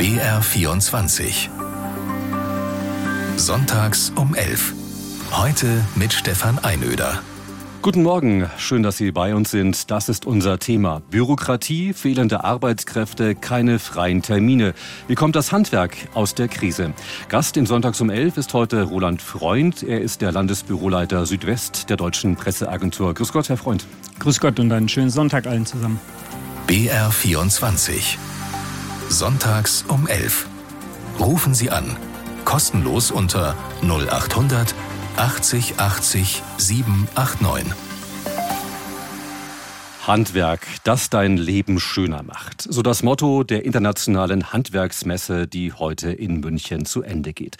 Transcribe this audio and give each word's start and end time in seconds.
BR24 0.00 1.50
Sonntags 3.36 4.10
um 4.16 4.34
11. 4.34 4.72
Heute 5.30 5.66
mit 5.94 6.14
Stefan 6.14 6.58
Einöder. 6.58 7.20
Guten 7.82 8.02
Morgen, 8.02 8.48
schön, 8.56 8.82
dass 8.82 8.96
Sie 8.96 9.12
bei 9.12 9.34
uns 9.34 9.50
sind. 9.50 9.90
Das 9.90 10.08
ist 10.08 10.24
unser 10.24 10.58
Thema. 10.58 11.02
Bürokratie, 11.10 11.92
fehlende 11.92 12.44
Arbeitskräfte, 12.44 13.34
keine 13.34 13.78
freien 13.78 14.22
Termine. 14.22 14.72
Wie 15.06 15.16
kommt 15.16 15.36
das 15.36 15.52
Handwerk 15.52 15.94
aus 16.14 16.34
der 16.34 16.48
Krise? 16.48 16.94
Gast 17.28 17.58
im 17.58 17.66
Sonntags 17.66 18.00
um 18.00 18.08
11 18.08 18.38
ist 18.38 18.54
heute 18.54 18.84
Roland 18.84 19.20
Freund. 19.20 19.82
Er 19.82 20.00
ist 20.00 20.22
der 20.22 20.32
Landesbüroleiter 20.32 21.26
Südwest 21.26 21.90
der 21.90 21.98
Deutschen 21.98 22.36
Presseagentur. 22.36 23.12
Grüß 23.12 23.34
Gott, 23.34 23.50
Herr 23.50 23.58
Freund. 23.58 23.84
Grüß 24.18 24.40
Gott 24.40 24.58
und 24.60 24.72
einen 24.72 24.88
schönen 24.88 25.10
Sonntag 25.10 25.46
allen 25.46 25.66
zusammen. 25.66 26.00
BR24 26.68 28.16
Sonntags 29.10 29.84
um 29.88 30.06
11. 30.06 30.46
Rufen 31.18 31.52
Sie 31.52 31.70
an. 31.70 31.96
Kostenlos 32.44 33.10
unter 33.10 33.56
0800 33.82 34.74
80 35.16 35.78
80 35.78 36.42
789. 36.58 37.74
Handwerk, 40.06 40.66
das 40.84 41.10
dein 41.10 41.36
Leben 41.36 41.78
schöner 41.78 42.22
macht. 42.22 42.62
So 42.62 42.80
das 42.80 43.02
Motto 43.02 43.44
der 43.44 43.66
internationalen 43.66 44.50
Handwerksmesse, 44.50 45.46
die 45.46 45.74
heute 45.74 46.10
in 46.10 46.40
München 46.40 46.86
zu 46.86 47.02
Ende 47.02 47.34
geht. 47.34 47.58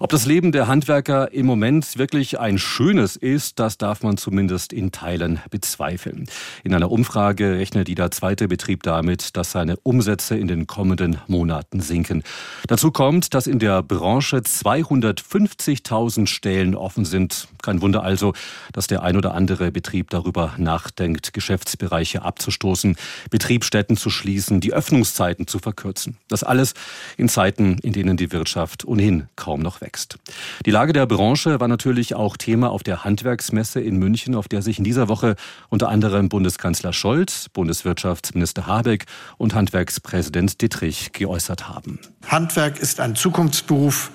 Ob 0.00 0.08
das 0.10 0.24
Leben 0.24 0.52
der 0.52 0.68
Handwerker 0.68 1.32
im 1.32 1.44
Moment 1.44 1.98
wirklich 1.98 2.40
ein 2.40 2.56
schönes 2.56 3.16
ist, 3.16 3.58
das 3.58 3.76
darf 3.76 4.02
man 4.02 4.16
zumindest 4.16 4.72
in 4.72 4.90
Teilen 4.90 5.40
bezweifeln. 5.50 6.28
In 6.64 6.74
einer 6.74 6.90
Umfrage 6.90 7.58
rechnet 7.58 7.90
jeder 7.90 8.10
zweite 8.10 8.48
Betrieb 8.48 8.82
damit, 8.82 9.36
dass 9.36 9.52
seine 9.52 9.76
Umsätze 9.82 10.36
in 10.36 10.48
den 10.48 10.66
kommenden 10.66 11.18
Monaten 11.26 11.80
sinken. 11.80 12.22
Dazu 12.68 12.90
kommt, 12.90 13.34
dass 13.34 13.46
in 13.46 13.58
der 13.58 13.82
Branche 13.82 14.38
250.000 14.38 16.26
Stellen 16.26 16.74
offen 16.74 17.04
sind. 17.04 17.48
Kein 17.60 17.82
Wunder 17.82 18.02
also, 18.02 18.32
dass 18.72 18.86
der 18.86 19.02
ein 19.02 19.16
oder 19.16 19.34
andere 19.34 19.70
Betrieb 19.70 20.08
darüber 20.08 20.54
nachdenkt, 20.56 21.34
Geschäftsbereiche 21.34 21.81
Bereiche 21.82 22.22
abzustoßen, 22.22 22.96
Betriebsstätten 23.30 23.96
zu 23.96 24.08
schließen, 24.08 24.60
die 24.60 24.72
Öffnungszeiten 24.72 25.48
zu 25.48 25.58
verkürzen. 25.58 26.16
Das 26.28 26.44
alles 26.44 26.74
in 27.16 27.28
Zeiten, 27.28 27.78
in 27.78 27.92
denen 27.92 28.16
die 28.16 28.30
Wirtschaft 28.30 28.84
ohnehin 28.84 29.26
kaum 29.34 29.60
noch 29.60 29.80
wächst. 29.80 30.18
Die 30.64 30.70
Lage 30.70 30.92
der 30.92 31.06
Branche 31.06 31.58
war 31.58 31.66
natürlich 31.66 32.14
auch 32.14 32.36
Thema 32.36 32.70
auf 32.70 32.84
der 32.84 33.02
Handwerksmesse 33.02 33.80
in 33.80 33.96
München, 33.96 34.36
auf 34.36 34.46
der 34.46 34.62
sich 34.62 34.78
in 34.78 34.84
dieser 34.84 35.08
Woche 35.08 35.34
unter 35.70 35.88
anderem 35.88 36.28
Bundeskanzler 36.28 36.92
Scholz, 36.92 37.48
Bundeswirtschaftsminister 37.52 38.68
Habeck 38.68 39.06
und 39.36 39.54
Handwerkspräsident 39.54 40.62
Dittrich 40.62 41.10
geäußert 41.12 41.68
haben. 41.68 41.98
Handwerk 42.28 42.78
ist 42.78 43.00
ein 43.00 43.16
Zukunftsberuf. 43.16 44.12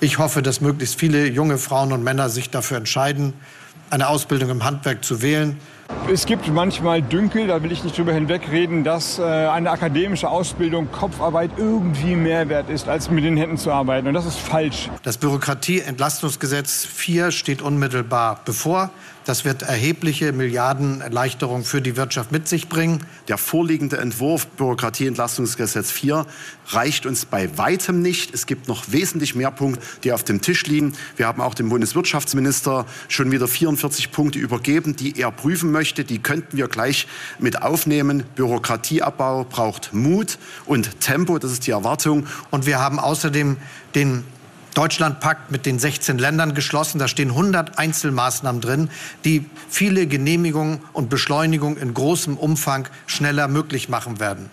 Ich 0.00 0.18
hoffe, 0.18 0.42
dass 0.42 0.60
möglichst 0.60 1.00
viele 1.00 1.26
junge 1.26 1.56
Frauen 1.56 1.92
und 1.92 2.04
Männer 2.04 2.28
sich 2.28 2.50
dafür 2.50 2.76
entscheiden, 2.76 3.32
eine 3.90 4.08
Ausbildung 4.08 4.50
im 4.50 4.64
Handwerk 4.64 5.04
zu 5.04 5.22
wählen. 5.22 5.56
Es 6.12 6.26
gibt 6.26 6.48
manchmal 6.48 7.02
Dünkel, 7.02 7.46
da 7.46 7.62
will 7.62 7.70
ich 7.70 7.84
nicht 7.84 7.96
drüber 7.96 8.12
hinwegreden, 8.12 8.82
dass 8.82 9.18
äh, 9.18 9.22
eine 9.22 9.70
akademische 9.70 10.28
Ausbildung, 10.28 10.90
Kopfarbeit 10.90 11.52
irgendwie 11.56 12.16
mehr 12.16 12.48
wert 12.48 12.68
ist, 12.68 12.88
als 12.88 13.10
mit 13.10 13.22
den 13.22 13.36
Händen 13.36 13.58
zu 13.58 13.70
arbeiten. 13.70 14.08
Und 14.08 14.14
das 14.14 14.26
ist 14.26 14.38
falsch. 14.38 14.90
Das 15.04 15.18
Bürokratieentlastungsgesetz 15.18 16.84
4 16.84 17.30
steht 17.30 17.62
unmittelbar 17.62 18.40
bevor. 18.44 18.90
Das 19.26 19.44
wird 19.44 19.62
erhebliche 19.62 20.32
Milliardenerleichterungen 20.32 21.64
für 21.64 21.80
die 21.80 21.96
Wirtschaft 21.96 22.32
mit 22.32 22.48
sich 22.48 22.68
bringen. 22.68 23.06
Der 23.28 23.38
vorliegende 23.38 23.98
Entwurf 23.98 24.46
Bürokratieentlastungsgesetz 24.46 25.90
4 25.90 26.26
reicht 26.68 27.06
uns 27.06 27.26
bei 27.26 27.56
weitem 27.58 28.00
nicht. 28.02 28.34
Es 28.34 28.46
gibt 28.46 28.66
noch 28.66 28.90
wesentlich 28.90 29.34
mehr 29.34 29.50
Punkte, 29.50 29.80
die 30.02 30.12
auf 30.12 30.24
dem 30.24 30.40
Tisch 30.40 30.66
liegen. 30.66 30.94
Wir 31.16 31.26
haben 31.26 31.42
auch 31.42 31.54
dem 31.54 31.68
Bundeswirtschaftsminister 31.68 32.86
schon 33.08 33.30
wieder 33.30 33.46
44 33.46 34.10
Punkte 34.10 34.38
übergeben, 34.38 34.96
die 34.96 35.20
er 35.20 35.30
prüfen 35.30 35.70
möchte. 35.70 35.79
Die 36.10 36.18
könnten 36.18 36.56
wir 36.56 36.68
gleich 36.68 37.06
mit 37.38 37.62
aufnehmen. 37.62 38.24
Bürokratieabbau 38.34 39.44
braucht 39.44 39.92
Mut 39.92 40.38
und 40.66 41.00
Tempo. 41.00 41.38
Das 41.38 41.52
ist 41.52 41.66
die 41.66 41.70
Erwartung. 41.70 42.26
Und 42.50 42.66
wir 42.66 42.78
haben 42.78 42.98
außerdem 42.98 43.56
den 43.94 44.24
Deutschlandpakt 44.74 45.50
mit 45.50 45.66
den 45.66 45.78
16 45.78 46.18
Ländern 46.18 46.54
geschlossen. 46.54 46.98
Da 46.98 47.08
stehen 47.08 47.30
100 47.30 47.78
Einzelmaßnahmen 47.78 48.60
drin, 48.60 48.90
die 49.24 49.46
viele 49.68 50.06
Genehmigungen 50.06 50.80
und 50.92 51.10
Beschleunigungen 51.10 51.78
in 51.78 51.94
großem 51.94 52.36
Umfang 52.36 52.88
schneller 53.06 53.48
möglich 53.48 53.88
machen 53.88 54.20
werden. 54.20 54.50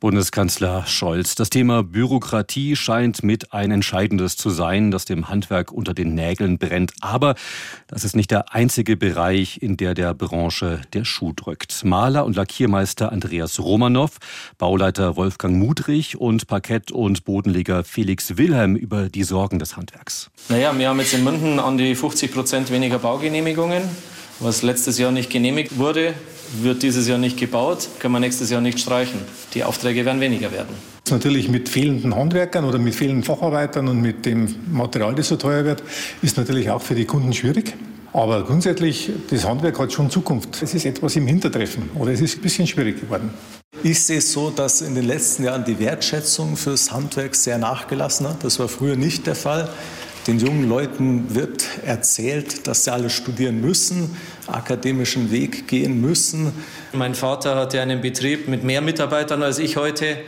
Bundeskanzler 0.00 0.86
Scholz. 0.86 1.34
Das 1.34 1.50
Thema 1.50 1.82
Bürokratie 1.82 2.76
scheint 2.76 3.22
mit 3.22 3.52
ein 3.52 3.70
entscheidendes 3.70 4.36
zu 4.36 4.50
sein, 4.50 4.90
das 4.90 5.04
dem 5.04 5.28
Handwerk 5.28 5.72
unter 5.72 5.94
den 5.94 6.14
Nägeln 6.14 6.58
brennt. 6.58 6.92
Aber 7.00 7.34
das 7.86 8.04
ist 8.04 8.16
nicht 8.16 8.30
der 8.30 8.52
einzige 8.54 8.96
Bereich, 8.96 9.62
in 9.62 9.76
der 9.76 9.94
der 9.94 10.14
Branche 10.14 10.82
der 10.92 11.04
Schuh 11.04 11.32
drückt. 11.32 11.84
Maler 11.84 12.24
und 12.24 12.36
Lackiermeister 12.36 13.12
Andreas 13.12 13.58
Romanow, 13.58 14.10
Bauleiter 14.58 15.16
Wolfgang 15.16 15.56
Mudrich 15.56 16.16
und 16.16 16.46
Parkett- 16.46 16.92
und 16.92 17.24
Bodenleger 17.24 17.84
Felix 17.84 18.36
Wilhelm 18.36 18.76
über 18.76 19.08
die 19.08 19.24
Sorgen 19.24 19.58
des 19.58 19.76
Handwerks. 19.76 20.30
Naja, 20.48 20.76
wir 20.76 20.88
haben 20.88 21.00
jetzt 21.00 21.14
in 21.14 21.24
München 21.24 21.58
an 21.58 21.78
die 21.78 21.94
50 21.94 22.32
Prozent 22.32 22.70
weniger 22.70 22.98
Baugenehmigungen, 22.98 23.82
was 24.40 24.62
letztes 24.62 24.98
Jahr 24.98 25.12
nicht 25.12 25.30
genehmigt 25.30 25.78
wurde 25.78 26.14
wird 26.62 26.82
dieses 26.82 27.08
Jahr 27.08 27.18
nicht 27.18 27.38
gebaut, 27.38 27.88
können 27.98 28.14
wir 28.14 28.20
nächstes 28.20 28.50
Jahr 28.50 28.60
nicht 28.60 28.80
streichen. 28.80 29.20
Die 29.54 29.64
Aufträge 29.64 30.04
werden 30.04 30.20
weniger 30.20 30.52
werden. 30.52 30.74
Natürlich 31.10 31.48
mit 31.48 31.68
fehlenden 31.68 32.14
Handwerkern 32.14 32.64
oder 32.64 32.78
mit 32.78 32.94
fehlenden 32.94 33.22
Facharbeitern 33.22 33.88
und 33.88 34.00
mit 34.00 34.26
dem 34.26 34.54
Material, 34.70 35.14
das 35.14 35.28
so 35.28 35.36
teuer 35.36 35.64
wird, 35.64 35.82
ist 36.22 36.36
natürlich 36.36 36.70
auch 36.70 36.82
für 36.82 36.94
die 36.94 37.04
Kunden 37.04 37.32
schwierig. 37.32 37.74
Aber 38.12 38.44
grundsätzlich, 38.44 39.10
das 39.30 39.46
Handwerk 39.46 39.78
hat 39.78 39.92
schon 39.92 40.10
Zukunft. 40.10 40.62
Es 40.62 40.74
ist 40.74 40.86
etwas 40.86 41.16
im 41.16 41.26
Hintertreffen 41.26 41.90
oder 41.94 42.12
es 42.12 42.20
ist 42.20 42.38
ein 42.38 42.40
bisschen 42.40 42.66
schwierig 42.66 43.00
geworden. 43.00 43.30
Ich 43.82 44.02
sehe 44.02 44.18
es 44.18 44.32
so, 44.32 44.50
dass 44.50 44.80
in 44.80 44.94
den 44.94 45.04
letzten 45.06 45.44
Jahren 45.44 45.64
die 45.64 45.78
Wertschätzung 45.78 46.56
fürs 46.56 46.90
Handwerk 46.90 47.34
sehr 47.34 47.58
nachgelassen 47.58 48.26
hat. 48.26 48.42
Das 48.42 48.58
war 48.58 48.68
früher 48.68 48.96
nicht 48.96 49.26
der 49.26 49.34
Fall. 49.34 49.68
Den 50.26 50.40
jungen 50.40 50.68
Leuten 50.68 51.36
wird 51.36 51.64
erzählt, 51.84 52.66
dass 52.66 52.82
sie 52.82 52.92
alle 52.92 53.10
studieren 53.10 53.60
müssen, 53.60 54.16
akademischen 54.48 55.30
Weg 55.30 55.68
gehen 55.68 56.00
müssen. 56.00 56.50
Mein 56.92 57.14
Vater 57.14 57.54
hatte 57.54 57.80
einen 57.80 58.00
Betrieb 58.00 58.48
mit 58.48 58.64
mehr 58.64 58.80
Mitarbeitern 58.80 59.44
als 59.44 59.60
ich 59.60 59.76
heute 59.76 60.18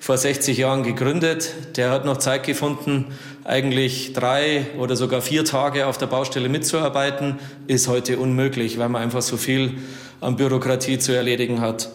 vor 0.00 0.18
60 0.18 0.58
Jahren 0.58 0.82
gegründet. 0.82 1.54
Der 1.76 1.92
hat 1.92 2.04
noch 2.04 2.16
Zeit 2.16 2.42
gefunden, 2.42 3.14
eigentlich 3.44 4.12
drei 4.12 4.66
oder 4.76 4.96
sogar 4.96 5.22
vier 5.22 5.44
Tage 5.44 5.86
auf 5.86 5.98
der 5.98 6.06
Baustelle 6.06 6.48
mitzuarbeiten. 6.48 7.38
Ist 7.68 7.86
heute 7.86 8.18
unmöglich, 8.18 8.78
weil 8.78 8.88
man 8.88 9.02
einfach 9.02 9.22
so 9.22 9.36
viel 9.36 9.78
an 10.20 10.34
Bürokratie 10.34 10.98
zu 10.98 11.12
erledigen 11.12 11.60
hat. 11.60 11.90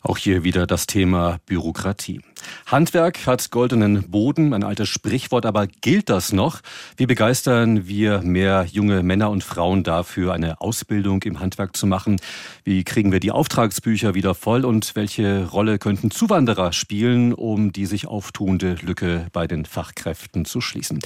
Auch 0.00 0.16
hier 0.16 0.42
wieder 0.42 0.66
das 0.66 0.86
Thema 0.86 1.38
Bürokratie. 1.44 2.22
Handwerk 2.66 3.26
hat 3.26 3.50
goldenen 3.50 4.10
Boden, 4.10 4.52
ein 4.52 4.64
altes 4.64 4.88
Sprichwort, 4.88 5.46
aber 5.46 5.66
gilt 5.66 6.08
das 6.08 6.32
noch? 6.32 6.60
Wie 6.96 7.06
begeistern 7.06 7.86
wir 7.86 8.20
mehr 8.22 8.66
junge 8.70 9.02
Männer 9.02 9.30
und 9.30 9.44
Frauen 9.44 9.82
dafür, 9.82 10.32
eine 10.32 10.60
Ausbildung 10.60 11.22
im 11.22 11.40
Handwerk 11.40 11.76
zu 11.76 11.86
machen? 11.86 12.20
Wie 12.64 12.84
kriegen 12.84 13.12
wir 13.12 13.20
die 13.20 13.30
Auftragsbücher 13.30 14.14
wieder 14.14 14.34
voll 14.34 14.64
und 14.64 14.96
welche 14.96 15.46
Rolle 15.46 15.78
könnten 15.78 16.10
Zuwanderer 16.10 16.72
spielen, 16.72 17.32
um 17.32 17.72
die 17.72 17.86
sich 17.86 18.06
auftuende 18.06 18.76
Lücke 18.82 19.26
bei 19.32 19.46
den 19.46 19.64
Fachkräften 19.64 20.44
zu 20.44 20.60
schließen? 20.60 21.00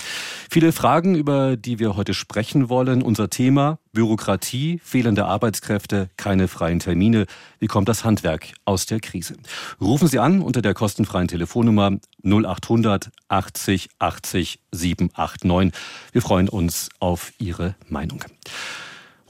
Viele 0.51 0.73
Fragen, 0.73 1.15
über 1.15 1.57
die 1.57 1.79
wir 1.79 1.97
heute 1.97 2.15
sprechen 2.15 2.69
wollen. 2.69 3.03
Unser 3.03 3.31
Thema 3.31 3.79
Bürokratie, 3.93 4.81
fehlende 4.83 5.27
Arbeitskräfte, 5.27 6.09
keine 6.17 6.49
freien 6.49 6.79
Termine. 6.79 7.27
Wie 7.59 7.67
kommt 7.67 7.89
das 7.89 8.05
Handwerk 8.05 8.49
aus 8.65 8.87
der 8.87 9.01
Krise? 9.01 9.37
Rufen 9.81 10.09
Sie 10.09 10.19
an 10.19 10.41
unter 10.41 10.63
der 10.63 10.73
kostenfreien 10.73 11.29
Telefonnummer 11.33 11.99
0800 12.23 13.11
80 13.29 13.89
80 13.99 14.61
789. 14.71 15.73
Wir 16.13 16.21
freuen 16.21 16.51
uns 16.51 16.91
auf 16.99 17.33
Ihre 17.39 17.75
Meinung. 17.89 18.23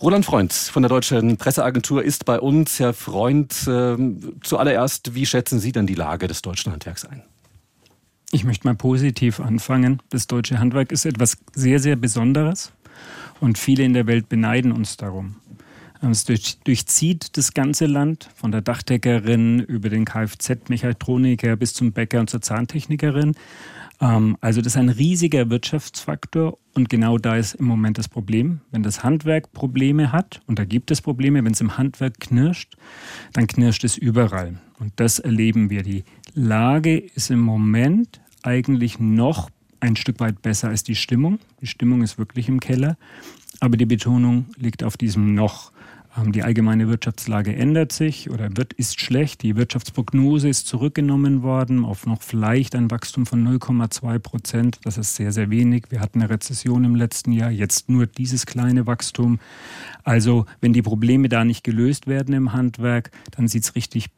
Roland 0.00 0.25
Freund 0.25 0.53
von 0.53 0.82
der 0.82 0.91
Deutschen 0.91 1.37
Presseagentur 1.37 2.03
ist 2.03 2.25
bei 2.25 2.41
uns. 2.41 2.81
Herr 2.81 2.93
Freund, 2.93 3.53
äh, 3.69 3.97
zuallererst, 4.43 5.15
wie 5.15 5.26
schätzen 5.26 5.61
Sie 5.61 5.71
denn 5.71 5.87
die 5.87 5.94
Lage 5.94 6.26
des 6.26 6.43
deutschen 6.43 6.73
Handwerks 6.73 7.05
ein? 7.05 7.23
Ich 8.32 8.43
möchte 8.43 8.67
mal 8.67 8.75
positiv 8.75 9.38
anfangen. 9.38 10.03
Das 10.11 10.26
deutsche 10.26 10.59
Handwerk 10.59 10.91
ist 10.91 11.05
etwas 11.05 11.37
sehr, 11.55 11.79
sehr 11.79 11.94
Besonderes 11.94 12.73
und 13.38 13.59
viele 13.59 13.85
in 13.85 13.93
der 13.93 14.09
Welt 14.09 14.29
beneiden 14.29 14.73
uns 14.73 14.97
darum. 14.97 15.37
Es 16.10 16.25
durchzieht 16.25 17.37
das 17.37 17.54
ganze 17.54 17.87
Land, 17.87 18.28
von 18.34 18.50
der 18.50 18.60
Dachdeckerin 18.60 19.60
über 19.60 19.88
den 19.88 20.04
Kfz-Mechatroniker 20.04 21.54
bis 21.56 21.75
zum 21.75 21.93
Bäcker 21.93 22.20
und 22.20 22.28
zur 22.28 22.43
Zahntechnikerin. 22.43 23.34
Ähm, 24.00 24.37
also 24.40 24.60
das 24.60 24.75
ist 24.75 24.78
ein 24.78 24.88
riesiger 24.88 25.49
Wirtschaftsfaktor 25.49 26.58
und 26.75 26.88
genau 26.88 27.19
da 27.19 27.37
ist 27.37 27.54
im 27.54 27.66
Moment 27.66 27.99
das 27.99 28.08
Problem. 28.08 28.60
Wenn 28.72 28.82
das 28.82 29.04
Handwerk 29.04 29.52
Probleme 29.52 30.10
hat, 30.10 30.40
und 30.46 30.58
da 30.58 30.64
gibt 30.64 30.90
es 30.90 31.00
Probleme, 31.00 31.44
wenn 31.44 31.52
es 31.52 31.60
im 31.60 31.78
Handwerk 31.78 32.19
knirscht, 32.19 32.76
dann 33.32 33.46
knirscht 33.46 33.84
es 33.84 33.96
überall. 33.96 34.58
Und 34.81 34.93
das 34.96 35.20
erleben 35.20 35.70
wir. 35.70 35.84
Die 35.84 36.04
Lage 36.34 36.99
ist 36.99 37.31
im 37.31 37.40
Moment 37.40 38.20
eigentlich 38.43 38.99
noch 38.99 39.50
ein 39.78 39.96
Stück 39.96 40.19
weit 40.20 40.43
besser 40.43 40.69
als 40.69 40.82
die 40.82 40.96
Stimmung. 40.96 41.38
Die 41.60 41.66
Stimmung 41.66 42.02
ist 42.02 42.19
wirklich 42.19 42.49
im 42.49 42.60
Keller, 42.60 42.96
aber 43.60 43.76
die 43.76 43.87
Betonung 43.87 44.46
liegt 44.56 44.82
auf 44.82 44.96
diesem 44.96 45.34
noch. 45.34 45.72
Ähm, 46.17 46.32
die 46.32 46.43
allgemeine 46.43 46.88
Wirtschaftslage 46.88 47.55
ändert 47.55 47.93
sich 47.93 48.31
oder 48.31 48.56
wird, 48.56 48.73
ist 48.73 49.00
schlecht. 49.00 49.43
Die 49.43 49.56
Wirtschaftsprognose 49.56 50.49
ist 50.49 50.67
zurückgenommen 50.67 51.43
worden 51.43 51.85
auf 51.85 52.06
noch 52.06 52.23
vielleicht 52.23 52.75
ein 52.75 52.91
Wachstum 52.91 53.26
von 53.26 53.47
0,2 53.47 54.19
Prozent. 54.19 54.79
Das 54.85 54.99
ist 54.99 55.14
sehr, 55.17 55.32
sehr 55.32 55.50
wenig. 55.50 55.85
Wir 55.91 56.00
hatten 56.00 56.20
eine 56.20 56.31
Rezession 56.31 56.85
im 56.85 56.94
letzten 56.94 57.32
Jahr, 57.32 57.50
jetzt 57.50 57.88
nur 57.88 58.06
dieses 58.06 58.47
kleine 58.47 58.87
Wachstum. 58.87 59.41
Also 60.05 60.47
wenn 60.61 60.73
die 60.73 60.82
Probleme 60.82 61.29
da 61.29 61.44
nicht 61.44 61.64
gelöst 61.64 62.06
werden 62.06 62.35
im 62.35 62.53
Handwerk, 62.53 63.11
dann 63.37 63.49
sieht 63.49 63.64
es 63.64 63.75
richtig 63.75 64.11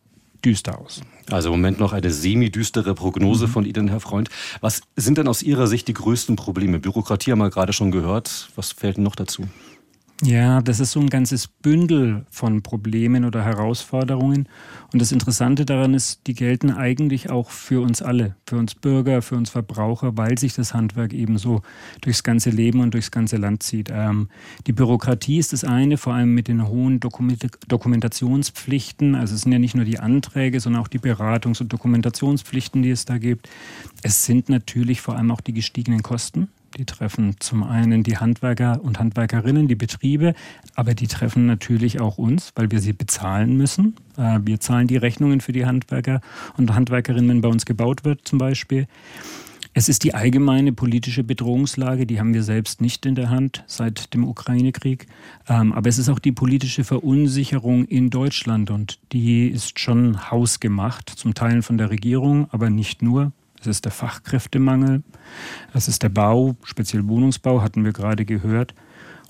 düster 0.45 0.79
aus. 0.79 1.01
Also 1.31 1.49
im 1.49 1.61
Moment 1.61 1.81
noch 1.81 1.93
eine 1.93 2.11
semi-düstere 2.11 2.95
Prognose 2.95 3.47
mhm. 3.47 3.51
von 3.51 3.65
Ihnen, 3.65 3.89
Herr 3.89 4.01
Freund. 4.01 4.29
Was 4.61 4.83
sind 4.97 5.17
denn 5.19 5.29
aus 5.29 5.43
Ihrer 5.43 5.67
Sicht 5.67 5.89
die 5.89 5.95
größten 5.95 6.37
Probleme? 6.37 6.81
Bürokratie 6.81 7.33
haben 7.33 7.39
wir 7.39 7.51
gerade 7.51 7.73
schon 7.73 7.91
gehört. 7.91 8.51
Was 8.57 8.73
fällt 8.73 8.99
noch 8.99 9.17
dazu? 9.17 9.49
Ja, 10.23 10.63
das 10.63 10.79
ist 10.79 10.93
so 10.93 11.01
ein 11.01 11.11
ganzes 11.11 11.49
Bündel 11.49 12.25
von 12.31 12.63
Problemen 12.63 13.25
oder 13.25 13.45
Herausforderungen. 13.45 14.49
Und 14.93 15.03
das 15.03 15.11
Interessante 15.11 15.67
daran 15.67 15.93
ist, 15.93 16.29
die 16.29 16.35
gelten 16.35 16.71
eigentlich 16.71 17.31
auch 17.31 17.51
für 17.51 17.83
uns 17.83 18.01
alle, 18.01 18.37
für 18.47 18.57
uns 18.57 18.77
Bürger, 18.77 19.23
für 19.23 19.35
uns 19.35 19.51
Verbraucher, 19.51 20.17
weil 20.17 20.39
sich 20.39 20.55
das 20.55 20.73
Handwerk 20.73 21.13
eben 21.13 21.37
so 21.37 21.63
durchs 22.01 22.23
ganze 22.23 22.51
Leben 22.51 22.81
und 22.81 22.95
durchs 22.95 23.11
ganze 23.11 23.39
Land 23.39 23.65
zieht. 23.65 23.91
Ähm, 23.93 24.29
die 24.69 24.73
Bürokratie 24.73 25.39
ist 25.39 25.53
das 25.53 25.65
eine, 25.65 25.99
vor 25.99 26.15
allem 26.15 26.33
mit 26.33 26.47
den 26.47 26.69
hohen 26.69 27.01
Dokument 27.01 27.49
Dokumentationspflichten. 27.67 29.17
Also 29.17 29.35
es 29.35 29.41
sind 29.41 29.51
ja 29.51 29.59
nicht 29.59 29.75
nur 29.75 29.85
die 29.85 29.99
Anträge, 29.99 30.61
sondern 30.61 30.81
auch 30.81 30.89
die 30.89 31.01
Beratungs- 31.01 31.61
und 31.61 31.73
Dokumentationspflichten, 31.73 32.83
die 32.83 32.91
es 32.91 33.05
da 33.05 33.19
gibt. 33.19 33.49
Es 34.05 34.25
sind 34.25 34.49
natürlich 34.49 35.01
vor 35.01 35.17
allem 35.17 35.33
auch 35.33 35.41
die 35.41 35.55
gestiegenen 35.55 36.03
Kosten 36.03 36.49
die 36.77 36.85
treffen 36.85 37.37
zum 37.39 37.63
einen 37.63 38.03
die 38.03 38.19
Handwerker 38.19 38.81
und 38.83 38.99
Handwerkerinnen, 38.99 39.69
die 39.69 39.75
Betriebe, 39.75 40.35
aber 40.75 40.95
die 40.95 41.07
treffen 41.07 41.47
natürlich 41.47 42.01
auch 42.01 42.19
uns, 42.19 42.53
weil 42.55 42.71
wir 42.71 42.81
sie 42.81 42.93
bezahlen 42.93 43.57
müssen. 43.57 43.97
Äh, 44.17 44.41
wir 44.45 44.61
zahlen 44.61 44.87
die 44.87 44.97
Rechnungen 44.97 45.41
für 45.41 45.53
die 45.53 45.67
Handwerker 45.67 46.21
und 46.57 46.75
Handwerkerinnen, 46.75 47.29
wenn 47.29 47.41
bei 47.41 47.49
uns 47.49 47.67
gebaut 47.67 48.05
wird 48.05 48.27
zum 48.27 48.39
Beispiel. 48.39 48.87
Es 49.77 49.89
ist 49.89 50.05
die 50.05 50.15
allgemeine 50.15 50.73
politische 50.73 51.25
Bedrohungslage, 51.25 52.07
die 52.07 52.21
haben 52.21 52.33
wir 52.33 52.45
selbst 52.45 52.81
nicht 52.81 53.07
in 53.07 53.17
der 53.17 53.29
Hand 53.31 53.65
seit 53.67 54.15
dem 54.15 54.23
Ukraine-Krieg. 54.23 55.09
Ähm, 55.49 55.73
aber 55.73 55.89
es 55.89 55.99
ist 55.99 56.09
auch 56.09 56.21
die 56.21 56.31
politische 56.31 56.85
Verunsicherung 56.85 57.85
in 57.87 58.09
Deutschland 58.09 58.71
und 58.71 59.01
die 59.11 59.49
ist 59.49 59.81
schon 59.81 60.31
hausgemacht, 60.31 61.11
zum 61.11 61.35
Teil 61.35 61.63
von 61.63 61.77
der 61.77 61.91
Regierung, 61.91 62.47
aber 62.53 62.71
nicht 62.71 63.03
nur. 63.03 63.33
Es 63.67 63.77
ist 63.77 63.85
der 63.85 63.93
Fachkräftemangel, 63.93 65.03
es 65.73 65.89
ist 65.89 66.03
der 66.03 66.09
Bau, 66.09 66.57
speziell 66.65 67.07
Wohnungsbau, 67.09 67.63
hatten 67.63 67.85
wir 67.85 67.93
gerade 67.93 68.25
gehört. 68.25 68.75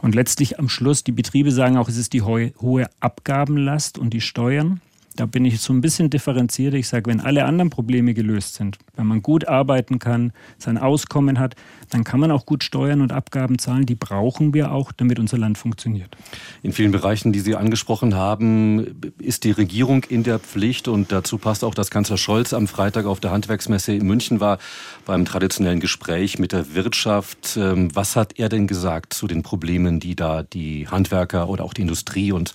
Und 0.03 0.15
letztlich 0.15 0.59
am 0.59 0.69
Schluss, 0.69 1.05
die 1.05 1.13
Betriebe 1.13 1.51
sagen 1.51 1.77
auch, 1.77 1.89
es 1.89 1.97
ist 1.97 2.13
die 2.13 2.23
hohe 2.23 2.87
Abgabenlast 3.01 3.97
und 3.97 4.11
die 4.11 4.21
Steuern. 4.21 4.81
Da 5.17 5.27
bin 5.27 5.45
ich 5.45 5.61
so 5.61 5.73
ein 5.73 5.81
bisschen 5.81 6.11
differenziert. 6.11 6.75
Ich 6.75 6.89
sage, 6.89 7.09
wenn 7.09 7.21
alle 7.21 7.45
anderen 7.45 7.71
Probleme 7.71 8.15
gelöst 8.15 8.55
sind, 8.55 8.79
wenn 8.97 9.07
man 9.07 9.23
gut 9.23 9.47
arbeiten 9.47 10.01
kann, 10.01 10.33
sein 10.59 10.77
Auskommen 10.77 11.39
hat, 11.39 11.55
dann 11.91 12.03
kann 12.03 12.19
man 12.19 12.33
auch 12.33 12.47
gut 12.47 12.65
Steuern 12.65 13.01
und 13.01 13.13
Abgaben 13.13 13.59
zahlen. 13.59 13.87
Die 13.87 13.95
brauchen 13.95 14.55
wir 14.55 14.73
auch, 14.73 14.91
damit 14.91 15.21
unser 15.21 15.39
Land 15.39 15.57
funktioniert. 15.57 16.17
In 16.63 16.73
vielen 16.73 16.91
Bereichen, 16.91 17.33
die 17.33 17.39
Sie 17.39 17.55
angesprochen 17.55 18.17
haben, 18.17 19.01
ist 19.19 19.45
die 19.45 19.53
Regierung 19.53 20.03
in 20.03 20.25
der 20.25 20.41
Pflicht 20.41 20.89
und 20.89 21.13
dazu 21.13 21.39
passt 21.39 21.63
auch, 21.63 21.75
dass 21.75 21.91
Kanzler 21.91 22.17
Scholz 22.17 22.53
am 22.53 22.67
Freitag 22.67 23.07
auf 23.07 23.21
der 23.21 23.31
Handwerksmesse 23.31 23.95
in 23.95 24.07
München 24.07 24.41
war 24.41 24.59
beim 25.05 25.25
traditionellen 25.25 25.79
Gespräch 25.79 26.41
mit 26.41 26.51
der 26.51 26.75
Wirtschaft. 26.75 27.57
Ähm, 27.57 27.95
was 27.95 28.17
hat 28.17 28.39
er 28.39 28.49
denn 28.49 28.67
gesagt 28.67 29.13
zu 29.13 29.29
den 29.29 29.45
Problemen, 29.45 30.01
die 30.01 30.17
da 30.17 30.43
die 30.43 30.89
Handwerker 30.89 31.49
oder 31.49 31.63
auch 31.63 31.75
die 31.75 31.83
Industrie 31.83 32.33
uns 32.33 32.53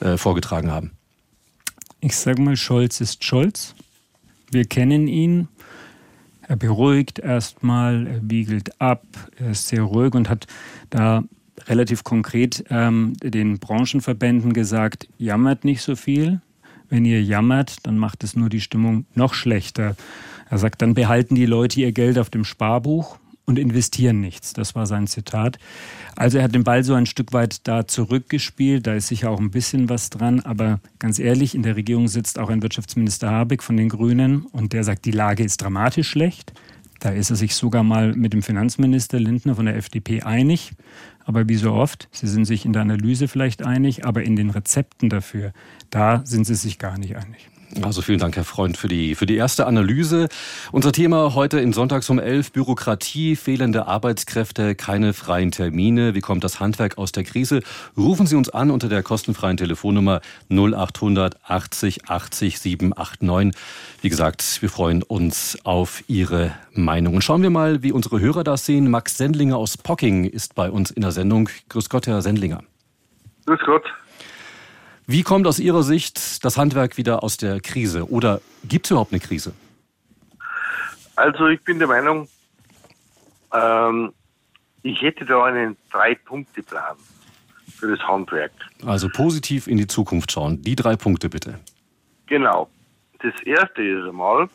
äh, 0.00 0.16
vorgetragen 0.16 0.70
haben? 0.70 0.97
Ich 2.00 2.16
sage 2.16 2.40
mal, 2.40 2.56
Scholz 2.56 3.00
ist 3.00 3.24
Scholz. 3.24 3.74
Wir 4.52 4.64
kennen 4.66 5.08
ihn. 5.08 5.48
Er 6.42 6.56
beruhigt 6.56 7.18
erstmal, 7.18 8.06
er 8.06 8.20
wiegelt 8.22 8.80
ab, 8.80 9.02
er 9.36 9.50
ist 9.50 9.68
sehr 9.68 9.82
ruhig 9.82 10.14
und 10.14 10.28
hat 10.28 10.46
da 10.90 11.24
relativ 11.66 12.04
konkret 12.04 12.64
ähm, 12.70 13.14
den 13.22 13.58
Branchenverbänden 13.58 14.52
gesagt, 14.52 15.08
jammert 15.18 15.64
nicht 15.64 15.82
so 15.82 15.96
viel. 15.96 16.40
Wenn 16.88 17.04
ihr 17.04 17.22
jammert, 17.22 17.86
dann 17.86 17.98
macht 17.98 18.24
es 18.24 18.36
nur 18.36 18.48
die 18.48 18.60
Stimmung 18.60 19.04
noch 19.14 19.34
schlechter. 19.34 19.96
Er 20.48 20.58
sagt, 20.58 20.80
dann 20.80 20.94
behalten 20.94 21.34
die 21.34 21.46
Leute 21.46 21.80
ihr 21.80 21.92
Geld 21.92 22.18
auf 22.18 22.30
dem 22.30 22.44
Sparbuch 22.44 23.18
und 23.48 23.58
investieren 23.58 24.20
nichts. 24.20 24.52
Das 24.52 24.74
war 24.74 24.86
sein 24.86 25.06
Zitat. 25.06 25.58
Also 26.16 26.36
er 26.36 26.44
hat 26.44 26.54
den 26.54 26.64
Ball 26.64 26.84
so 26.84 26.92
ein 26.92 27.06
Stück 27.06 27.32
weit 27.32 27.66
da 27.66 27.86
zurückgespielt. 27.86 28.86
Da 28.86 28.92
ist 28.92 29.08
sicher 29.08 29.30
auch 29.30 29.40
ein 29.40 29.50
bisschen 29.50 29.88
was 29.88 30.10
dran. 30.10 30.40
Aber 30.40 30.80
ganz 30.98 31.18
ehrlich, 31.18 31.54
in 31.54 31.62
der 31.62 31.74
Regierung 31.74 32.08
sitzt 32.08 32.38
auch 32.38 32.50
ein 32.50 32.62
Wirtschaftsminister 32.62 33.30
Habeck 33.30 33.62
von 33.62 33.78
den 33.78 33.88
Grünen 33.88 34.42
und 34.42 34.74
der 34.74 34.84
sagt, 34.84 35.06
die 35.06 35.12
Lage 35.12 35.42
ist 35.42 35.62
dramatisch 35.62 36.10
schlecht. 36.10 36.52
Da 37.00 37.08
ist 37.08 37.30
er 37.30 37.36
sich 37.36 37.54
sogar 37.54 37.82
mal 37.82 38.12
mit 38.14 38.34
dem 38.34 38.42
Finanzminister 38.42 39.18
Lindner 39.18 39.54
von 39.54 39.64
der 39.64 39.76
FDP 39.76 40.22
einig. 40.22 40.72
Aber 41.24 41.48
wie 41.48 41.56
so 41.56 41.72
oft, 41.72 42.08
sie 42.12 42.26
sind 42.26 42.44
sich 42.44 42.66
in 42.66 42.74
der 42.74 42.82
Analyse 42.82 43.28
vielleicht 43.28 43.64
einig, 43.64 44.04
aber 44.04 44.24
in 44.24 44.36
den 44.36 44.50
Rezepten 44.50 45.08
dafür, 45.08 45.52
da 45.88 46.20
sind 46.26 46.44
sie 46.44 46.54
sich 46.54 46.78
gar 46.78 46.98
nicht 46.98 47.16
einig. 47.16 47.48
Also 47.82 48.00
vielen 48.00 48.18
Dank, 48.18 48.34
Herr 48.36 48.44
Freund, 48.44 48.76
für 48.76 48.88
die, 48.88 49.14
für 49.14 49.26
die 49.26 49.36
erste 49.36 49.66
Analyse. 49.66 50.28
Unser 50.72 50.90
Thema 50.90 51.34
heute 51.34 51.60
in 51.60 51.72
Sonntags 51.72 52.08
um 52.08 52.18
11, 52.18 52.52
Bürokratie, 52.52 53.36
fehlende 53.36 53.86
Arbeitskräfte, 53.86 54.74
keine 54.74 55.12
freien 55.12 55.50
Termine. 55.50 56.14
Wie 56.14 56.20
kommt 56.20 56.44
das 56.44 56.60
Handwerk 56.60 56.96
aus 56.96 57.12
der 57.12 57.24
Krise? 57.24 57.60
Rufen 57.96 58.26
Sie 58.26 58.36
uns 58.36 58.48
an 58.48 58.70
unter 58.70 58.88
der 58.88 59.02
kostenfreien 59.02 59.58
Telefonnummer 59.58 60.20
0800 60.50 61.36
80 61.44 62.08
80 62.08 62.58
789. 62.58 63.60
Wie 64.00 64.08
gesagt, 64.08 64.62
wir 64.62 64.70
freuen 64.70 65.02
uns 65.02 65.58
auf 65.64 66.02
Ihre 66.08 66.52
Meinung. 66.72 67.14
Und 67.14 67.22
schauen 67.22 67.42
wir 67.42 67.50
mal, 67.50 67.82
wie 67.82 67.92
unsere 67.92 68.18
Hörer 68.18 68.44
das 68.44 68.64
sehen. 68.64 68.90
Max 68.90 69.18
Sendlinger 69.18 69.56
aus 69.56 69.76
Pocking 69.76 70.24
ist 70.24 70.54
bei 70.54 70.70
uns 70.70 70.90
in 70.90 71.02
der 71.02 71.12
Sendung. 71.12 71.50
Grüß 71.68 71.90
Gott, 71.90 72.06
Herr 72.06 72.22
Sendlinger. 72.22 72.62
Grüß 73.44 73.60
Gott. 73.66 73.84
Wie 75.10 75.22
kommt 75.22 75.46
aus 75.46 75.58
Ihrer 75.58 75.82
Sicht 75.82 76.44
das 76.44 76.58
Handwerk 76.58 76.98
wieder 76.98 77.22
aus 77.22 77.38
der 77.38 77.62
Krise? 77.62 78.10
Oder 78.10 78.42
gibt 78.64 78.84
es 78.84 78.90
überhaupt 78.90 79.10
eine 79.10 79.20
Krise? 79.20 79.54
Also 81.16 81.46
ich 81.46 81.64
bin 81.64 81.78
der 81.78 81.88
Meinung, 81.88 82.28
ähm, 83.54 84.12
ich 84.82 85.00
hätte 85.00 85.24
da 85.24 85.44
einen 85.44 85.78
Drei-Punkte-Plan 85.90 86.98
für 87.74 87.96
das 87.96 88.06
Handwerk. 88.06 88.52
Also 88.84 89.08
positiv 89.08 89.66
in 89.66 89.78
die 89.78 89.86
Zukunft 89.86 90.30
schauen. 90.30 90.60
Die 90.60 90.76
drei 90.76 90.94
Punkte 90.94 91.30
bitte. 91.30 91.58
Genau. 92.26 92.68
Das 93.20 93.32
erste 93.46 93.82
ist 93.82 94.06
einmal, 94.06 94.50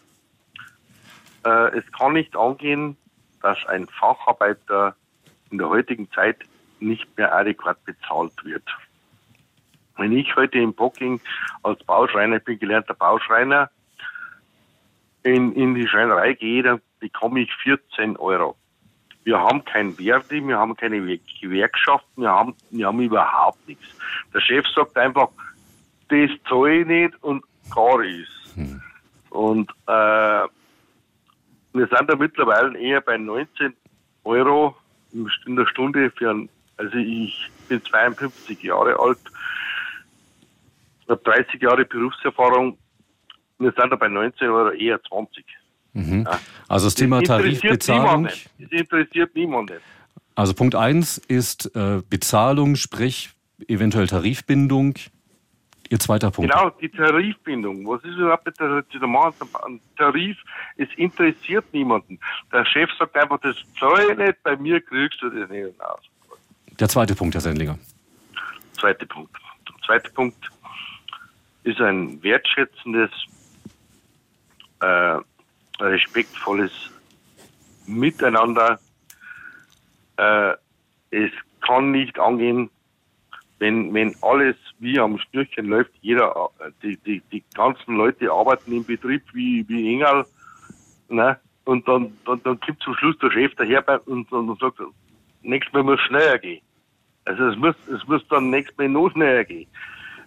äh, 1.46 1.80
es 1.80 1.92
kann 1.94 2.14
nicht 2.14 2.36
angehen, 2.36 2.96
dass 3.42 3.58
ein 3.66 3.88
Facharbeiter 3.88 4.96
in 5.50 5.58
der 5.58 5.70
heutigen 5.70 6.12
Zeit 6.12 6.38
nicht 6.80 7.08
mehr 7.18 7.34
adäquat 7.34 7.84
bezahlt 7.86 8.34
wird. 8.44 8.64
Wenn 9.98 10.12
ich 10.18 10.36
heute 10.36 10.60
im 10.60 10.74
Bocking 10.74 11.20
als 11.62 11.84
Bauschreiner, 11.84 12.38
ich 12.38 12.44
bin 12.44 12.60
gelernter 12.60 12.94
Bauschreiner, 12.94 13.70
in, 15.24 15.54
in 15.54 15.76
die 15.76 15.88
Schreinerei 15.88 16.34
gehe, 16.34 16.64
dann 16.64 16.82
bekomme 17.00 17.42
ich 17.42 17.54
14 17.64 18.18
Euro. 18.18 18.56
Wir 19.24 19.40
haben 19.40 19.64
kein 19.64 19.94
Verdi, 19.94 20.46
wir 20.46 20.58
haben 20.58 20.76
keine 20.76 21.00
Gewerkschaften, 21.40 22.24
wir 22.24 22.30
haben, 22.30 22.56
wir 22.72 22.88
haben 22.88 23.00
überhaupt 23.00 23.66
nichts. 23.68 23.86
Der 24.34 24.42
Chef 24.42 24.68
sagt 24.68 24.98
einfach, 24.98 25.30
das 26.10 26.30
zahle 26.48 26.82
ich 26.82 26.88
nicht 26.88 27.24
und 27.24 27.44
gar 27.74 28.04
ist. 28.04 28.54
Hm. 28.56 28.82
Und 29.30 29.72
äh, 29.88 30.48
wir 31.74 31.88
sind 31.88 32.10
da 32.10 32.16
mittlerweile 32.18 32.78
eher 32.78 33.02
bei 33.02 33.18
19 33.18 33.74
Euro 34.26 34.76
in 35.14 35.56
der 35.56 35.66
Stunde 35.68 36.12
für 36.12 36.32
ein, 36.32 36.50
also 36.78 36.98
ich 36.98 37.50
bin 37.70 37.84
52 37.84 38.62
Jahre 38.62 39.00
alt, 39.00 39.20
ich 41.04 41.10
habe 41.10 41.22
30 41.24 41.62
Jahre 41.62 41.86
Berufserfahrung. 41.86 42.78
Wir 43.60 43.74
sind 43.78 43.92
da 43.92 43.96
bei 43.96 44.08
19 44.08 44.50
oder 44.50 44.74
eher 44.74 45.02
20. 45.04 45.46
Mhm. 45.94 46.24
Ja. 46.26 46.40
Also 46.68 46.88
das 46.88 46.96
Thema 46.96 47.22
Tarifbezahlung. 47.22 48.26
Das 48.26 48.72
interessiert 48.72 49.36
niemanden. 49.36 49.78
Also 50.36 50.54
Punkt 50.54 50.76
1 50.76 51.20
ist 51.20 51.76
äh, 51.76 52.02
Bezahlung, 52.10 52.76
sprich 52.76 53.30
eventuell 53.68 54.08
Tarifbindung. 54.08 54.96
Ihr 55.90 56.00
zweiter 56.00 56.32
Punkt. 56.32 56.52
Genau, 56.52 56.72
die 56.72 56.90
Tarifbindung. 56.90 57.86
Was 57.86 58.04
ist 58.04 58.16
überhaupt 58.16 58.48
der, 58.60 58.82
der 58.82 59.08
Mann, 59.08 59.34
Tarif? 59.96 60.38
Es 60.78 60.88
interessiert 60.96 61.66
niemanden. 61.72 62.20
Der 62.52 62.66
Chef 62.66 62.90
sagt 62.98 63.16
einfach, 63.16 63.40
das 63.42 63.56
ich 63.58 64.18
nicht, 64.18 64.44
bei 64.44 64.56
mir 64.58 64.82
kriegst 64.82 65.22
du 65.22 65.30
das 65.30 65.50
nicht. 65.50 65.76
Der 66.80 66.90
zweite 66.90 67.14
Punkt, 67.14 67.36
Herr 67.36 67.42
Sendlinger. 67.42 67.78
Zweiter 68.80 69.06
Punkt. 69.06 69.36
Der 69.70 69.76
zweite 69.86 70.10
Punkt 70.12 70.53
ist 71.64 71.80
ein 71.80 72.22
wertschätzendes, 72.24 73.12
äh, 74.82 75.18
respektvolles 75.80 76.72
Miteinander. 77.86 78.80
Äh, 80.18 80.54
es 81.12 81.32
kann 81.62 81.92
nicht 81.92 82.20
angehen, 82.20 82.70
wenn, 83.60 83.94
wenn 83.94 84.16
alles 84.22 84.56
wie 84.80 85.00
am 85.00 85.18
Schnürchen 85.18 85.68
läuft, 85.68 85.92
jeder, 86.02 86.50
die, 86.82 86.98
die, 86.98 87.22
die 87.32 87.44
ganzen 87.54 87.96
Leute 87.96 88.30
arbeiten 88.32 88.74
im 88.74 88.84
Betrieb 88.84 89.24
wie, 89.34 89.68
wie 89.70 89.94
Engel, 89.94 90.26
ne? 91.10 91.40
Und 91.66 91.88
dann, 91.88 92.12
dann, 92.26 92.44
dann 92.44 92.60
gibt 92.60 92.84
zum 92.84 92.94
Schluss 92.96 93.18
der 93.20 93.32
Chef 93.32 93.56
daher 93.56 93.86
und, 94.06 94.30
und, 94.34 94.50
und 94.50 94.60
sagt, 94.60 94.80
nächstes 95.44 95.74
Mal 95.74 95.84
muss 95.84 96.00
schneller 96.02 96.38
gehen. 96.38 96.62
Also 97.24 97.48
es 97.48 97.58
muss, 97.58 97.76
es 97.88 98.06
muss 98.06 98.28
dann 98.28 98.50
nächstes 98.50 98.78
Mal 98.78 98.90
noch 98.90 99.10
schneller 99.12 99.46
gehen. 99.46 99.70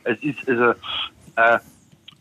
Es 0.04 0.18
ist, 0.22 0.48
also, 0.48 0.72
äh, 1.36 1.58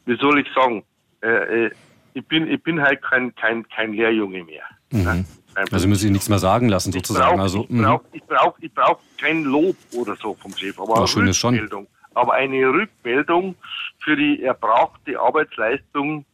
wie 0.06 0.18
soll 0.18 0.40
ich 0.40 0.48
sagen, 0.54 0.84
äh, 1.22 1.66
äh 1.66 1.72
ich 2.14 2.26
bin, 2.26 2.50
ich 2.50 2.64
bin 2.64 2.82
halt 2.82 3.02
kein, 3.02 3.36
kein, 3.36 3.68
kein 3.68 3.92
Lehrjunge 3.92 4.44
mehr. 4.46 4.64
Mhm. 4.92 5.04
Ne? 5.04 5.26
Also 5.72 5.88
müssen 5.88 6.02
Sie 6.02 6.10
nichts 6.10 6.30
mehr 6.30 6.40
sagen 6.40 6.70
lassen, 6.70 6.92
sozusagen. 6.92 7.26
Ich 7.26 7.32
brauche 7.32 7.42
also, 7.42 7.68
ich 8.12 8.24
brauch, 8.24 8.56
ich 8.60 8.74
brauch 8.74 9.00
kein 9.18 9.44
Lob 9.44 9.76
oder 9.94 10.16
so 10.16 10.34
vom 10.34 10.56
Chef, 10.56 10.80
aber 10.80 10.98
eine 10.98 11.08
schön 11.08 11.28
Rückmeldung. 11.28 11.88
Aber 12.14 12.34
eine 12.34 12.68
Rückmeldung 12.68 13.56
für 14.00 14.16
die 14.16 14.44
erbrachte 14.44 15.20
Arbeitsleistung 15.20 16.26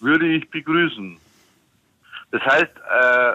würde 0.00 0.26
ich 0.26 0.48
begrüßen. 0.50 1.16
Das 2.32 2.42
heißt, 2.42 2.72
äh, 2.76 3.32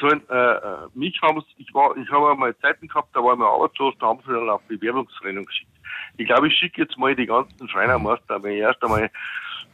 sollen, 0.00 0.22
äh, 0.28 0.88
mich 0.94 1.20
haben 1.22 1.42
ich 1.56 1.72
war, 1.74 1.96
ich 1.96 2.10
habe 2.10 2.34
mal 2.34 2.56
Zeiten 2.58 2.88
gehabt, 2.88 3.08
da 3.14 3.22
war 3.22 3.34
ich 3.34 3.38
mal 3.38 3.48
arbeitslos, 3.48 3.94
da 4.00 4.06
haben 4.06 4.20
sie 4.26 4.32
dann 4.32 4.48
auf 4.48 4.62
Bewerbungsrennen 4.62 5.44
geschickt. 5.44 5.70
Ich 6.16 6.26
glaube, 6.26 6.48
ich 6.48 6.54
schicke 6.56 6.82
jetzt 6.82 6.96
mal 6.96 7.14
die 7.14 7.26
ganzen 7.26 7.68
Schreinermeister, 7.68 8.36
aber 8.36 8.48
erst 8.48 8.82
einmal 8.82 9.10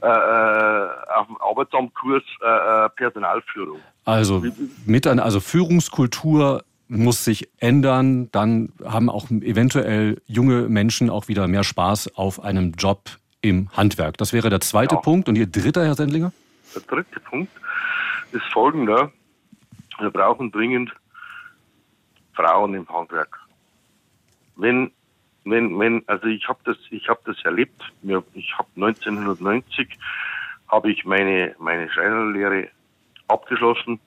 äh, 0.02 0.06
äh, 0.06 0.88
auf 1.14 1.26
dem 1.26 1.36
Arbeitsamtkurs 1.40 2.22
äh, 2.42 2.46
äh, 2.46 2.88
Personalführung. 2.96 3.80
Also 4.04 4.42
mit 4.86 5.06
an, 5.06 5.18
also 5.18 5.40
Führungskultur 5.40 6.64
muss 6.88 7.24
sich 7.24 7.48
ändern, 7.58 8.30
dann 8.32 8.72
haben 8.84 9.08
auch 9.10 9.30
eventuell 9.30 10.20
junge 10.26 10.68
Menschen 10.68 11.08
auch 11.08 11.28
wieder 11.28 11.46
mehr 11.46 11.62
Spaß 11.62 12.16
auf 12.16 12.42
einem 12.42 12.72
Job 12.72 13.10
im 13.42 13.68
Handwerk. 13.76 14.16
Das 14.18 14.32
wäre 14.32 14.50
der 14.50 14.60
zweite 14.60 14.96
ja. 14.96 15.00
Punkt. 15.00 15.28
Und 15.28 15.36
Ihr 15.36 15.46
dritter, 15.46 15.84
Herr 15.84 15.94
Sendlinger? 15.94 16.32
Der 16.74 16.82
dritte 16.82 17.20
Punkt 17.20 17.52
ist 18.32 18.44
folgender. 18.52 19.12
Wir 20.00 20.10
brauchen 20.10 20.50
dringend 20.50 20.92
Frauen 22.34 22.74
im 22.74 22.88
Handwerk. 22.88 23.38
Wenn 24.56 24.92
wenn, 25.44 25.78
wenn, 25.78 26.02
also 26.06 26.26
ich 26.26 26.46
habe 26.48 26.58
das, 26.64 26.76
ich 26.90 27.08
habe 27.08 27.20
das 27.24 27.42
erlebt. 27.44 27.82
Ich 28.34 28.58
habe 28.58 28.68
1990 28.76 29.98
habe 30.68 30.90
ich 30.90 31.04
meine 31.04 31.54
meine 31.58 31.90
Schreinerlehre 31.90 32.68
abgeschlossen 33.28 33.98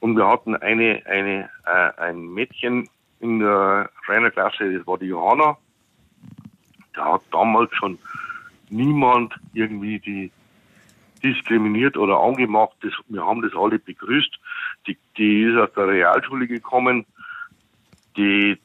und 0.00 0.16
wir 0.16 0.26
hatten 0.26 0.56
eine 0.56 1.02
eine 1.06 1.50
äh, 1.66 2.00
ein 2.00 2.26
Mädchen 2.32 2.88
in 3.20 3.40
der 3.40 3.90
Schreinerklasse, 4.04 4.72
das 4.72 4.86
war 4.86 4.98
die 4.98 5.06
Johanna. 5.06 5.58
Da 6.94 7.12
hat 7.12 7.22
damals 7.30 7.74
schon 7.74 7.98
niemand 8.70 9.34
irgendwie 9.52 9.98
die 9.98 10.32
diskriminiert 11.22 11.96
oder 11.96 12.20
angemacht. 12.20 12.76
Das, 12.82 12.92
wir 13.08 13.24
haben 13.24 13.42
das 13.42 13.52
alle 13.54 13.78
begrüßt. 13.78 14.38
Die, 14.86 14.96
die 15.16 15.42
ist 15.42 15.56
aus 15.56 15.72
der 15.74 15.88
Realschule 15.88 16.46
gekommen. 16.46 17.06
Die, 18.16 18.58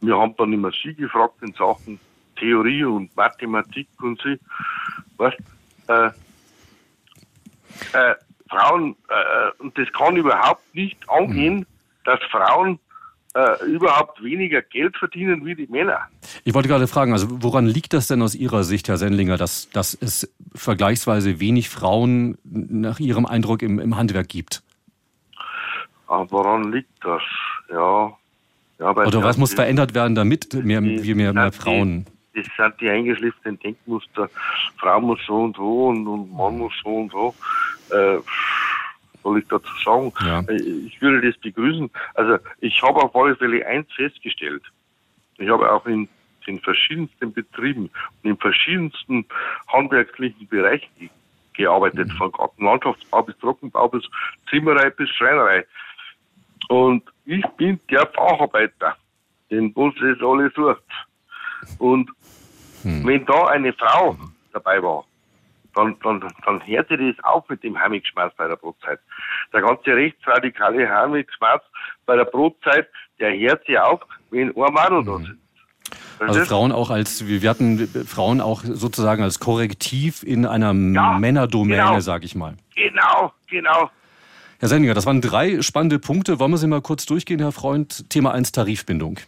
wir 0.00 0.16
haben 0.16 0.34
dann 0.36 0.52
immer 0.52 0.70
sie 0.70 0.94
gefragt 0.94 1.42
in 1.42 1.52
Sachen 1.52 1.98
Theorie 2.36 2.84
und 2.84 3.14
Mathematik 3.16 3.88
und 4.00 4.20
sie, 4.22 4.38
weißt, 5.16 5.38
äh, 5.88 6.06
äh, 7.92 8.14
Frauen, 8.48 8.96
äh, 9.08 9.62
und 9.62 9.76
das 9.76 9.92
kann 9.92 10.16
überhaupt 10.16 10.74
nicht 10.74 11.08
angehen, 11.08 11.58
mhm. 11.58 11.66
dass 12.04 12.20
Frauen 12.30 12.78
äh, 13.34 13.64
überhaupt 13.66 14.22
weniger 14.22 14.62
Geld 14.62 14.96
verdienen 14.96 15.44
wie 15.44 15.54
die 15.54 15.66
Männer. 15.66 16.00
Ich 16.44 16.54
wollte 16.54 16.68
gerade 16.68 16.86
fragen, 16.86 17.12
also 17.12 17.26
woran 17.42 17.66
liegt 17.66 17.92
das 17.92 18.06
denn 18.06 18.22
aus 18.22 18.34
Ihrer 18.34 18.64
Sicht, 18.64 18.88
Herr 18.88 18.96
Sendlinger, 18.96 19.36
dass, 19.36 19.68
dass 19.70 19.94
es 19.94 20.32
vergleichsweise 20.54 21.40
wenig 21.40 21.68
Frauen 21.68 22.38
nach 22.44 23.00
Ihrem 23.00 23.26
Eindruck 23.26 23.62
im, 23.62 23.78
im 23.78 23.96
Handwerk 23.96 24.28
gibt? 24.28 24.62
Aber 26.06 26.22
ah, 26.22 26.26
woran 26.30 26.72
liegt 26.72 27.04
das? 27.04 27.22
Ja, 27.70 28.16
ja, 28.78 28.90
Oder 28.90 29.22
was 29.22 29.36
muss 29.36 29.54
verändert 29.54 29.94
werden, 29.94 30.14
damit 30.14 30.54
mehr, 30.54 30.82
wir 30.82 31.14
mehr, 31.14 31.32
mehr 31.34 31.52
Frauen? 31.52 32.06
Das 32.34 32.46
sind 32.56 32.80
die 32.80 32.88
eingeschliffenen 32.88 33.58
Denkmuster. 33.58 34.30
Frau 34.78 35.00
muss 35.00 35.18
so 35.26 35.34
und 35.34 35.56
so 35.56 35.88
und, 35.88 36.06
und 36.06 36.32
Mann 36.32 36.58
muss 36.58 36.72
so 36.82 36.88
und 36.88 37.10
so. 37.10 37.34
Äh, 37.90 38.18
soll 39.28 39.38
ich 39.40 39.48
dazu 39.48 39.70
sagen? 39.84 40.12
Ja. 40.24 40.42
Ich 40.86 41.00
würde 41.00 41.26
das 41.26 41.38
begrüßen. 41.40 41.90
Also 42.14 42.38
ich 42.60 42.82
habe 42.82 43.02
auf 43.02 43.14
alle 43.14 43.36
Fälle 43.36 43.66
eins 43.66 43.92
festgestellt. 43.92 44.62
Ich 45.38 45.48
habe 45.48 45.70
auch 45.70 45.86
in 45.86 46.08
den 46.46 46.58
verschiedensten 46.60 47.32
Betrieben 47.32 47.90
und 48.22 48.30
in 48.30 48.36
verschiedensten 48.36 49.26
handwerklichen 49.68 50.48
Bereichen 50.48 51.10
gearbeitet, 51.52 52.08
mhm. 52.08 52.16
von 52.16 52.32
Gartenlandschaftsbau 52.32 53.22
bis 53.22 53.38
Trockenbau 53.38 53.88
bis 53.88 54.04
Zimmerei 54.48 54.90
bis 54.90 55.10
Schreinerei. 55.10 55.66
Und 56.68 57.02
ich 57.24 57.44
bin 57.56 57.78
der 57.90 58.06
Facharbeiter, 58.06 58.96
den 59.50 59.72
Bus 59.72 59.94
es 60.00 60.22
alle 60.22 60.50
sucht. 60.50 60.82
Und 61.78 62.10
hm. 62.82 63.06
wenn 63.06 63.24
da 63.26 63.46
eine 63.46 63.72
Frau 63.72 64.16
dabei 64.52 64.82
war, 64.82 65.04
dann, 65.78 65.96
dann, 66.02 66.32
dann 66.44 66.66
hörte 66.66 66.96
das 66.96 67.24
auf 67.24 67.48
mit 67.48 67.62
dem 67.62 67.78
Heimigschmerz 67.78 68.34
bei 68.36 68.48
der 68.48 68.56
Brotzeit. 68.56 68.98
Der 69.52 69.62
ganze 69.62 69.94
rechtsradikale 69.94 70.88
Heimigschmerz 70.88 71.62
bei 72.06 72.16
der 72.16 72.24
Brotzeit, 72.24 72.88
der 73.20 73.36
hört 73.38 73.64
sich 73.66 73.78
auf, 73.78 74.00
wenn 74.30 74.48
ein 74.48 74.74
Madel 74.74 75.04
da 75.04 75.16
hm. 75.16 75.24
sind. 75.24 75.38
Also 76.20 76.44
Frauen 76.44 76.72
auch 76.72 76.90
als, 76.90 77.26
wir 77.26 77.48
hatten 77.48 77.86
Frauen 78.06 78.40
auch 78.40 78.62
sozusagen 78.64 79.22
als 79.22 79.38
Korrektiv 79.38 80.24
in 80.24 80.46
einer 80.46 80.74
ja, 80.74 81.18
Männerdomäne, 81.18 81.82
genau. 81.82 82.00
sag 82.00 82.24
ich 82.24 82.34
mal. 82.34 82.56
Genau, 82.74 83.32
genau. 83.48 83.90
Herr 84.58 84.68
Sendinger, 84.68 84.94
das 84.94 85.06
waren 85.06 85.20
drei 85.20 85.62
spannende 85.62 86.00
Punkte. 86.00 86.40
Wollen 86.40 86.50
wir 86.50 86.58
sie 86.58 86.66
mal 86.66 86.82
kurz 86.82 87.06
durchgehen, 87.06 87.38
Herr 87.38 87.52
Freund? 87.52 88.10
Thema 88.10 88.32
1 88.32 88.50
Tarifbindung. 88.50 89.20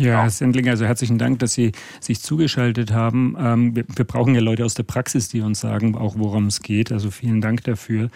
Ja, 0.00 0.22
Herr 0.22 0.30
Sendlinger, 0.30 0.70
also 0.70 0.84
herzlichen 0.84 1.18
Dank, 1.18 1.40
dass 1.40 1.54
Sie 1.54 1.72
sich 1.98 2.20
zugeschaltet 2.20 2.92
haben. 2.92 3.34
Ähm, 3.36 3.74
wir, 3.74 3.84
wir, 3.96 4.04
brauchen 4.04 4.32
ja 4.32 4.40
Leute 4.40 4.64
aus 4.64 4.74
der 4.74 4.84
Praxis, 4.84 5.28
die 5.28 5.40
uns 5.40 5.58
sagen, 5.58 5.96
auch 5.96 6.14
worum 6.16 6.46
es 6.46 6.62
geht. 6.62 6.92
Also 6.92 7.10
vielen 7.10 7.40
Dank 7.40 7.64
dafür. 7.64 8.08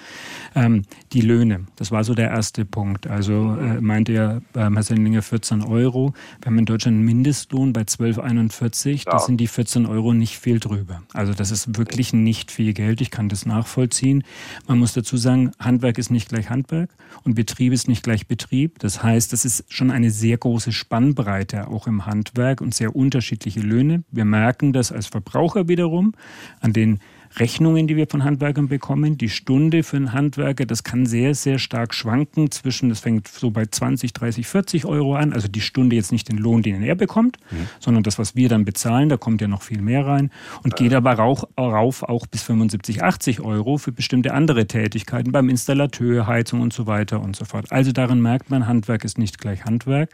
Ähm, 0.55 0.83
die 1.13 1.23
Löhne, 1.23 1.67
das 1.75 1.91
war 1.91 2.05
so 2.05 2.15
der 2.15 2.31
erste 2.31 2.65
Punkt. 2.65 3.09
Also 3.09 3.57
äh, 3.57 3.81
meinte 3.81 4.13
ja 4.13 4.41
ähm, 4.55 4.75
Herr 4.75 4.85
Sendlinger 4.85 5.23
14 5.23 5.63
Euro. 5.63 6.15
Wir 6.41 6.47
haben 6.47 6.59
in 6.59 6.67
Deutschland 6.67 6.99
einen 6.99 7.05
Mindestlohn 7.05 7.73
bei 7.73 7.83
12,41. 7.83 9.05
Ja. 9.07 9.11
Das 9.11 9.27
sind 9.27 9.39
die 9.39 9.49
14 9.49 9.85
Euro 9.85 10.15
nicht 10.15 10.39
viel 10.39 10.61
drüber. 10.61 11.03
Also 11.13 11.35
das 11.35 11.51
ist 11.51 11.77
wirklich 11.77 12.13
nicht 12.13 12.53
viel 12.53 12.75
Geld. 12.75 13.01
Ich 13.01 13.11
kann 13.11 13.29
das 13.29 13.45
nachvollziehen. 13.45 14.23
Man 14.69 14.79
muss 14.79 14.93
dazu 14.93 15.17
sagen, 15.17 15.51
Handwerk 15.59 15.99
ist 15.99 16.13
nicht 16.13 16.29
gleich 16.29 16.49
Handwerk 16.49 16.91
und 17.25 17.35
Betrieb 17.35 17.73
ist 17.73 17.89
nicht 17.89 18.05
gleich 18.05 18.29
Betrieb. 18.29 18.79
Das 18.79 19.03
heißt, 19.03 19.33
das 19.33 19.45
ist 19.45 19.65
schon 19.69 19.91
eine 19.91 20.13
sehr 20.13 20.39
große 20.39 20.71
Spannbreite 20.71 21.72
auch 21.73 21.87
im 21.87 22.07
Handwerk 22.07 22.61
und 22.61 22.75
sehr 22.75 22.95
unterschiedliche 22.95 23.61
Löhne. 23.61 24.05
Wir 24.11 24.25
merken 24.25 24.73
das 24.73 24.93
als 24.93 25.07
Verbraucher 25.07 25.69
wiederum 25.69 26.15
an 26.61 26.73
den 26.73 27.01
Rechnungen, 27.37 27.87
die 27.87 27.97
wir 27.97 28.07
von 28.07 28.25
Handwerkern 28.25 28.69
bekommen. 28.69 29.19
Die 29.19 29.29
Stunde 29.29 29.83
für 29.83 29.97
einen 29.97 30.13
Handwerker, 30.13 30.67
das 30.67 30.85
kann 30.85 31.07
sehr, 31.07 31.35
sehr 31.35 31.59
stark 31.59 31.95
schwanken 31.95 32.51
zwischen, 32.51 32.89
das 32.89 33.01
fängt 33.01 33.29
so 33.29 33.51
bei 33.51 33.67
20, 33.67 34.13
30, 34.13 34.47
40 34.47 34.85
Euro 34.85 35.17
an. 35.17 35.33
Also 35.33 35.49
die 35.49 35.61
Stunde 35.61 35.97
jetzt 35.97 36.13
nicht 36.13 36.29
den 36.29 36.39
Lohn, 36.39 36.63
den 36.63 36.83
er 36.83 36.95
bekommt, 36.95 37.39
mhm. 37.51 37.69
sondern 37.81 38.03
das, 38.03 38.19
was 38.19 38.37
wir 38.37 38.49
dann 38.49 38.65
bezahlen, 38.65 39.09
da 39.09 39.17
kommt 39.17 39.41
ja 39.41 39.49
noch 39.49 39.63
viel 39.63 39.81
mehr 39.81 40.07
rein. 40.07 40.31
Und 40.63 40.77
geht 40.77 40.95
aber 40.95 41.13
rauf, 41.15 41.47
rauf 41.59 42.03
auch 42.03 42.27
bis 42.27 42.43
75, 42.43 43.03
80 43.03 43.41
Euro 43.41 43.79
für 43.79 43.93
bestimmte 43.93 44.35
andere 44.35 44.67
Tätigkeiten 44.67 45.33
beim 45.33 45.49
Installateur, 45.49 46.27
Heizung 46.27 46.61
und 46.61 46.73
so 46.73 46.87
weiter 46.87 47.21
und 47.21 47.37
so 47.37 47.45
fort. 47.45 47.73
Also 47.73 47.93
daran 47.93 48.21
merkt 48.21 48.51
man, 48.51 48.67
Handwerk 48.67 49.05
ist 49.05 49.19
nicht 49.19 49.39
gleich 49.39 49.65
Handwerk. 49.65 50.11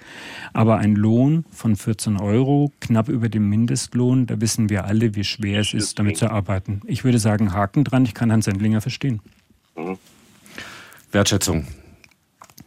Aber 0.53 0.79
ein 0.79 0.95
Lohn 0.95 1.45
von 1.51 1.77
14 1.77 2.21
Euro, 2.21 2.73
knapp 2.81 3.09
über 3.09 3.29
dem 3.29 3.49
Mindestlohn, 3.49 4.27
da 4.27 4.41
wissen 4.41 4.71
wir 4.71 4.85
alle, 4.85 5.15
wie 5.15 5.25
schwer 5.25 5.61
es 5.61 5.75
ist, 5.75 5.99
damit 5.99 6.17
zu 6.17 6.31
arbeiten. 6.31 6.81
Ich 6.87 7.05
würde 7.09 7.19
sagen, 7.19 7.55
Haken 7.55 7.85
dran. 7.85 8.05
Ich 8.05 8.15
kann 8.15 8.29
Herrn 8.29 8.43
Sendlinger 8.43 8.83
verstehen. 8.83 9.21
Mhm. 9.77 9.99
Wertschätzung. 11.11 11.67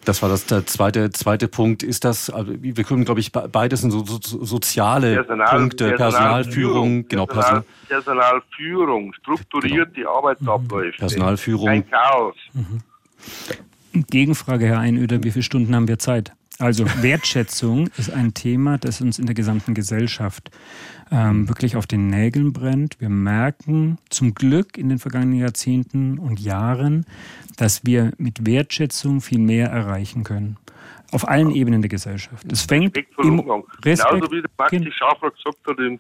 Das 0.04 0.24
war 0.24 0.30
das 0.30 0.48
der 0.48 0.66
zweite, 0.66 1.12
zweite 1.12 1.48
Punkt. 1.48 1.84
Ist 1.84 2.04
das, 2.06 2.32
also, 2.32 2.52
wir 2.58 2.84
können, 2.84 3.06
glaube 3.06 3.20
ich, 3.20 3.32
beides 3.32 3.82
sind 3.82 3.92
so, 3.92 4.04
so 4.04 4.44
soziale 4.44 5.14
Personal, 5.14 5.48
Punkte, 5.48 5.92
Personalführung, 5.92 7.08
genau, 7.08 7.28
Personal, 7.28 7.64
Personalführung, 7.88 9.14
strukturiert 9.14 9.94
genau. 9.94 10.12
die 10.12 10.18
Arbeitsabläufe. 10.18 10.98
Personalführung. 10.98 11.68
Kein 11.68 11.88
Chaos. 11.88 12.36
Mhm. 12.54 12.82
Gegenfrage, 14.10 14.66
Herr 14.66 14.80
Einöder, 14.80 15.24
wie 15.24 15.30
viele 15.30 15.44
Stunden 15.44 15.76
haben 15.76 15.88
wir 15.88 16.00
Zeit? 16.00 16.34
Also 16.62 16.86
Wertschätzung 17.02 17.88
ist 17.98 18.12
ein 18.12 18.36
Thema, 18.36 18.78
das 18.78 19.02
uns 19.02 19.18
in 19.18 19.26
der 19.26 19.34
gesamten 19.34 19.74
Gesellschaft 19.74 20.52
ähm, 21.12 21.50
wirklich 21.50 21.76
auf 21.76 21.88
den 21.88 22.08
Nägeln 22.08 22.54
brennt. 22.54 23.02
Wir 23.02 23.10
merken 23.10 23.98
zum 24.10 24.36
Glück 24.36 24.78
in 24.78 24.90
den 24.90 25.00
vergangenen 25.00 25.40
Jahrzehnten 25.40 26.20
und 26.20 26.40
Jahren, 26.40 27.06
dass 27.58 27.84
wir 27.84 28.12
mit 28.18 28.46
Wertschätzung 28.46 29.22
viel 29.22 29.40
mehr 29.40 29.70
erreichen 29.70 30.24
können. 30.24 30.58
Auf 31.12 31.28
allen 31.28 31.52
Ebenen 31.52 31.82
der 31.82 31.90
Gesellschaft. 31.90 32.50
Es 32.52 32.62
fängt 32.62 32.96
Respekt 32.96 33.14
im 33.18 33.40
Umgang. 33.40 33.64
Respekt, 33.84 34.12
Genauso 34.12 34.32
wie 34.32 34.42
der 34.42 34.52
Maxi 34.58 34.92
Schaffer 34.92 35.32
gesagt 35.32 35.58
hat 35.68 35.80
in, 35.80 36.00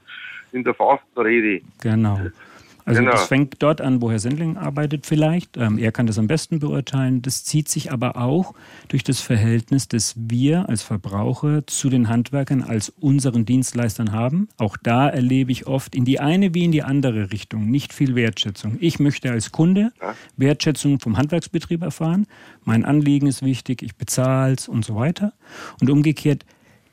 in 0.51 0.63
der 0.63 0.75
Fastenrede. 0.75 1.61
Genau. 1.81 2.19
Also 2.85 2.99
genau. 2.99 3.11
das 3.11 3.27
fängt 3.27 3.61
dort 3.61 3.81
an, 3.81 4.01
wo 4.01 4.09
Herr 4.11 4.19
Sendling 4.19 4.57
arbeitet 4.57 5.05
vielleicht. 5.05 5.57
Ähm, 5.57 5.77
er 5.77 5.91
kann 5.91 6.07
das 6.07 6.17
am 6.17 6.27
besten 6.27 6.59
beurteilen. 6.59 7.21
Das 7.21 7.43
zieht 7.43 7.69
sich 7.69 7.91
aber 7.91 8.17
auch 8.17 8.53
durch 8.87 9.03
das 9.03 9.21
Verhältnis, 9.21 9.87
das 9.87 10.15
wir 10.17 10.69
als 10.69 10.83
Verbraucher 10.83 11.65
zu 11.67 11.89
den 11.89 12.09
Handwerkern 12.09 12.63
als 12.63 12.89
unseren 12.89 13.45
Dienstleistern 13.45 14.11
haben. 14.11 14.49
Auch 14.57 14.77
da 14.77 15.09
erlebe 15.09 15.51
ich 15.51 15.67
oft 15.67 15.95
in 15.95 16.05
die 16.05 16.19
eine 16.19 16.53
wie 16.53 16.63
in 16.63 16.71
die 16.71 16.83
andere 16.83 17.31
Richtung 17.31 17.69
nicht 17.69 17.93
viel 17.93 18.15
Wertschätzung. 18.15 18.77
Ich 18.79 18.99
möchte 18.99 19.31
als 19.31 19.51
Kunde 19.51 19.91
Wertschätzung 20.37 20.99
vom 20.99 21.17
Handwerksbetrieb 21.17 21.81
erfahren. 21.81 22.27
Mein 22.63 22.85
Anliegen 22.85 23.27
ist 23.27 23.43
wichtig, 23.43 23.81
ich 23.81 23.95
bezahle 23.95 24.53
es 24.53 24.67
und 24.67 24.85
so 24.85 24.95
weiter. 24.95 25.33
Und 25.79 25.89
umgekehrt 25.89 26.45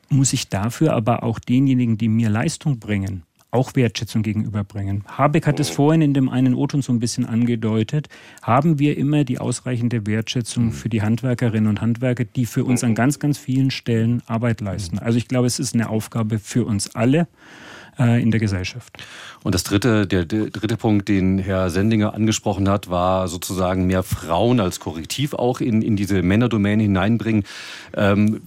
muss 0.09 0.33
ich 0.33 0.49
dafür 0.49 0.95
aber 0.95 1.23
auch 1.23 1.39
denjenigen, 1.39 1.99
die 1.99 2.09
mir 2.09 2.31
Leistung 2.31 2.79
bringen, 2.79 3.25
auch 3.51 3.75
Wertschätzung 3.75 4.23
gegenüberbringen. 4.23 5.05
Habeck 5.07 5.47
hat 5.47 5.59
es 5.59 5.71
vorhin 5.71 6.03
in 6.03 6.15
dem 6.15 6.29
einen 6.29 6.55
o 6.55 6.67
so 6.69 6.93
ein 6.93 6.99
bisschen 6.99 7.25
angedeutet. 7.25 8.09
Haben 8.43 8.79
wir 8.79 8.99
immer 8.99 9.25
die 9.25 9.39
ausreichende 9.39 10.07
Wertschätzung 10.07 10.67
mhm. 10.67 10.73
für 10.73 10.89
die 10.89 11.03
Handwerkerinnen 11.03 11.69
und 11.69 11.81
Handwerker, 11.81 12.25
die 12.25 12.45
für 12.45 12.65
uns 12.65 12.85
an 12.85 12.95
ganz, 12.95 13.19
ganz 13.19 13.39
vielen 13.39 13.71
Stellen 13.71 14.23
Arbeit 14.27 14.61
leisten? 14.61 14.97
Mhm. 14.97 15.03
Also 15.03 15.19
ich 15.19 15.29
glaube, 15.29 15.47
es 15.47 15.59
ist 15.59 15.75
eine 15.75 15.89
Aufgabe 15.89 16.39
für 16.39 16.67
uns 16.67 16.95
alle 16.95 17.27
äh, 17.99 18.23
in 18.23 18.31
der 18.31 18.41
Gesellschaft. 18.41 18.99
Und 19.43 19.55
das 19.55 19.65
dritte, 19.65 20.07
der, 20.07 20.25
der, 20.25 20.51
dritte 20.51 20.77
Punkt, 20.77 21.09
den 21.09 21.39
Herr 21.39 21.71
Sendinger 21.71 22.15
angesprochen 22.15 22.69
hat, 22.69 22.91
war 22.91 23.29
sozusagen 23.29 23.87
mehr 23.87 24.03
Frauen 24.03 24.61
als 24.61 24.79
Korrektiv 24.79 25.35
auch 25.35 25.61
in, 25.61 25.83
in 25.83 25.97
diese 25.97 26.23
Männerdomäne 26.23 26.83
hineinbringen. 26.83 27.45
Ähm, 27.95 28.41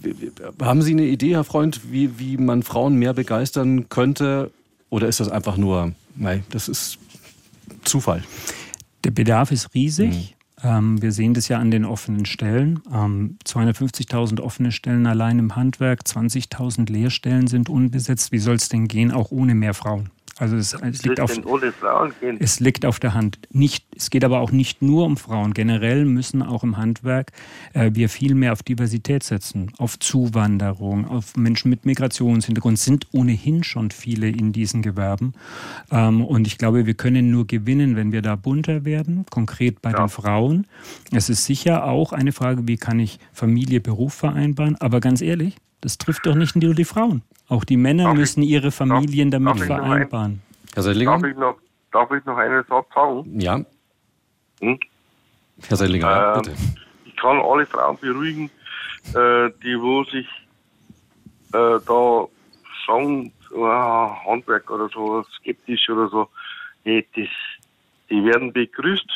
haben 0.60 0.82
Sie 0.82 0.92
eine 0.92 1.06
Idee, 1.06 1.34
Herr 1.34 1.44
Freund, 1.44 1.80
wie, 1.90 2.18
wie 2.18 2.36
man 2.36 2.62
Frauen 2.62 2.96
mehr 2.96 3.14
begeistern 3.14 3.88
könnte, 3.88 4.52
oder 4.92 5.08
ist 5.08 5.20
das 5.20 5.30
einfach 5.30 5.56
nur, 5.56 5.94
nein, 6.16 6.44
das 6.50 6.68
ist 6.68 6.98
Zufall? 7.82 8.22
Der 9.04 9.10
Bedarf 9.10 9.50
ist 9.50 9.74
riesig. 9.74 10.36
Mhm. 10.62 10.68
Ähm, 10.68 11.02
wir 11.02 11.12
sehen 11.12 11.32
das 11.32 11.48
ja 11.48 11.58
an 11.58 11.70
den 11.70 11.86
offenen 11.86 12.26
Stellen. 12.26 12.80
Ähm, 12.92 13.38
250.000 13.46 14.40
offene 14.40 14.70
Stellen 14.70 15.06
allein 15.06 15.38
im 15.38 15.56
Handwerk, 15.56 16.02
20.000 16.02 16.92
Lehrstellen 16.92 17.46
sind 17.46 17.70
unbesetzt. 17.70 18.32
Wie 18.32 18.38
soll 18.38 18.56
es 18.56 18.68
denn 18.68 18.86
gehen, 18.86 19.12
auch 19.12 19.30
ohne 19.30 19.54
mehr 19.54 19.72
Frauen? 19.72 20.10
Also 20.38 20.56
es, 20.56 20.72
es, 20.72 21.02
liegt 21.02 21.20
auf, 21.20 21.30
es, 21.30 22.60
liegt 22.60 22.86
auf, 22.86 22.98
der 22.98 23.12
Hand. 23.12 23.38
Nicht, 23.50 23.84
es 23.94 24.08
geht 24.08 24.24
aber 24.24 24.40
auch 24.40 24.50
nicht 24.50 24.80
nur 24.80 25.04
um 25.04 25.18
Frauen. 25.18 25.52
Generell 25.52 26.06
müssen 26.06 26.42
auch 26.42 26.62
im 26.62 26.78
Handwerk 26.78 27.32
äh, 27.74 27.90
wir 27.92 28.08
viel 28.08 28.34
mehr 28.34 28.52
auf 28.52 28.62
Diversität 28.62 29.22
setzen, 29.22 29.72
auf 29.76 29.98
Zuwanderung, 29.98 31.06
auf 31.06 31.36
Menschen 31.36 31.68
mit 31.68 31.84
Migrationshintergrund. 31.84 32.78
Es 32.78 32.84
sind 32.84 33.08
ohnehin 33.12 33.62
schon 33.62 33.90
viele 33.90 34.28
in 34.28 34.52
diesen 34.52 34.80
Gewerben. 34.80 35.34
Ähm, 35.90 36.24
und 36.24 36.46
ich 36.46 36.56
glaube, 36.56 36.86
wir 36.86 36.94
können 36.94 37.30
nur 37.30 37.46
gewinnen, 37.46 37.94
wenn 37.96 38.12
wir 38.12 38.22
da 38.22 38.34
bunter 38.34 38.86
werden, 38.86 39.26
konkret 39.28 39.82
bei 39.82 39.90
ja. 39.90 39.98
den 39.98 40.08
Frauen. 40.08 40.66
Es 41.12 41.28
ist 41.28 41.44
sicher 41.44 41.84
auch 41.84 42.12
eine 42.12 42.32
Frage, 42.32 42.66
wie 42.66 42.78
kann 42.78 42.98
ich 43.00 43.18
Familie, 43.34 43.80
Beruf 43.80 44.14
vereinbaren. 44.14 44.76
Aber 44.80 45.00
ganz 45.00 45.20
ehrlich, 45.20 45.56
das 45.82 45.98
trifft 45.98 46.24
doch 46.26 46.34
nicht 46.34 46.56
nur 46.56 46.74
die 46.74 46.84
Frauen. 46.84 47.22
Auch 47.48 47.64
die 47.64 47.76
Männer 47.76 48.04
darf 48.04 48.14
müssen 48.14 48.42
ich, 48.42 48.50
ihre 48.50 48.70
Familien 48.70 49.30
darf, 49.30 49.42
damit 49.42 49.60
darf 49.60 49.66
vereinbaren. 49.66 50.40
Herr 50.74 50.82
Seidlinger? 50.82 51.10
Darf 51.10 51.24
ich 51.24 51.36
noch, 51.36 51.56
darf 51.92 52.10
ich 52.12 52.24
noch 52.24 52.36
einen 52.38 52.64
Satz 52.68 52.86
sagen? 52.94 53.40
Ja. 53.40 53.60
Hm? 54.60 54.78
Herr 55.68 55.76
Seidlinger, 55.76 56.34
äh, 56.36 56.38
bitte. 56.38 56.56
Ich 57.04 57.16
kann 57.16 57.40
alle 57.40 57.66
Frauen 57.66 57.98
beruhigen, 58.00 58.50
äh, 59.08 59.50
die 59.62 59.78
wo 59.78 60.04
sich 60.04 60.26
äh, 61.52 61.78
da 61.86 62.26
sagen, 62.86 63.32
oh, 63.54 64.10
Handwerk 64.26 64.70
oder 64.70 64.88
so, 64.88 65.24
skeptisch 65.36 65.90
oder 65.90 66.08
so, 66.08 66.28
hey, 66.84 67.06
das, 67.14 67.28
die 68.08 68.24
werden 68.24 68.52
begrüßt. 68.52 69.10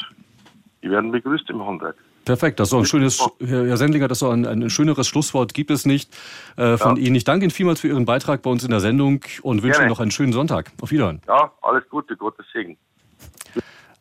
Die 0.83 0.91
werden 0.91 1.11
begrüßt 1.11 1.49
im 1.51 1.65
Handwerk. 1.65 1.97
Perfekt, 2.27 2.59
das 2.59 2.67
ist 2.67 2.73
doch 2.73 2.81
ein 2.81 2.87
schönes, 2.87 3.25
Herr 3.39 3.77
Sendlinger, 3.77 4.09
das 4.09 4.21
ist 4.21 4.29
ein, 4.29 4.45
ein 4.45 4.69
schöneres 4.69 5.07
Schlusswort 5.07 5.55
gibt 5.55 5.71
es 5.71 5.87
nicht 5.87 6.13
äh, 6.57 6.77
von 6.77 6.97
ja. 6.97 7.05
Ihnen. 7.05 7.15
Ich 7.15 7.23
danke 7.23 7.45
Ihnen 7.45 7.53
vielmals 7.53 7.81
für 7.81 7.87
Ihren 7.87 8.05
Beitrag 8.05 8.43
bei 8.43 8.51
uns 8.51 8.65
in 8.65 8.71
der 8.71 8.81
Sendung 8.81 9.21
und 9.43 9.63
wünsche 9.63 9.75
Gerne. 9.75 9.85
Ihnen 9.85 9.91
noch 9.91 10.01
einen 10.01 10.11
schönen 10.11 10.33
Sonntag. 10.33 10.73
Auf 10.81 10.91
Wiedersehen. 10.91 11.23
Ja, 11.29 11.53
alles 11.63 11.85
Gute, 11.89 12.17
Gottes 12.17 12.45
Segen. 12.53 12.77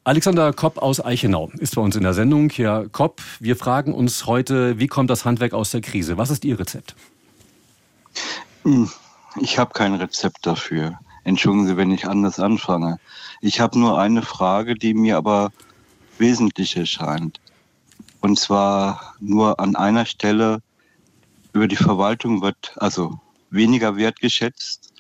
Alexander 0.06 0.54
Kopp 0.54 0.80
aus 0.80 1.06
Eichenau 1.06 1.52
ist 1.60 1.76
bei 1.76 1.82
uns 1.84 1.96
in 1.96 2.02
der 2.02 2.16
Sendung. 2.16 2.50
Herr 2.50 2.90
Kopp, 2.90 3.22
wir 3.40 3.56
fragen 3.56 3.94
uns 3.94 4.26
heute, 4.26 4.80
wie 4.80 4.88
kommt 4.88 5.12
das 5.12 5.24
Handwerk 5.24 5.54
aus 5.54 5.70
der 5.70 5.82
Krise? 5.82 6.18
Was 6.18 6.32
ist 6.32 6.46
Ihr 6.46 6.60
Rezept? 6.60 6.96
Hm, 8.64 8.90
ich 9.40 9.60
habe 9.60 9.72
kein 9.74 9.94
Rezept 9.94 10.48
dafür. 10.48 10.98
Entschuldigen 11.26 11.68
Sie, 11.68 11.78
wenn 11.78 11.92
ich 11.92 12.08
anders 12.08 12.40
anfange. 12.40 12.98
Ich 13.42 13.60
habe 13.60 13.78
nur 13.78 14.00
eine 14.00 14.24
Frage, 14.24 14.74
die 14.74 14.96
mir 14.96 15.16
aber 15.16 15.52
wesentlich 16.18 16.76
erscheint. 16.76 17.40
Und 18.26 18.40
zwar 18.40 19.14
nur 19.20 19.60
an 19.60 19.76
einer 19.76 20.08
Stelle 20.08 20.64
über 21.54 21.68
die 21.68 21.76
Verwaltung 21.76 22.42
wird 22.42 22.74
also 22.78 23.20
weniger 23.52 23.98
wertgeschätzt 23.98 24.92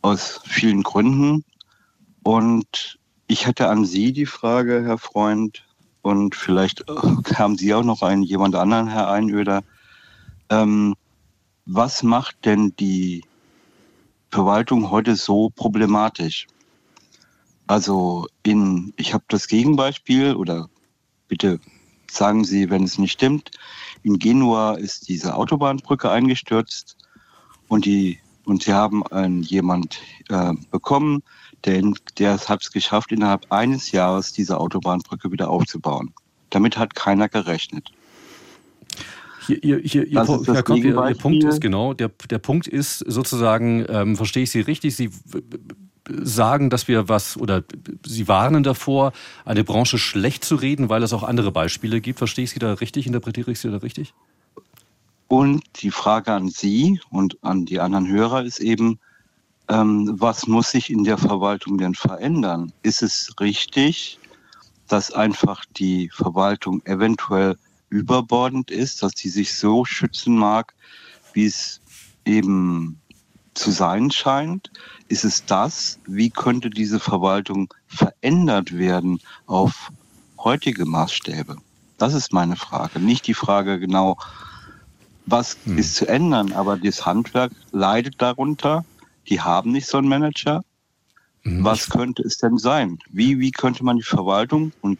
aus 0.00 0.40
vielen 0.44 0.82
Gründen. 0.82 1.44
Und 2.24 2.98
ich 3.28 3.46
hätte 3.46 3.68
an 3.68 3.84
Sie 3.84 4.12
die 4.12 4.26
Frage, 4.26 4.82
Herr 4.84 4.98
Freund, 4.98 5.64
und 6.02 6.34
vielleicht 6.34 6.84
haben 7.36 7.56
Sie 7.56 7.72
auch 7.74 7.84
noch 7.84 8.02
einen 8.02 8.24
jemand 8.24 8.56
anderen, 8.56 8.88
Herr 8.88 9.08
Einöder. 9.08 9.62
Ähm, 10.50 10.96
was 11.64 12.02
macht 12.02 12.44
denn 12.44 12.74
die 12.74 13.22
Verwaltung 14.32 14.90
heute 14.90 15.14
so 15.14 15.50
problematisch? 15.50 16.48
Also 17.68 18.26
in, 18.42 18.92
ich 18.96 19.14
habe 19.14 19.22
das 19.28 19.46
Gegenbeispiel 19.46 20.34
oder 20.34 20.68
bitte 21.28 21.60
sagen 22.14 22.44
Sie, 22.44 22.70
wenn 22.70 22.84
es 22.84 22.98
nicht 22.98 23.12
stimmt. 23.12 23.50
In 24.02 24.18
Genua 24.18 24.74
ist 24.74 25.08
diese 25.08 25.34
Autobahnbrücke 25.34 26.10
eingestürzt 26.10 26.96
und 27.68 27.84
die 27.84 28.18
und 28.44 28.64
sie 28.64 28.72
haben 28.72 29.06
einen, 29.08 29.42
jemand 29.42 30.00
äh, 30.28 30.52
bekommen, 30.70 31.22
der, 31.64 31.82
der 32.18 32.38
hat 32.38 32.62
es 32.62 32.72
geschafft, 32.72 33.12
innerhalb 33.12 33.50
eines 33.52 33.92
Jahres 33.92 34.32
diese 34.32 34.58
Autobahnbrücke 34.58 35.30
wieder 35.30 35.48
aufzubauen. 35.48 36.12
Damit 36.50 36.76
hat 36.76 36.94
keiner 36.94 37.28
gerechnet. 37.28 37.90
Hier, 39.46 39.62
ihr, 39.62 39.78
hier, 39.78 40.06
ihr, 40.06 40.26
Herr 40.26 40.62
Kopp, 40.62 40.76
ihr, 40.76 41.08
ihr, 41.08 41.14
Punkt 41.16 41.44
ist 41.44 41.60
genau, 41.60 41.94
der, 41.94 42.10
der 42.30 42.38
Punkt 42.38 42.66
ist 42.66 42.98
sozusagen, 42.98 43.84
ähm, 43.88 44.16
verstehe 44.16 44.44
ich 44.44 44.50
Sie 44.50 44.60
richtig, 44.60 44.94
Sie 44.94 45.10
sagen, 46.08 46.70
dass 46.70 46.88
wir 46.88 47.08
was 47.08 47.36
oder 47.36 47.62
Sie 48.04 48.28
warnen 48.28 48.62
davor, 48.62 49.12
eine 49.44 49.64
Branche 49.64 49.98
schlecht 49.98 50.44
zu 50.44 50.56
reden, 50.56 50.88
weil 50.88 51.02
es 51.02 51.12
auch 51.12 51.22
andere 51.22 51.52
Beispiele 51.52 52.00
gibt. 52.00 52.18
Verstehe 52.18 52.44
ich 52.44 52.50
Sie 52.50 52.58
da 52.58 52.74
richtig? 52.74 53.06
Interpretiere 53.06 53.50
ich 53.50 53.60
Sie 53.60 53.70
da 53.70 53.78
richtig? 53.78 54.14
Und 55.28 55.62
die 55.76 55.90
Frage 55.90 56.32
an 56.32 56.48
Sie 56.48 57.00
und 57.10 57.38
an 57.42 57.64
die 57.64 57.80
anderen 57.80 58.08
Hörer 58.08 58.44
ist 58.44 58.60
eben, 58.60 58.98
ähm, 59.68 60.16
was 60.20 60.46
muss 60.46 60.70
sich 60.70 60.90
in 60.90 61.04
der 61.04 61.18
Verwaltung 61.18 61.78
denn 61.78 61.94
verändern? 61.94 62.72
Ist 62.82 63.02
es 63.02 63.34
richtig, 63.40 64.18
dass 64.88 65.12
einfach 65.12 65.64
die 65.76 66.10
Verwaltung 66.12 66.84
eventuell 66.84 67.56
überbordend 67.88 68.70
ist, 68.70 69.02
dass 69.02 69.12
sie 69.16 69.28
sich 69.28 69.54
so 69.54 69.84
schützen 69.84 70.36
mag, 70.36 70.74
wie 71.32 71.46
es 71.46 71.80
eben 72.24 73.00
zu 73.54 73.70
sein 73.70 74.10
scheint? 74.10 74.70
Ist 75.08 75.24
es 75.24 75.44
das? 75.44 75.98
Wie 76.06 76.30
könnte 76.30 76.70
diese 76.70 77.00
Verwaltung 77.00 77.72
verändert 77.86 78.76
werden 78.76 79.20
auf 79.46 79.90
heutige 80.38 80.86
Maßstäbe? 80.86 81.56
Das 81.98 82.14
ist 82.14 82.32
meine 82.32 82.56
Frage. 82.56 82.98
Nicht 82.98 83.26
die 83.26 83.34
Frage 83.34 83.78
genau, 83.78 84.18
was 85.26 85.56
hm. 85.64 85.78
ist 85.78 85.94
zu 85.94 86.08
ändern, 86.08 86.52
aber 86.52 86.76
das 86.76 87.06
Handwerk 87.06 87.52
leidet 87.70 88.20
darunter. 88.20 88.84
Die 89.28 89.40
haben 89.40 89.70
nicht 89.70 89.86
so 89.86 89.98
einen 89.98 90.08
Manager. 90.08 90.64
Hm. 91.42 91.64
Was 91.64 91.88
könnte 91.90 92.22
es 92.22 92.38
denn 92.38 92.58
sein? 92.58 92.98
Wie, 93.10 93.38
wie 93.38 93.50
könnte 93.50 93.84
man 93.84 93.98
die 93.98 94.02
Verwaltung 94.02 94.72
und 94.80 94.98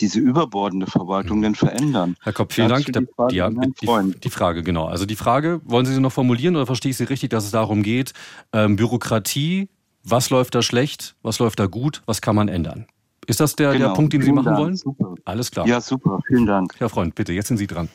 diese 0.00 0.18
überbordende 0.20 0.86
Verwaltung 0.86 1.42
denn 1.42 1.54
verändern? 1.54 2.16
Herr 2.22 2.32
Kopp, 2.32 2.52
vielen 2.52 2.68
Dank. 2.68 2.86
Die, 2.86 3.06
Frage, 3.16 3.34
ja, 3.34 3.50
die, 3.50 4.20
die, 4.20 4.30
Frage, 4.30 4.62
genau. 4.62 4.86
Also 4.86 5.06
die 5.06 5.16
Frage, 5.16 5.60
wollen 5.64 5.86
Sie 5.86 5.94
sie 5.94 6.00
noch 6.00 6.12
formulieren 6.12 6.56
oder 6.56 6.66
verstehe 6.66 6.90
ich 6.90 6.96
Sie 6.96 7.04
richtig, 7.04 7.30
dass 7.30 7.44
es 7.44 7.50
darum 7.50 7.82
geht, 7.82 8.12
ähm, 8.52 8.76
Bürokratie, 8.76 9.68
was 10.04 10.30
läuft 10.30 10.54
da 10.54 10.62
schlecht, 10.62 11.16
was 11.22 11.38
läuft 11.38 11.60
da 11.60 11.66
gut, 11.66 12.02
was 12.06 12.20
kann 12.20 12.34
man 12.36 12.48
ändern? 12.48 12.86
Ist 13.26 13.40
das 13.40 13.56
der, 13.56 13.72
genau. 13.72 13.88
der 13.88 13.94
Punkt, 13.94 14.12
den 14.14 14.22
vielen 14.22 14.36
Sie 14.36 14.36
machen 14.36 14.46
Dank. 14.46 14.58
wollen? 14.58 14.76
Super. 14.76 15.14
Alles 15.24 15.50
klar. 15.50 15.66
Ja, 15.66 15.80
super. 15.80 16.18
Vielen 16.26 16.46
Dank. 16.46 16.74
Herr 16.78 16.88
Freund, 16.88 17.14
bitte, 17.14 17.32
jetzt 17.32 17.48
sind 17.48 17.58
Sie 17.58 17.66
dran. 17.66 17.88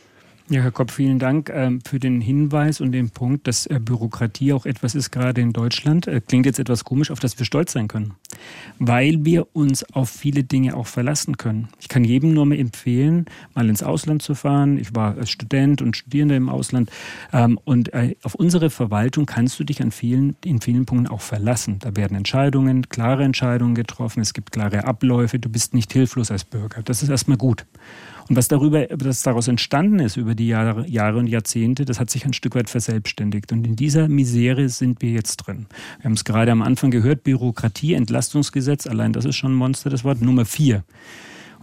Ja, 0.49 0.61
Herr 0.61 0.71
Kopp, 0.71 0.91
vielen 0.91 1.19
Dank 1.19 1.49
ähm, 1.53 1.79
für 1.87 2.01
den 2.01 2.19
Hinweis 2.19 2.81
und 2.81 2.91
den 2.91 3.09
Punkt, 3.11 3.47
dass 3.47 3.65
äh, 3.65 3.79
Bürokratie 3.79 4.51
auch 4.51 4.65
etwas 4.65 4.93
ist, 4.93 5.09
gerade 5.09 5.39
in 5.39 5.53
Deutschland. 5.53 6.05
Äh, 6.05 6.19
klingt 6.19 6.45
jetzt 6.45 6.59
etwas 6.59 6.83
komisch, 6.83 7.11
auf 7.11 7.19
das 7.21 7.39
wir 7.39 7.45
stolz 7.45 7.71
sein 7.71 7.87
können, 7.87 8.15
weil 8.77 9.23
wir 9.23 9.47
uns 9.55 9.85
auf 9.93 10.09
viele 10.09 10.43
Dinge 10.43 10.75
auch 10.75 10.87
verlassen 10.87 11.37
können. 11.37 11.69
Ich 11.79 11.87
kann 11.87 12.03
jedem 12.03 12.33
nur 12.33 12.45
empfehlen, 12.51 13.25
mal 13.55 13.69
ins 13.69 13.83
Ausland 13.83 14.21
zu 14.21 14.35
fahren. 14.35 14.77
Ich 14.77 14.93
war 14.93 15.17
als 15.17 15.29
Student 15.29 15.81
und 15.81 15.95
Studierender 15.95 16.35
im 16.35 16.49
Ausland 16.49 16.91
ähm, 17.31 17.57
und 17.63 17.93
äh, 17.93 18.17
auf 18.23 18.35
unsere 18.35 18.69
Verwaltung 18.69 19.25
kannst 19.25 19.57
du 19.61 19.63
dich 19.63 19.81
an 19.81 19.91
vielen, 19.91 20.35
in 20.43 20.59
vielen 20.59 20.85
Punkten 20.85 21.07
auch 21.07 21.21
verlassen. 21.21 21.79
Da 21.79 21.95
werden 21.95 22.17
Entscheidungen, 22.17 22.89
klare 22.89 23.23
Entscheidungen 23.23 23.75
getroffen, 23.75 24.19
es 24.19 24.33
gibt 24.33 24.51
klare 24.51 24.83
Abläufe, 24.83 25.39
du 25.39 25.47
bist 25.47 25.73
nicht 25.73 25.93
hilflos 25.93 26.31
als 26.31 26.43
Bürger. 26.43 26.81
Das 26.83 27.01
ist 27.01 27.07
erstmal 27.07 27.37
gut. 27.37 27.65
Und 28.29 28.35
was 28.35 28.47
darüber, 28.47 28.87
was 28.89 29.21
daraus 29.21 29.47
entstanden 29.47 29.99
ist 29.99 30.17
über 30.17 30.35
die 30.35 30.47
Jahre, 30.47 30.87
Jahre 30.87 31.17
und 31.17 31.27
Jahrzehnte, 31.27 31.85
das 31.85 31.99
hat 31.99 32.09
sich 32.09 32.25
ein 32.25 32.33
Stück 32.33 32.55
weit 32.55 32.69
verselbstständigt. 32.69 33.51
Und 33.51 33.65
in 33.65 33.75
dieser 33.75 34.07
Misere 34.07 34.69
sind 34.69 35.01
wir 35.01 35.11
jetzt 35.11 35.37
drin. 35.37 35.65
Wir 35.99 36.05
haben 36.05 36.13
es 36.13 36.23
gerade 36.23 36.51
am 36.51 36.61
Anfang 36.61 36.91
gehört, 36.91 37.23
Bürokratie, 37.23 37.93
Entlastungsgesetz, 37.93 38.87
allein 38.87 39.13
das 39.13 39.25
ist 39.25 39.35
schon 39.35 39.51
ein 39.51 39.55
Monster, 39.55 39.89
das 39.89 40.03
Wort 40.03 40.21
Nummer 40.21 40.45
vier. 40.45 40.83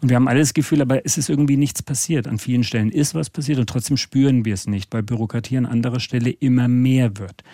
Und 0.01 0.09
wir 0.09 0.17
haben 0.17 0.29
alles 0.29 0.55
Gefühl, 0.55 0.81
aber 0.81 1.05
es 1.05 1.19
ist 1.19 1.29
irgendwie 1.29 1.59
nichts 1.59 1.83
passiert. 1.83 2.27
An 2.27 2.39
vielen 2.39 2.65
Stellen 2.65 2.91
ist 2.91 3.15
was 3.15 3.29
passiert 3.29 3.59
und 3.59 3.69
trotzdem 3.69 3.99
spüren 3.99 4.45
wir 4.45 4.55
es 4.55 4.67
nicht, 4.67 4.93
weil 4.95 5.03
Bürokratie 5.03 5.59
an 5.59 5.67
anderer 5.67 6.01
Stelle 6.01 6.31
immer 6.31 6.69
mehr 6.69 7.19
wird. 7.19 7.45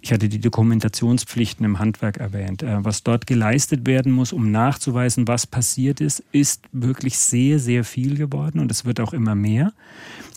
Ich 0.00 0.12
hatte 0.12 0.28
die 0.28 0.40
Dokumentationspflichten 0.40 1.64
im 1.64 1.78
Handwerk 1.78 2.18
erwähnt. 2.18 2.62
Äh, 2.62 2.84
was 2.84 3.02
dort 3.02 3.26
geleistet 3.26 3.86
werden 3.86 4.12
muss, 4.12 4.32
um 4.32 4.50
nachzuweisen, 4.50 5.26
was 5.26 5.46
passiert 5.46 6.00
ist, 6.00 6.22
ist 6.32 6.64
wirklich 6.72 7.18
sehr, 7.18 7.58
sehr 7.58 7.84
viel 7.84 8.16
geworden 8.16 8.60
und 8.60 8.70
es 8.70 8.84
wird 8.84 9.00
auch 9.00 9.12
immer 9.12 9.34
mehr. 9.34 9.72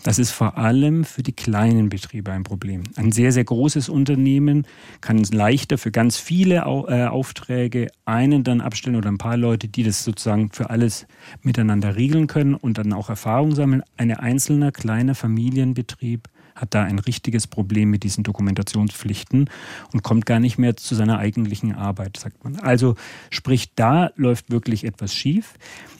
Das 0.02 0.18
ist 0.18 0.32
vor 0.32 0.58
allem 0.58 1.04
für 1.04 1.22
die 1.22 1.32
kleinen 1.32 1.88
Betriebe 1.88 2.32
ein 2.32 2.42
Problem. 2.42 2.82
Ein 2.96 3.12
sehr, 3.12 3.30
sehr 3.30 3.44
großes 3.44 3.88
Unternehmen 3.88 4.66
kann 5.00 5.22
leichter 5.22 5.78
für 5.78 5.92
ganz 5.92 6.16
viele 6.16 6.56
äh, 6.56 7.06
Aufträge 7.06 7.86
einen 8.04 8.42
dann 8.42 8.60
abstellen 8.60 8.96
oder 8.96 9.10
ein 9.10 9.18
paar 9.18 9.36
Leute, 9.36 9.68
die 9.68 9.84
das 9.84 10.02
sozusagen 10.02 10.50
für 10.50 10.70
alles 10.70 11.06
miteinander 11.42 11.94
regeln 11.94 12.26
können 12.26 12.54
und 12.54 12.78
dann 12.78 12.92
auch 12.92 13.10
Erfahrung 13.10 13.54
sammeln. 13.54 13.84
Ein 13.96 14.10
einzelner 14.10 14.72
kleiner 14.72 15.14
Familienbetrieb 15.14 16.28
hat 16.54 16.74
da 16.74 16.82
ein 16.82 16.98
richtiges 16.98 17.46
Problem 17.46 17.90
mit 17.90 18.02
diesen 18.02 18.24
Dokumentationspflichten 18.24 19.50
und 19.92 20.02
kommt 20.02 20.26
gar 20.26 20.40
nicht 20.40 20.58
mehr 20.58 20.76
zu 20.76 20.94
seiner 20.94 21.18
eigentlichen 21.18 21.74
Arbeit, 21.74 22.16
sagt 22.16 22.44
man. 22.44 22.56
Also 22.56 22.96
sprich, 23.30 23.74
da 23.74 24.10
läuft 24.16 24.50
wirklich 24.50 24.84
etwas 24.84 25.14
schief. 25.14 25.54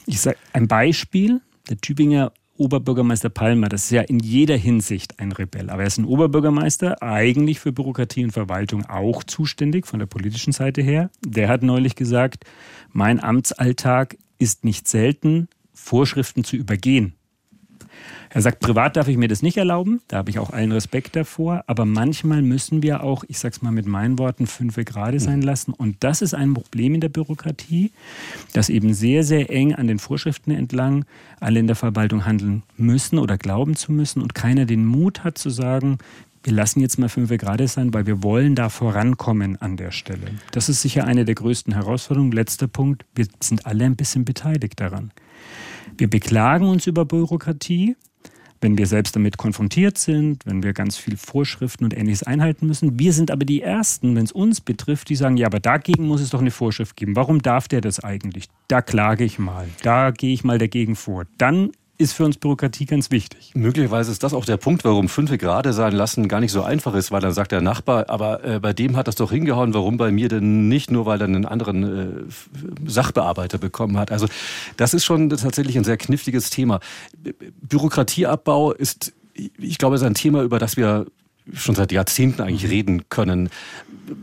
Ich 0.05 0.21
sage 0.21 0.37
ein 0.53 0.67
Beispiel, 0.67 1.41
der 1.69 1.77
Tübinger 1.77 2.31
Oberbürgermeister 2.55 3.29
Palmer, 3.29 3.67
das 3.67 3.85
ist 3.85 3.91
ja 3.91 4.01
in 4.01 4.19
jeder 4.19 4.55
Hinsicht 4.55 5.19
ein 5.19 5.31
Rebell. 5.31 5.69
Aber 5.71 5.81
er 5.81 5.87
ist 5.87 5.97
ein 5.97 6.05
Oberbürgermeister, 6.05 7.01
eigentlich 7.01 7.59
für 7.59 7.71
Bürokratie 7.71 8.23
und 8.23 8.31
Verwaltung 8.31 8.85
auch 8.85 9.23
zuständig 9.23 9.87
von 9.87 9.99
der 9.99 10.05
politischen 10.05 10.53
Seite 10.53 10.81
her. 10.81 11.09
Der 11.25 11.49
hat 11.49 11.63
neulich 11.63 11.95
gesagt, 11.95 12.45
mein 12.91 13.21
Amtsalltag 13.23 14.17
ist 14.37 14.63
nicht 14.65 14.87
selten, 14.87 15.47
Vorschriften 15.73 16.43
zu 16.43 16.55
übergehen. 16.55 17.15
Er 18.33 18.41
sagt, 18.41 18.59
privat 18.61 18.97
darf 18.97 19.07
ich 19.07 19.17
mir 19.17 19.27
das 19.27 19.43
nicht 19.43 19.57
erlauben, 19.57 20.01
da 20.07 20.17
habe 20.17 20.31
ich 20.31 20.39
auch 20.39 20.49
allen 20.49 20.71
Respekt 20.71 21.15
davor, 21.15 21.63
aber 21.67 21.85
manchmal 21.85 22.41
müssen 22.41 22.81
wir 22.81 23.03
auch, 23.03 23.23
ich 23.27 23.37
sage 23.37 23.53
es 23.55 23.61
mal 23.61 23.71
mit 23.71 23.85
meinen 23.85 24.17
Worten, 24.17 24.47
fünfe 24.47 24.83
gerade 24.83 25.19
sein 25.19 25.39
mhm. 25.39 25.45
lassen. 25.45 25.73
Und 25.73 25.97
das 25.99 26.23
ist 26.23 26.33
ein 26.33 26.55
Problem 26.55 26.95
in 26.95 27.01
der 27.01 27.09
Bürokratie, 27.09 27.91
dass 28.53 28.69
eben 28.69 28.95
sehr, 28.95 29.23
sehr 29.23 29.51
eng 29.51 29.75
an 29.75 29.85
den 29.85 29.99
Vorschriften 29.99 30.49
entlang 30.49 31.05
alle 31.39 31.59
in 31.59 31.67
der 31.67 31.75
Verwaltung 31.75 32.25
handeln 32.25 32.63
müssen 32.75 33.19
oder 33.19 33.37
glauben 33.37 33.75
zu 33.75 33.91
müssen 33.91 34.21
und 34.21 34.33
keiner 34.33 34.65
den 34.65 34.85
Mut 34.85 35.23
hat 35.23 35.37
zu 35.37 35.51
sagen, 35.51 35.99
wir 36.43 36.53
lassen 36.53 36.81
jetzt 36.81 36.97
mal 36.97 37.09
fünf 37.09 37.29
gerade 37.29 37.67
sein, 37.67 37.93
weil 37.93 38.05
wir 38.05 38.23
wollen 38.23 38.55
da 38.55 38.69
vorankommen 38.69 39.61
an 39.61 39.77
der 39.77 39.91
Stelle. 39.91 40.27
Das 40.51 40.69
ist 40.69 40.81
sicher 40.81 41.05
eine 41.05 41.23
der 41.23 41.35
größten 41.35 41.73
Herausforderungen. 41.73 42.31
Letzter 42.31 42.67
Punkt, 42.67 43.05
wir 43.15 43.27
sind 43.41 43.65
alle 43.65 43.85
ein 43.85 43.95
bisschen 43.95 44.25
beteiligt 44.25 44.79
daran. 44.79 45.11
Wir 45.97 46.09
beklagen 46.09 46.67
uns 46.67 46.87
über 46.87 47.05
Bürokratie, 47.05 47.95
wenn 48.63 48.77
wir 48.77 48.87
selbst 48.87 49.15
damit 49.15 49.37
konfrontiert 49.37 49.97
sind, 49.97 50.45
wenn 50.45 50.63
wir 50.63 50.73
ganz 50.73 50.97
viel 50.97 51.17
Vorschriften 51.17 51.83
und 51.83 51.95
Ähnliches 51.95 52.23
einhalten 52.23 52.65
müssen. 52.65 52.97
Wir 52.97 53.13
sind 53.13 53.29
aber 53.29 53.45
die 53.45 53.61
Ersten, 53.61 54.15
wenn 54.15 54.23
es 54.23 54.31
uns 54.31 54.61
betrifft, 54.61 55.09
die 55.09 55.15
sagen, 55.15 55.37
ja, 55.37 55.47
aber 55.47 55.59
dagegen 55.59 56.07
muss 56.07 56.21
es 56.21 56.29
doch 56.29 56.41
eine 56.41 56.51
Vorschrift 56.51 56.95
geben. 56.95 57.15
Warum 57.15 57.41
darf 57.41 57.67
der 57.67 57.81
das 57.81 57.99
eigentlich? 57.99 58.45
Da 58.69 58.81
klage 58.81 59.23
ich 59.23 59.37
mal, 59.37 59.67
da 59.83 60.11
gehe 60.11 60.33
ich 60.33 60.43
mal 60.43 60.57
dagegen 60.57 60.95
vor. 60.95 61.25
Dann 61.37 61.71
ist 62.03 62.13
für 62.13 62.25
uns 62.25 62.37
Bürokratie 62.37 62.85
ganz 62.85 63.09
wichtig. 63.09 63.51
Möglicherweise 63.55 64.11
ist 64.11 64.21
das 64.23 64.33
auch 64.33 64.45
der 64.45 64.57
Punkt, 64.57 64.83
warum 64.83 65.09
fünf 65.09 65.31
gerade 65.37 65.73
sein 65.73 65.93
lassen 65.93 66.27
gar 66.27 66.39
nicht 66.39 66.51
so 66.51 66.61
einfach 66.61 66.93
ist, 66.93 67.11
weil 67.11 67.21
dann 67.21 67.33
sagt 67.33 67.51
der 67.51 67.61
Nachbar, 67.61 68.09
aber 68.09 68.43
äh, 68.43 68.59
bei 68.59 68.73
dem 68.73 68.95
hat 68.95 69.07
das 69.07 69.15
doch 69.15 69.31
hingehauen, 69.31 69.73
warum 69.73 69.97
bei 69.97 70.11
mir 70.11 70.29
denn 70.29 70.67
nicht, 70.67 70.91
nur 70.91 71.05
weil 71.05 71.21
er 71.21 71.27
einen 71.27 71.45
anderen 71.45 71.83
äh, 71.83 72.23
Sachbearbeiter 72.85 73.57
bekommen 73.57 73.97
hat. 73.97 74.11
Also 74.11 74.27
das 74.77 74.93
ist 74.93 75.05
schon 75.05 75.29
tatsächlich 75.29 75.77
ein 75.77 75.83
sehr 75.83 75.97
kniffliges 75.97 76.49
Thema. 76.49 76.79
Bürokratieabbau 77.61 78.73
ist, 78.73 79.13
ich 79.33 79.77
glaube, 79.77 79.95
ist 79.95 80.03
ein 80.03 80.13
Thema, 80.13 80.43
über 80.43 80.59
das 80.59 80.77
wir 80.77 81.07
schon 81.53 81.75
seit 81.75 81.91
Jahrzehnten 81.91 82.41
eigentlich 82.41 82.69
reden 82.69 83.09
können. 83.09 83.49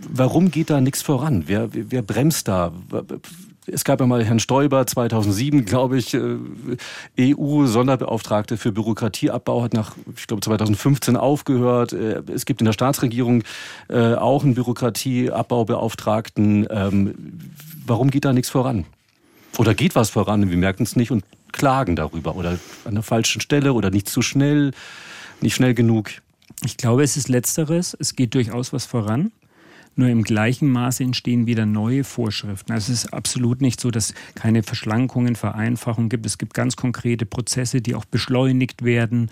Warum 0.09 0.51
geht 0.51 0.71
da 0.71 0.81
nichts 0.81 1.03
voran? 1.03 1.45
Wer, 1.47 1.69
wer 1.73 2.03
bremst 2.03 2.49
da? 2.49 2.73
Es 3.67 3.85
gab 3.85 4.01
ja 4.01 4.07
mal 4.07 4.25
Herrn 4.25 4.41
Stoiber 4.41 4.87
2007, 4.87 5.67
glaube 5.67 5.99
ich, 5.99 6.15
äh, 6.15 6.39
EU-Sonderbeauftragte 7.19 8.57
für 8.57 8.73
Bürokratieabbau, 8.73 9.63
hat 9.63 9.75
nach, 9.75 9.97
ich 10.17 10.27
glaube, 10.27 10.41
2015 10.41 11.17
aufgehört. 11.17 11.93
Äh, 11.93 12.23
es 12.33 12.47
gibt 12.47 12.61
in 12.61 12.65
der 12.65 12.73
Staatsregierung 12.73 13.45
äh, 13.89 14.15
auch 14.15 14.43
einen 14.45 14.55
Bürokratieabbaubeauftragten. 14.55 16.67
Ähm, 16.71 17.15
warum 17.87 18.11
geht 18.11 18.25
da 18.25 18.33
nichts 18.33 18.49
voran? 18.49 18.87
Oder 19.59 19.75
geht 19.75 19.95
was 19.95 20.09
voran 20.11 20.43
und 20.43 20.51
wir 20.51 20.57
merken 20.57 20.85
es 20.85 20.97
nicht 20.97 21.11
und 21.11 21.25
klagen 21.53 21.97
darüber 21.97 22.37
oder 22.37 22.59
an 22.85 22.95
der 22.95 23.03
falschen 23.03 23.41
Stelle 23.41 23.75
oder 23.75 23.91
nicht 23.91 24.09
zu 24.09 24.23
schnell, 24.23 24.71
nicht 25.41 25.55
schnell 25.55 25.75
genug? 25.75 26.11
Ich 26.65 26.77
glaube, 26.77 27.03
es 27.03 27.17
ist 27.17 27.29
letzteres. 27.29 27.97
Es 27.99 28.17
geht 28.17 28.35
durchaus 28.35 28.73
was 28.73 28.87
voran. 28.87 29.33
Nur 29.97 30.09
im 30.09 30.23
gleichen 30.23 30.71
Maße 30.71 31.03
entstehen 31.03 31.47
wieder 31.47 31.67
neue 31.67 32.05
Vorschriften. 32.05 32.73
Also 32.73 32.93
es 32.93 33.05
ist 33.05 33.13
absolut 33.13 33.61
nicht 33.61 33.81
so, 33.81 33.91
dass 33.91 34.15
keine 34.35 34.63
Verschlankungen, 34.63 35.37
Vereinfachungen 35.37 36.09
gibt. 36.09 36.25
Es 36.25 36.39
gibt 36.39 36.55
ganz 36.55 36.77
konkrete 36.77 37.27
Prozesse, 37.27 37.83
die 37.83 37.95
auch 37.95 38.05
beschleunigt 38.05 38.85
werden. 38.85 39.31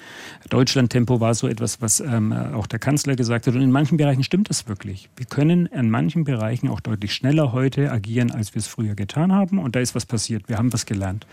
Deutschlandtempo 0.50 1.20
war 1.20 1.34
so 1.34 1.48
etwas, 1.48 1.80
was 1.80 2.00
ähm, 2.00 2.32
auch 2.32 2.66
der 2.66 2.80
Kanzler 2.80 3.16
gesagt 3.16 3.46
hat. 3.46 3.54
Und 3.54 3.62
in 3.62 3.70
manchen 3.70 3.96
Bereichen 3.96 4.24
stimmt 4.24 4.50
das 4.50 4.68
wirklich. 4.68 5.08
Wir 5.16 5.26
können 5.26 5.66
in 5.66 5.90
manchen 5.90 6.24
Bereichen 6.24 6.68
auch 6.68 6.80
deutlich 6.80 7.14
schneller 7.14 7.52
heute 7.52 7.90
agieren, 7.90 8.30
als 8.30 8.54
wir 8.54 8.60
es 8.60 8.66
früher 8.66 8.94
getan 8.94 9.32
haben. 9.32 9.58
Und 9.58 9.76
da 9.76 9.80
ist 9.80 9.94
was 9.94 10.06
passiert. 10.06 10.48
Wir 10.48 10.58
haben 10.58 10.72
was 10.72 10.86
gelernt. 10.86 11.26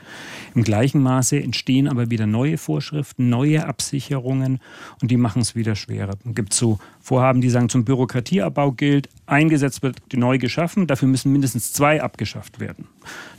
Im 0.54 0.64
gleichen 0.64 1.02
Maße 1.02 1.42
entstehen 1.42 1.88
aber 1.88 2.10
wieder 2.10 2.28
neue 2.28 2.58
Vorschriften, 2.58 3.30
neue 3.30 3.66
Absicherungen 3.66 4.60
und 5.02 5.12
die 5.12 5.18
machen 5.18 5.42
es 5.42 5.56
wieder 5.56 5.76
schwerer. 5.76 6.14
Es 6.26 6.36
gibt 6.36 6.54
so 6.54 6.80
Vorhaben, 7.06 7.40
die 7.40 7.52
sagen, 7.52 7.70
zum 7.70 7.86
Bürokratieabbau 7.86 8.72
gilt, 8.72 9.10
ein 9.28 9.48
Gesetz 9.48 9.84
wird 9.84 10.00
neu 10.16 10.40
geschaffen, 10.40 10.88
dafür 10.88 11.08
müssen 11.08 11.32
mindestens 11.32 11.72
zwei 11.72 12.02
abgeschafft 12.02 12.60
werden, 12.60 12.88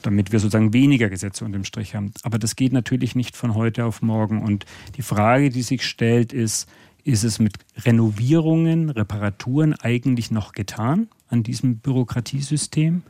damit 0.03 0.31
wir 0.31 0.39
sozusagen 0.39 0.73
weniger 0.73 1.09
Gesetze 1.09 1.45
unter 1.45 1.59
dem 1.59 1.65
Strich 1.65 1.97
haben. 1.97 2.13
Aber 2.23 2.39
das 2.39 2.55
geht 2.55 2.73
natürlich 2.73 3.17
nicht 3.17 3.37
von 3.37 3.57
heute 3.57 3.85
auf 3.85 4.03
morgen. 4.03 4.41
Und 4.41 4.67
die 4.97 5.03
Frage, 5.03 5.51
die 5.51 5.63
sich 5.63 5.85
stellt, 5.85 6.33
ist, 6.33 6.69
ist 7.03 7.25
es 7.25 7.41
mit 7.41 7.55
Renovierungen, 7.85 8.89
Reparaturen 8.89 9.75
eigentlich 9.75 10.31
noch 10.31 10.53
getan 10.53 11.09
an 11.29 11.43
diesem 11.43 11.79
Bürokratiesystem? 11.79 13.03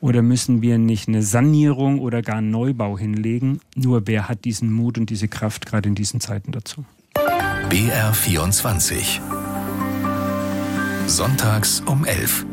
Oder 0.00 0.22
müssen 0.22 0.62
wir 0.62 0.78
nicht 0.78 1.08
eine 1.08 1.24
Sanierung 1.24 1.98
oder 1.98 2.22
gar 2.22 2.36
einen 2.36 2.52
Neubau 2.52 2.96
hinlegen? 2.96 3.58
Nur 3.74 4.06
wer 4.06 4.28
hat 4.28 4.44
diesen 4.44 4.72
Mut 4.72 4.98
und 4.98 5.10
diese 5.10 5.26
Kraft 5.26 5.66
gerade 5.66 5.88
in 5.88 5.96
diesen 5.96 6.20
Zeiten 6.20 6.52
dazu? 6.52 6.84
BR 7.68 8.14
24 8.14 9.20
Sonntags 11.10 11.82
um 11.86 12.04
11. 12.04 12.46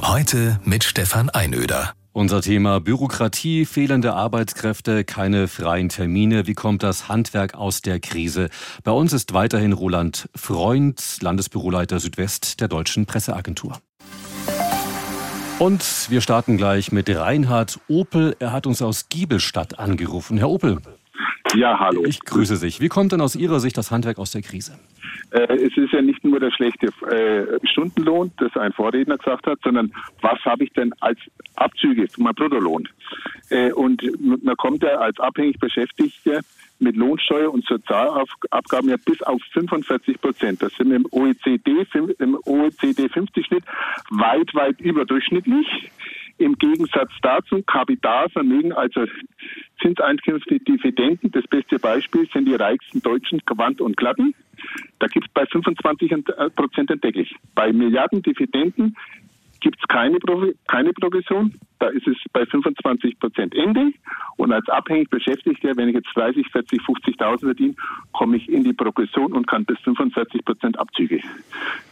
Heute 0.00 0.60
mit 0.62 0.84
Stefan 0.84 1.30
Einöder. 1.30 1.94
Unser 2.12 2.42
Thema 2.42 2.78
Bürokratie, 2.78 3.64
fehlende 3.64 4.14
Arbeitskräfte, 4.14 5.02
keine 5.02 5.48
freien 5.48 5.88
Termine. 5.88 6.46
Wie 6.46 6.54
kommt 6.54 6.84
das 6.84 7.08
Handwerk 7.08 7.54
aus 7.54 7.82
der 7.82 7.98
Krise? 7.98 8.50
Bei 8.84 8.92
uns 8.92 9.12
ist 9.12 9.34
weiterhin 9.34 9.72
Roland 9.72 10.28
Freund, 10.36 11.18
Landesbüroleiter 11.22 11.98
Südwest 11.98 12.60
der 12.60 12.68
Deutschen 12.68 13.04
Presseagentur. 13.04 13.80
Und 15.58 16.06
wir 16.08 16.20
starten 16.20 16.56
gleich 16.56 16.92
mit 16.92 17.10
Reinhard 17.10 17.80
Opel. 17.88 18.36
Er 18.38 18.52
hat 18.52 18.68
uns 18.68 18.80
aus 18.80 19.08
Giebelstadt 19.08 19.80
angerufen. 19.80 20.38
Herr 20.38 20.50
Opel. 20.50 20.78
Ja, 21.54 21.78
hallo. 21.78 22.04
Ich 22.06 22.20
grüße 22.20 22.56
sich. 22.56 22.80
Wie 22.80 22.88
kommt 22.88 23.12
denn 23.12 23.20
aus 23.20 23.36
Ihrer 23.36 23.60
Sicht 23.60 23.76
das 23.76 23.90
Handwerk 23.90 24.18
aus 24.18 24.32
der 24.32 24.42
Krise? 24.42 24.78
Äh, 25.30 25.54
es 25.56 25.76
ist 25.76 25.92
ja 25.92 26.02
nicht 26.02 26.24
nur 26.24 26.40
der 26.40 26.50
schlechte 26.50 26.88
äh, 27.06 27.66
Stundenlohn, 27.66 28.32
das 28.38 28.56
ein 28.56 28.72
Vorredner 28.72 29.16
gesagt 29.16 29.46
hat, 29.46 29.58
sondern 29.62 29.92
was 30.20 30.38
habe 30.44 30.64
ich 30.64 30.72
denn 30.72 30.92
als 31.00 31.18
Abzüge, 31.56 32.06
mein 32.18 32.34
Bruttolohn? 32.34 32.88
Äh, 33.50 33.72
und 33.72 34.02
man 34.20 34.56
kommt 34.56 34.82
ja 34.82 34.98
als 34.98 35.18
abhängig 35.18 35.58
Beschäftigter 35.58 36.40
mit 36.80 36.96
Lohnsteuer 36.96 37.52
und 37.52 37.64
Sozialabgaben 37.66 38.90
ja 38.90 38.96
bis 39.04 39.20
auf 39.22 39.40
45 39.52 40.20
Prozent. 40.20 40.62
Das 40.62 40.72
sind 40.74 40.92
im 40.92 41.06
OECD, 41.10 41.86
im 42.18 42.38
OECD 42.44 43.08
50 43.08 43.46
Schnitt 43.46 43.64
weit, 44.10 44.54
weit 44.54 44.80
überdurchschnittlich. 44.80 45.90
Im 46.38 46.56
Gegensatz 46.56 47.10
dazu 47.20 47.62
Kapitalvermögen, 47.62 48.72
also 48.72 49.04
Zinseinkünfte, 49.82 50.60
Dividenden. 50.60 51.30
Das 51.32 51.44
beste 51.48 51.78
Beispiel 51.78 52.28
sind 52.32 52.46
die 52.46 52.54
reichsten 52.54 53.02
Deutschen, 53.02 53.44
Quant 53.44 53.80
und 53.80 53.96
Glatten. 53.96 54.34
Da 54.98 55.08
gibt 55.08 55.26
es 55.26 55.32
bei 55.32 55.46
25 55.46 56.12
Prozent 56.54 56.90
entdecklich. 56.90 57.34
Bei 57.54 57.72
Milliarden 57.72 58.22
Dividenden 58.22 58.96
gibt 59.60 59.78
es 59.80 59.88
keine, 59.88 60.18
keine 60.68 60.92
Progression. 60.92 61.54
Da 61.78 61.88
ist 61.88 62.06
es 62.06 62.16
bei 62.32 62.44
25 62.44 63.18
Prozent 63.18 63.54
Ende. 63.54 63.92
Und 64.36 64.52
als 64.52 64.68
abhängig 64.68 65.10
Beschäftigter, 65.10 65.76
wenn 65.76 65.88
ich 65.88 65.94
jetzt 65.94 66.08
30, 66.14 66.46
40, 66.50 66.80
50.000 66.80 67.40
verdiene, 67.40 67.74
komme 68.12 68.36
ich 68.36 68.48
in 68.48 68.64
die 68.64 68.72
Progression 68.72 69.32
und 69.32 69.46
kann 69.46 69.64
bis 69.64 69.78
45 69.80 70.44
Prozent 70.44 70.78
Abzüge 70.78 71.20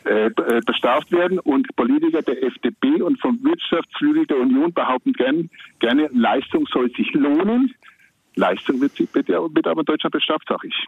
äh, 0.04 0.26
äh, 0.26 0.60
bestraft 0.66 1.10
werden. 1.12 1.38
Und 1.38 1.74
Politiker 1.76 2.22
der 2.22 2.42
FDP 2.42 3.02
und 3.02 3.20
vom 3.20 3.42
Wirtschaftsflügel 3.42 4.26
der 4.26 4.38
Union 4.38 4.72
behaupten 4.72 5.12
gern, 5.12 5.50
gerne, 5.78 6.08
Leistung 6.12 6.66
soll 6.72 6.90
sich 6.90 7.12
lohnen. 7.14 7.74
Leistung 8.34 8.80
wird, 8.80 8.98
wird, 8.98 9.28
wird 9.28 9.66
aber 9.66 9.80
in 9.80 9.86
Deutschland 9.86 10.12
bestraft, 10.12 10.46
sage 10.48 10.68
ich. 10.68 10.86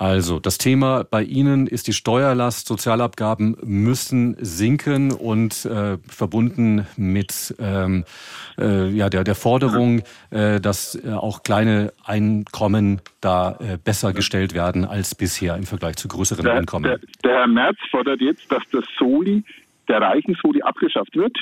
Also, 0.00 0.40
das 0.40 0.56
Thema 0.56 1.04
bei 1.04 1.22
Ihnen 1.22 1.66
ist 1.66 1.86
die 1.86 1.92
Steuerlast. 1.92 2.66
Sozialabgaben 2.66 3.58
müssen 3.62 4.34
sinken 4.40 5.12
und 5.12 5.66
äh, 5.66 5.98
verbunden 6.08 6.86
mit 6.96 7.54
ähm, 7.58 8.06
äh, 8.56 8.88
ja, 8.88 9.10
der, 9.10 9.24
der 9.24 9.34
Forderung, 9.34 10.00
äh, 10.30 10.58
dass 10.58 10.94
äh, 10.94 11.12
auch 11.12 11.42
kleine 11.42 11.92
Einkommen 12.02 13.02
da 13.20 13.58
äh, 13.60 13.76
besser 13.76 14.14
gestellt 14.14 14.54
werden 14.54 14.86
als 14.86 15.14
bisher 15.14 15.54
im 15.56 15.64
Vergleich 15.64 15.96
zu 15.96 16.08
größeren 16.08 16.46
der, 16.46 16.54
Einkommen. 16.54 16.84
Der, 16.84 16.98
der 17.22 17.40
Herr 17.40 17.46
Merz 17.46 17.76
fordert 17.90 18.22
jetzt, 18.22 18.50
dass 18.50 18.62
das 18.72 18.84
Soli, 18.98 19.44
der 19.86 20.00
reichen 20.00 20.34
Soli, 20.40 20.62
abgeschafft 20.62 21.14
wird. 21.14 21.36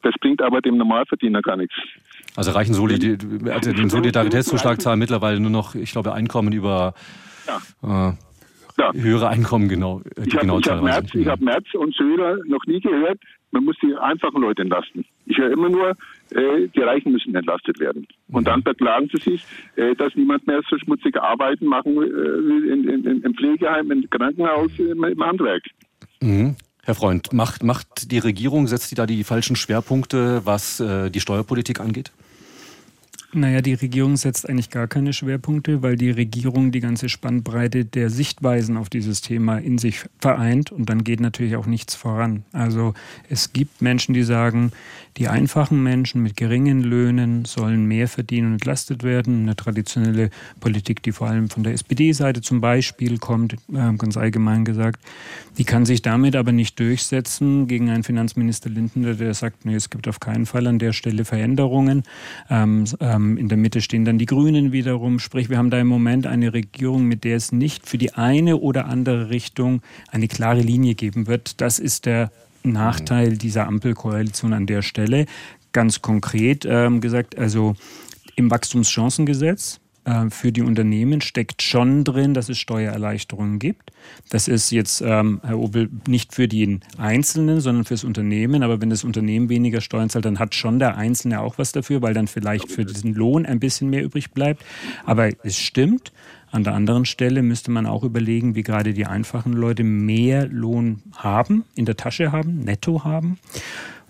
Das 0.00 0.14
bringt 0.18 0.40
aber 0.40 0.62
dem 0.62 0.78
Normalverdiener 0.78 1.42
gar 1.42 1.58
nichts. 1.58 1.76
Also 2.38 2.52
reichen 2.52 2.72
Soli 2.72 3.18
also 3.50 3.72
den 3.72 3.90
Solidaritätszuschlag 3.90 4.80
zahlen 4.80 5.00
mittlerweile 5.00 5.40
nur 5.40 5.50
noch, 5.50 5.74
ich 5.74 5.90
glaube, 5.90 6.12
Einkommen 6.12 6.52
über 6.52 6.94
ja. 7.48 8.10
Äh, 8.10 8.12
ja. 8.78 8.92
höhere 8.94 9.26
Einkommen 9.26 9.68
genau. 9.68 10.02
Die 10.16 10.28
ich 10.28 10.34
habe 10.36 10.46
genau 10.46 10.60
hab 10.60 10.82
Merz, 10.84 11.10
hab 11.12 11.40
Merz 11.40 11.66
und 11.74 11.96
Söder 11.96 12.38
noch 12.46 12.64
nie 12.66 12.78
gehört, 12.78 13.18
man 13.50 13.64
muss 13.64 13.74
die 13.82 13.92
einfachen 13.96 14.40
Leute 14.40 14.62
entlasten. 14.62 15.04
Ich 15.26 15.36
höre 15.36 15.50
immer 15.50 15.68
nur, 15.68 15.90
äh, 16.30 16.68
die 16.68 16.80
Reichen 16.80 17.10
müssen 17.10 17.34
entlastet 17.34 17.80
werden. 17.80 18.06
Und 18.28 18.42
mhm. 18.42 18.44
dann 18.44 18.62
beklagen 18.62 19.10
sie 19.12 19.20
sich, 19.20 19.44
äh, 19.74 19.96
dass 19.96 20.14
niemand 20.14 20.46
mehr 20.46 20.60
so 20.70 20.78
schmutzige 20.78 21.20
Arbeiten 21.20 21.66
machen 21.66 21.96
äh, 21.96 21.98
will 21.98 22.70
in, 22.70 23.04
in, 23.04 23.22
im 23.22 23.34
Pflegeheim, 23.34 23.90
im 23.90 24.08
Krankenhaus, 24.10 24.70
im, 24.78 25.02
im 25.02 25.24
Handwerk. 25.24 25.64
Mhm. 26.20 26.54
Herr 26.84 26.94
Freund, 26.94 27.32
macht, 27.32 27.64
macht 27.64 28.12
die 28.12 28.18
Regierung, 28.18 28.68
setzt 28.68 28.92
die 28.92 28.94
da 28.94 29.06
die 29.06 29.24
falschen 29.24 29.56
Schwerpunkte, 29.56 30.42
was 30.44 30.78
äh, 30.78 31.10
die 31.10 31.20
Steuerpolitik 31.20 31.80
angeht? 31.80 32.12
Naja, 33.34 33.60
die 33.60 33.74
Regierung 33.74 34.16
setzt 34.16 34.48
eigentlich 34.48 34.70
gar 34.70 34.86
keine 34.86 35.12
Schwerpunkte, 35.12 35.82
weil 35.82 35.96
die 35.96 36.10
Regierung 36.10 36.72
die 36.72 36.80
ganze 36.80 37.10
Spannbreite 37.10 37.84
der 37.84 38.08
Sichtweisen 38.08 38.78
auf 38.78 38.88
dieses 38.88 39.20
Thema 39.20 39.58
in 39.58 39.76
sich 39.76 40.00
vereint 40.18 40.72
und 40.72 40.88
dann 40.88 41.04
geht 41.04 41.20
natürlich 41.20 41.54
auch 41.56 41.66
nichts 41.66 41.94
voran. 41.94 42.44
Also 42.52 42.94
es 43.28 43.52
gibt 43.52 43.82
Menschen, 43.82 44.14
die 44.14 44.22
sagen, 44.22 44.72
die 45.18 45.28
einfachen 45.28 45.82
Menschen 45.82 46.22
mit 46.22 46.38
geringen 46.38 46.80
Löhnen 46.80 47.44
sollen 47.44 47.84
mehr 47.84 48.08
verdienen 48.08 48.46
und 48.46 48.52
entlastet 48.54 49.02
werden. 49.02 49.42
Eine 49.42 49.56
traditionelle 49.56 50.30
Politik, 50.60 51.02
die 51.02 51.12
vor 51.12 51.28
allem 51.28 51.50
von 51.50 51.64
der 51.64 51.74
SPD-Seite 51.74 52.40
zum 52.40 52.62
Beispiel 52.62 53.18
kommt, 53.18 53.54
äh, 53.54 53.92
ganz 53.98 54.16
allgemein 54.16 54.64
gesagt, 54.64 55.02
die 55.58 55.64
kann 55.64 55.84
sich 55.84 56.00
damit 56.00 56.34
aber 56.34 56.52
nicht 56.52 56.78
durchsetzen 56.78 57.66
gegen 57.66 57.90
einen 57.90 58.04
Finanzminister 58.04 58.70
Lindner, 58.70 59.14
der 59.14 59.34
sagt, 59.34 59.66
nee, 59.66 59.74
es 59.74 59.90
gibt 59.90 60.08
auf 60.08 60.20
keinen 60.20 60.46
Fall 60.46 60.66
an 60.66 60.78
der 60.78 60.92
Stelle 60.92 61.26
Veränderungen. 61.26 62.04
Ähm, 62.48 62.84
ähm, 63.00 63.17
in 63.18 63.48
der 63.48 63.58
Mitte 63.58 63.80
stehen 63.80 64.04
dann 64.04 64.18
die 64.18 64.26
Grünen 64.26 64.72
wiederum. 64.72 65.18
Sprich, 65.18 65.48
wir 65.50 65.58
haben 65.58 65.70
da 65.70 65.78
im 65.78 65.86
Moment 65.86 66.26
eine 66.26 66.52
Regierung, 66.52 67.04
mit 67.04 67.24
der 67.24 67.36
es 67.36 67.52
nicht 67.52 67.88
für 67.88 67.98
die 67.98 68.14
eine 68.14 68.56
oder 68.56 68.86
andere 68.86 69.30
Richtung 69.30 69.82
eine 70.10 70.28
klare 70.28 70.60
Linie 70.60 70.94
geben 70.94 71.26
wird. 71.26 71.60
Das 71.60 71.78
ist 71.78 72.06
der 72.06 72.30
Nachteil 72.62 73.36
dieser 73.36 73.66
Ampelkoalition 73.66 74.52
an 74.52 74.66
der 74.66 74.82
Stelle. 74.82 75.26
Ganz 75.72 76.02
konkret 76.02 76.66
ähm, 76.68 77.00
gesagt, 77.00 77.38
also 77.38 77.76
im 78.36 78.50
Wachstumschancengesetz 78.50 79.80
äh, 80.08 80.30
für 80.30 80.52
die 80.52 80.62
Unternehmen 80.62 81.20
steckt 81.20 81.62
schon 81.62 82.02
drin, 82.04 82.32
dass 82.32 82.48
es 82.48 82.58
Steuererleichterungen 82.58 83.58
gibt. 83.58 83.92
Das 84.30 84.48
ist 84.48 84.70
jetzt, 84.70 85.02
ähm, 85.02 85.40
Herr 85.44 85.58
Obel, 85.58 85.90
nicht 86.06 86.34
für 86.34 86.48
den 86.48 86.80
Einzelnen, 86.96 87.60
sondern 87.60 87.84
fürs 87.84 88.04
Unternehmen. 88.04 88.62
Aber 88.62 88.80
wenn 88.80 88.88
das 88.88 89.04
Unternehmen 89.04 89.50
weniger 89.50 89.80
Steuern 89.80 90.08
zahlt, 90.08 90.24
dann 90.24 90.38
hat 90.38 90.54
schon 90.54 90.78
der 90.78 90.96
Einzelne 90.96 91.40
auch 91.40 91.58
was 91.58 91.72
dafür, 91.72 92.00
weil 92.00 92.14
dann 92.14 92.26
vielleicht 92.26 92.70
für 92.70 92.84
diesen 92.84 93.14
Lohn 93.14 93.44
ein 93.44 93.60
bisschen 93.60 93.90
mehr 93.90 94.02
übrig 94.02 94.30
bleibt. 94.30 94.64
Aber 95.04 95.30
es 95.42 95.58
stimmt. 95.58 96.12
An 96.50 96.64
der 96.64 96.72
anderen 96.72 97.04
Stelle 97.04 97.42
müsste 97.42 97.70
man 97.70 97.84
auch 97.84 98.04
überlegen, 98.04 98.54
wie 98.54 98.62
gerade 98.62 98.94
die 98.94 99.04
einfachen 99.04 99.52
Leute 99.52 99.84
mehr 99.84 100.46
Lohn 100.46 101.02
haben, 101.14 101.64
in 101.74 101.84
der 101.84 101.98
Tasche 101.98 102.32
haben, 102.32 102.60
netto 102.60 103.04
haben. 103.04 103.38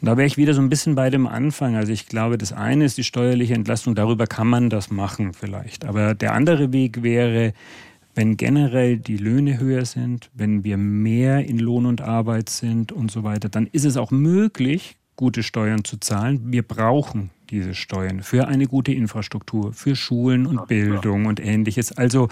Und 0.01 0.07
da 0.07 0.17
wäre 0.17 0.27
ich 0.27 0.37
wieder 0.37 0.55
so 0.55 0.61
ein 0.61 0.69
bisschen 0.69 0.95
bei 0.95 1.11
dem 1.11 1.27
Anfang. 1.27 1.77
Also 1.77 1.93
ich 1.93 2.07
glaube, 2.07 2.39
das 2.39 2.53
eine 2.53 2.85
ist 2.85 2.99
die 2.99 3.05
steuerliche 3.05 3.55
Entlastung, 3.55 3.95
darüber 3.95 4.27
kann 4.27 4.47
man 4.47 4.71
das 4.71 4.91
machen 4.91 5.33
vielleicht. 5.33 5.85
Aber 5.85 6.15
der 6.15 6.35
andere 6.35 6.73
Weg 6.73 7.03
wäre, 7.03 7.53
wenn 8.15 8.37
generell 8.37 8.99
die 8.99 9.17
Löhne 9.17 9.59
höher 9.59 9.85
sind, 9.85 10.31
wenn 10.35 10.65
wir 10.65 10.77
mehr 10.77 11.47
in 11.47 11.59
Lohn 11.59 11.87
und 11.87 12.01
Arbeit 12.01 12.49
sind 12.49 12.93
und 12.93 13.11
so 13.11 13.25
weiter, 13.25 13.49
dann 13.49 13.67
ist 13.67 13.85
es 13.85 13.97
auch 13.97 14.11
möglich, 14.11 14.97
gute 15.17 15.43
Steuern 15.43 15.85
zu 15.85 15.99
zahlen. 15.99 16.41
Wir 16.53 16.63
brauchen 16.63 17.31
diese 17.51 17.75
Steuern 17.75 18.23
für 18.23 18.47
eine 18.47 18.67
gute 18.67 18.93
Infrastruktur, 18.93 19.73
für 19.73 19.97
Schulen 19.97 20.47
und 20.47 20.69
Bildung 20.69 21.27
und 21.27 21.41
ähnliches. 21.41 21.93
Also 21.93 22.29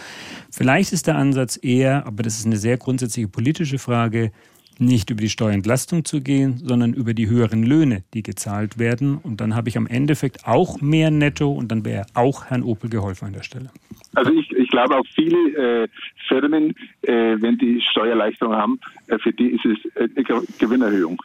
vielleicht 0.51 0.93
ist 0.93 1.07
der 1.07 1.17
Ansatz 1.17 1.59
eher, 1.61 2.07
aber 2.07 2.23
das 2.23 2.39
ist 2.39 2.47
eine 2.47 2.59
sehr 2.59 2.77
grundsätzliche 2.77 3.29
politische 3.29 3.79
Frage, 3.79 4.31
nicht 4.79 5.11
über 5.11 5.21
die 5.21 5.29
Steuerentlastung 5.29 6.05
zu 6.05 6.21
gehen, 6.21 6.59
sondern 6.59 6.93
über 6.93 7.15
die 7.15 7.29
höheren 7.29 7.63
Löhne, 7.63 8.03
die 8.15 8.23
gezahlt 8.23 8.79
werden. 8.79 9.19
Und 9.19 9.41
dann 9.41 9.55
habe 9.55 9.69
ich 9.69 9.77
am 9.77 9.87
Endeffekt 9.87 10.47
auch 10.47 10.81
mehr 10.81 11.11
Netto 11.11 11.51
und 11.51 11.69
dann 11.69 11.85
wäre 11.85 12.07
auch 12.15 12.47
Herrn 12.47 12.63
Opel 12.63 12.91
geholfen 12.91 13.27
an 13.27 13.33
der 13.33 13.43
Stelle. 13.43 13.71
Also 14.15 14.33
ich, 14.33 14.51
ich 14.53 14.69
glaube 14.69 14.97
auch 14.97 15.07
viele 15.15 15.85
äh, 15.85 15.89
Firmen, 16.29 16.75
äh, 17.03 17.37
wenn 17.41 17.59
die 17.59 17.81
Steuerleistung 17.81 18.53
haben, 18.53 18.81
äh, 19.09 19.19
für 19.19 19.33
die 19.33 19.49
ist 19.49 19.65
es 19.65 19.79
äh, 19.95 20.09
eine 20.15 20.43
Gewinnerhöhung. 20.59 21.21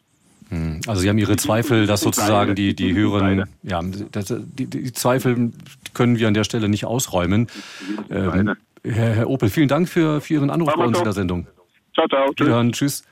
Hm. 0.49 0.81
Also 0.85 1.01
Sie 1.01 1.09
haben 1.09 1.17
Ihre 1.17 1.37
Zweifel, 1.37 1.87
dass 1.87 2.01
sozusagen 2.01 2.55
die, 2.55 2.75
die 2.75 2.93
höheren, 2.93 3.45
ja, 3.63 3.81
die, 3.81 4.65
die 4.65 4.91
Zweifel 4.91 5.51
können 5.93 6.19
wir 6.19 6.27
an 6.27 6.33
der 6.33 6.43
Stelle 6.43 6.67
nicht 6.67 6.85
ausräumen. 6.85 7.47
Ähm, 8.09 8.55
Herr, 8.83 9.13
Herr 9.13 9.29
Opel, 9.29 9.49
vielen 9.49 9.69
Dank 9.69 9.87
für, 9.87 10.19
für 10.19 10.33
Ihren 10.33 10.49
Anruf 10.49 10.73
bei 10.75 10.85
uns 10.85 10.97
in 10.97 11.03
der 11.05 11.13
Sendung. 11.13 11.47
Ciao, 11.93 12.07
ciao. 12.07 12.33
Tschüss. 12.33 12.71
Tschüss. 12.77 13.10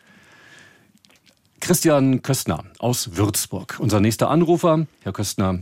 Christian 1.60 2.22
Köstner 2.22 2.64
aus 2.80 3.18
Würzburg. 3.18 3.78
Unser 3.80 4.00
nächster 4.00 4.30
Anrufer. 4.30 4.86
Herr 5.04 5.14
Köstner, 5.14 5.60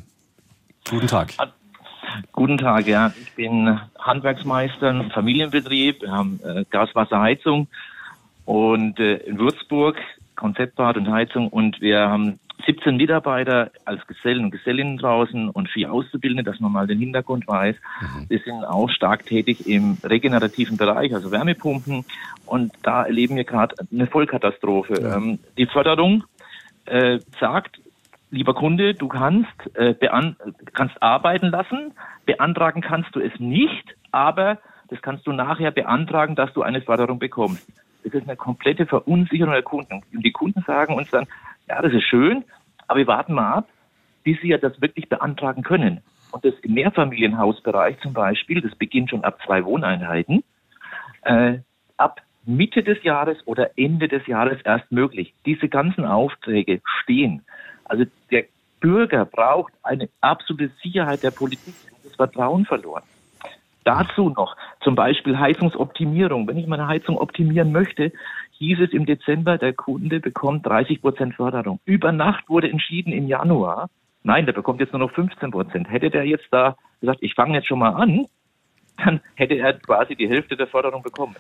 guten 0.90 1.08
Tag. 1.08 1.34
Guten 2.32 2.58
Tag, 2.58 2.88
ja. 2.88 3.14
Ich 3.22 3.32
bin 3.34 3.80
Handwerksmeister 4.00 4.90
im 4.90 5.12
Familienbetrieb. 5.12 6.02
Wir 6.02 6.12
haben 6.12 6.40
äh, 6.44 6.66
Gaswasserheizung 6.70 7.68
und 8.46 9.00
äh, 9.00 9.18
in 9.18 9.38
Würzburg 9.38 9.98
Konzeptbad 10.38 10.96
und 10.96 11.12
Heizung 11.12 11.50
und 11.50 11.82
wir 11.82 12.00
haben 12.00 12.40
17 12.66 12.98
Mitarbeiter 12.98 13.72
als 13.86 14.06
Gesellen 14.08 14.46
und 14.46 14.52
Gesellinnen 14.52 14.98
draußen 14.98 15.50
und 15.50 15.70
vier 15.70 15.92
Auszubildende, 15.92 16.44
dass 16.44 16.60
man 16.60 16.72
mal 16.72 16.88
den 16.88 17.00
Hintergrund 17.00 17.48
weiß. 17.48 17.76
Mhm. 18.02 18.30
Wir 18.30 18.40
sind 18.40 18.66
auch 18.66 18.90
stark 18.90 19.26
tätig 19.26 19.68
im 19.68 19.98
regenerativen 20.04 20.78
Bereich, 20.78 21.14
also 21.14 21.32
Wärmepumpen. 21.32 22.06
Und 22.46 22.74
da 22.84 23.04
erleben 23.04 23.36
wir 23.36 23.44
gerade 23.44 23.76
eine 23.92 24.08
Vollkatastrophe. 24.08 25.02
Ja. 25.02 25.18
Ähm, 25.18 25.40
die 25.58 25.68
Förderung 25.68 26.24
äh, 26.86 27.20
sagt, 27.40 27.80
lieber 28.32 28.54
Kunde, 28.54 28.94
du 28.94 29.08
kannst, 29.08 29.76
äh, 29.76 29.94
kannst 30.74 31.02
arbeiten 31.02 31.48
lassen, 31.48 31.94
beantragen 32.26 32.82
kannst 32.82 33.16
du 33.16 33.20
es 33.20 33.40
nicht, 33.40 33.96
aber 34.12 34.58
das 34.90 35.02
kannst 35.02 35.28
du 35.28 35.32
nachher 35.32 35.72
beantragen, 35.72 36.36
dass 36.36 36.52
du 36.54 36.64
eine 36.64 36.82
Förderung 36.82 37.20
bekommst. 37.20 37.68
Das 38.04 38.14
ist 38.14 38.24
eine 38.24 38.38
komplette 38.38 38.86
Verunsicherung 38.86 39.54
der 39.54 39.64
Kunden. 39.64 40.02
Und 40.14 40.26
die 40.26 40.32
Kunden 40.32 40.64
sagen 40.66 40.96
uns 40.96 41.10
dann, 41.10 41.28
ja, 41.68 41.82
das 41.82 41.94
ist 41.94 42.04
schön, 42.04 42.44
Aber 42.88 43.00
wir 43.00 43.08
warten 43.08 43.34
mal 43.34 43.54
ab, 43.54 43.68
bis 44.24 44.40
sie 44.42 44.50
ja 44.50 44.58
das 44.58 44.82
wirklich 44.82 45.10
beantragen 45.10 45.64
können. 45.64 46.02
Und 46.32 46.44
das 46.44 46.54
im 46.62 46.74
Mehrfamilienhausbereich 46.74 48.00
zum 48.02 48.14
Beispiel, 48.14 48.62
das 48.62 48.76
beginnt 48.76 49.10
schon 49.10 49.24
ab 49.24 49.40
zwei 49.46 49.64
Wohneinheiten, 49.66 50.44
äh, 51.24 51.60
ab 51.98 52.22
Mitte 52.46 52.84
des 52.84 53.04
Jahres 53.04 53.38
oder 53.46 53.72
Ende 53.78 54.08
des 54.08 54.26
Jahres 54.28 54.62
erst 54.64 54.92
möglich. 54.92 55.34
Diese 55.46 55.68
ganzen 55.68 56.06
Aufträge 56.06 56.82
stehen. 57.02 57.44
Also 57.86 58.06
der 58.32 58.46
Bürger 58.80 59.26
braucht 59.26 59.74
eine 59.84 60.10
absolute 60.22 60.72
Sicherheit 60.82 61.24
der 61.24 61.32
Politik. 61.32 61.74
Das 62.04 62.16
Vertrauen 62.16 62.66
verloren. 62.66 63.04
Dazu 63.84 64.30
noch 64.30 64.56
zum 64.82 64.96
Beispiel 64.96 65.40
Heizungsoptimierung. 65.40 66.48
Wenn 66.48 66.58
ich 66.58 66.68
meine 66.68 66.88
Heizung 66.88 67.18
optimieren 67.18 67.72
möchte, 67.72 68.12
hieß 68.58 68.80
es 68.82 68.92
im 68.92 69.06
Dezember, 69.06 69.58
der 69.58 69.74
Kunde 69.74 70.20
bekommt 70.20 70.66
30 70.66 71.02
Prozent 71.02 71.36
Förderung. 71.36 71.80
Über 71.86 72.12
Nacht 72.12 72.50
wurde 72.50 72.70
entschieden 72.70 73.14
im 73.14 73.28
Januar, 73.28 73.90
nein, 74.24 74.46
der 74.46 74.54
bekommt 74.54 74.80
jetzt 74.80 74.94
nur 74.94 75.00
noch 75.00 75.12
15 75.12 75.52
Prozent. 75.52 75.90
Hätte 75.90 76.10
der 76.10 76.26
jetzt 76.26 76.48
da 76.52 76.76
gesagt, 77.00 77.20
ich 77.22 77.36
fange 77.36 77.56
jetzt 77.56 77.68
schon 77.68 77.80
mal 77.80 77.92
an, 77.92 78.26
dann 78.98 79.22
hätte 79.36 79.56
er 79.56 79.74
quasi 79.74 80.16
die 80.16 80.28
Hälfte 80.28 80.58
der 80.58 80.68
Förderung 80.68 81.04
bekommen. 81.04 81.36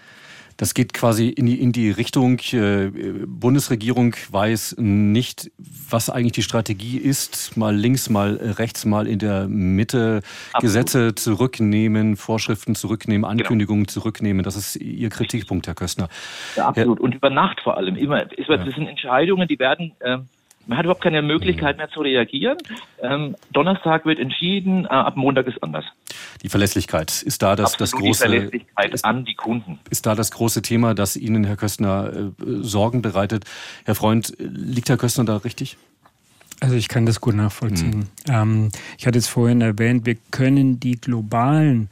Das 0.58 0.74
geht 0.74 0.94
quasi 0.94 1.30
in 1.30 1.46
die, 1.46 1.62
in 1.62 1.72
die 1.72 1.92
Richtung, 1.92 2.40
äh, 2.52 2.90
Bundesregierung 3.26 4.16
weiß 4.32 4.76
nicht, 4.80 5.52
was 5.58 6.10
eigentlich 6.10 6.34
die 6.34 6.42
Strategie 6.42 6.98
ist. 6.98 7.56
Mal 7.56 7.76
links, 7.76 8.10
mal 8.10 8.36
rechts, 8.36 8.84
mal 8.86 9.08
in 9.08 9.20
der 9.20 9.48
Mitte 9.48 10.22
Absolut. 10.52 10.62
Gesetze 10.62 11.16
zurücknehmen, 11.16 12.18
Vorschriften 12.18 12.76
zurücknehmen, 12.76 13.22
genau. 13.22 13.44
Ankündigungen 13.44 13.86
genau. 13.86 13.94
zurücknehmen. 13.94 14.44
Das 14.44 14.56
ist 14.56 14.76
Ihr 14.76 15.10
Kritikpunkt, 15.10 15.68
Herr 15.68 15.76
Köstner. 15.76 16.10
Ja, 16.56 16.68
absolut. 16.68 17.00
Und 17.00 17.16
über 17.16 17.30
Nacht 17.30 17.62
vor 17.62 17.78
allem. 17.78 17.96
Immer, 17.96 18.26
das 18.26 18.76
sind 18.76 18.88
Entscheidungen, 18.88 19.48
die 19.48 19.60
werden 19.60 19.94
äh, 20.00 20.18
man 20.68 20.78
hat 20.78 20.86
überhaupt 20.86 21.02
keine 21.02 21.22
Möglichkeit 21.22 21.78
mehr 21.78 21.90
zu 21.90 22.02
reagieren. 22.02 22.58
Ähm, 23.02 23.36
Donnerstag 23.54 24.06
wird 24.06 24.20
entschieden, 24.20 24.86
äh, 24.86 24.90
ab 24.90 25.16
Montag 25.16 25.48
ist 25.48 25.64
anders. 25.64 25.86
Die 26.44 26.50
Verlässlichkeit 26.50 27.22
ist 27.24 27.42
da 27.42 27.56
das, 27.56 27.78
das 27.78 27.92
große. 27.92 28.28
Die 28.28 28.30
Verlässlichkeit 28.30 28.94
ist, 28.94 29.06
an 29.06 29.26
die 29.26 29.36
Kunden. 29.36 29.80
Ist 29.90 30.06
da 30.06 30.16
das 30.16 30.32
große 30.32 30.62
Thema, 30.62 30.94
das 30.94 31.16
Ihnen, 31.16 31.44
Herr 31.44 31.58
Köstner, 31.58 32.12
äh, 32.14 32.32
Sorgen 32.62 33.02
bereitet. 33.02 33.46
Herr 33.86 33.96
Freund, 33.96 34.34
liegt 34.40 34.90
Herr 34.90 34.98
Köstner 34.98 35.26
da 35.26 35.38
richtig? 35.38 35.78
Also 36.60 36.76
ich 36.76 36.88
kann 36.88 37.06
das 37.06 37.22
gut 37.22 37.36
nachvollziehen. 37.36 38.10
Mhm. 38.28 38.34
Ähm, 38.34 38.70
ich 38.98 39.06
hatte 39.06 39.20
es 39.20 39.28
vorhin 39.28 39.62
erwähnt, 39.62 40.06
wir 40.06 40.16
können 40.32 40.80
die 40.80 41.00
globalen 41.00 41.90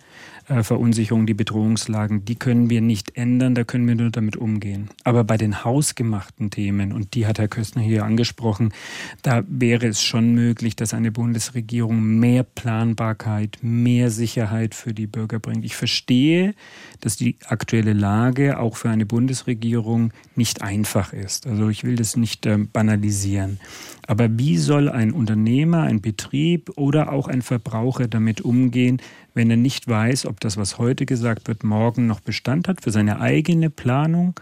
äh, 0.48 0.64
Verunsicherung, 0.64 1.26
die 1.26 1.34
Bedrohungslagen, 1.34 2.26
die 2.26 2.36
können 2.36 2.70
wir 2.70 2.82
nicht 2.82 3.18
ändern, 3.18 3.56
da 3.56 3.64
können 3.64 3.88
wir 3.88 3.96
nur 3.96 4.12
damit 4.12 4.38
umgehen. 4.38 4.90
Aber 5.04 5.24
bei 5.24 5.38
den 5.38 5.64
hausgemachten 5.64 6.52
Themen, 6.52 6.92
und 6.92 7.16
die 7.16 7.26
hat 7.26 7.40
Herr 7.40 7.48
Köstner 7.48 7.82
hier 7.82 8.06
angesprochen, 8.06 8.74
da 9.22 9.44
wäre 9.48 9.88
es 9.88 10.04
schon 10.04 10.34
möglich, 10.34 10.76
dass 10.76 10.94
eine 10.94 11.12
Bundesregierung 11.12 12.20
mehr 12.20 12.44
Planbarkeit, 12.44 13.58
mehr 13.62 14.12
Sicherheit 14.12 14.76
für 14.76 14.94
die 14.94 15.08
Bürger 15.08 15.40
bringt. 15.40 15.66
Ich 15.66 15.76
verstehe, 15.76 16.54
dass 17.02 17.16
die 17.16 17.38
aktuelle 17.48 17.94
Lage 17.94 18.60
auch 18.60 18.78
für 18.78 18.90
eine 18.90 19.06
Bundesregierung 19.06 20.12
nicht 20.36 20.62
einfach 20.62 21.14
ist. 21.14 21.48
Also 21.48 21.70
ich 21.70 21.84
will 21.84 21.96
das 21.96 22.16
nicht 22.18 22.46
äh, 22.46 22.58
banalisieren. 22.58 23.60
Aber 24.08 24.38
wie 24.38 24.58
soll 24.58 24.90
ein 24.90 25.12
Unternehmer, 25.12 25.84
ein 25.84 26.02
Betrieb 26.02 26.72
oder 26.76 27.12
auch 27.12 27.28
ein 27.28 27.42
Verbraucher 27.42 28.08
damit 28.08 28.42
umgehen, 28.42 29.02
wenn 29.36 29.52
er 29.52 29.58
nicht 29.58 29.88
weiß, 29.88 30.26
ob 30.26 30.40
das, 30.40 30.58
was 30.58 30.80
heute 30.80 31.06
gesagt 31.06 31.48
wird, 31.48 31.64
morgen 31.64 32.08
noch 32.08 32.22
Bestand 32.22 32.68
hat 32.68 32.82
für 32.82 32.92
seine 32.92 33.20
eigene 33.20 33.70
Planung, 33.70 34.34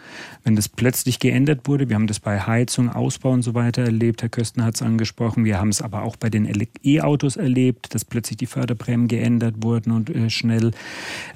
wenn 0.43 0.56
das 0.56 0.69
plötzlich 0.69 1.19
geändert 1.19 1.67
wurde. 1.67 1.89
Wir 1.89 1.95
haben 1.95 2.08
das 2.08 2.19
bei 2.19 2.39
Heizung, 2.39 2.89
Ausbau 2.89 3.32
und 3.32 3.41
so 3.41 3.56
weiter 3.56 3.82
erlebt. 3.82 4.21
Herr 4.21 4.29
Köstner 4.29 4.65
hat 4.65 4.75
es 4.75 4.82
angesprochen. 4.82 5.43
Wir 5.43 5.60
haben 5.60 5.69
es 5.69 5.82
aber 5.82 6.03
auch 6.03 6.15
bei 6.15 6.29
den 6.29 6.49
E-Autos 6.84 7.36
erlebt, 7.36 7.93
dass 7.93 8.06
plötzlich 8.06 8.38
die 8.38 8.45
Förderprämien 8.45 9.08
geändert 9.08 9.56
wurden 9.62 9.91
und 9.91 10.10
äh, 10.12 10.29
schnell. 10.29 10.71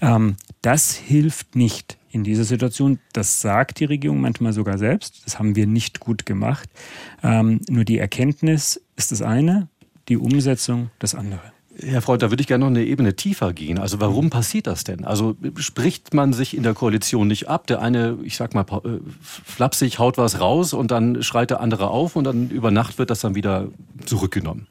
Ähm, 0.02 0.38
das 0.62 0.96
hilft 0.96 1.56
nicht 1.56 1.98
in 2.12 2.24
dieser 2.24 2.43
Situation. 2.43 3.00
Das 3.12 3.41
sagt 3.41 3.80
die 3.80 3.86
Regierung 3.86 4.22
manchmal 4.22 4.54
sogar 4.54 4.78
selbst. 4.78 5.24
Das 5.26 5.39
haben 5.39 5.56
wir 5.56 5.65
nicht 5.65 6.00
gut 6.00 6.26
gemacht. 6.26 6.70
Ähm, 7.24 7.62
nur 7.70 7.86
die 7.86 7.98
Erkenntnis 7.98 8.82
ist 8.96 9.12
das 9.12 9.24
eine, 9.24 9.67
die 10.10 10.17
Umsetzung 10.17 10.91
das 11.00 11.15
andere. 11.15 11.57
Herr 11.80 12.02
Freud, 12.02 12.24
da 12.24 12.32
würde 12.32 12.42
ich 12.42 12.48
gerne 12.48 12.66
noch 12.66 12.72
eine 12.72 12.84
Ebene 12.84 13.16
tiefer 13.16 13.54
gehen. 13.54 13.78
Also 13.78 14.00
warum 14.00 14.30
passiert 14.30 14.66
das 14.68 14.84
denn? 14.84 15.06
Also 15.06 15.36
spricht 15.58 16.13
man 16.13 16.34
sich 16.34 16.58
in 16.58 16.63
der 16.63 16.74
Koalition 16.74 17.28
nicht 17.28 17.50
ab? 17.50 17.68
Der 17.68 17.82
eine, 17.82 18.18
ich 18.24 18.36
sag 18.36 18.56
mal, 18.56 18.66
äh, 18.84 19.00
flapsig 19.22 20.00
haut 20.00 20.18
was 20.18 20.40
raus 20.40 20.74
und 20.74 20.90
dann 20.90 21.22
schreit 21.22 21.52
der 21.52 21.62
andere 21.62 21.90
auf 21.90 22.16
und 22.16 22.24
dann 22.24 22.50
über 22.50 22.72
Nacht 22.72 22.98
wird 22.98 23.12
das 23.12 23.20
dann 23.20 23.36
wieder 23.36 23.68
zurückgenommen. 24.06 24.68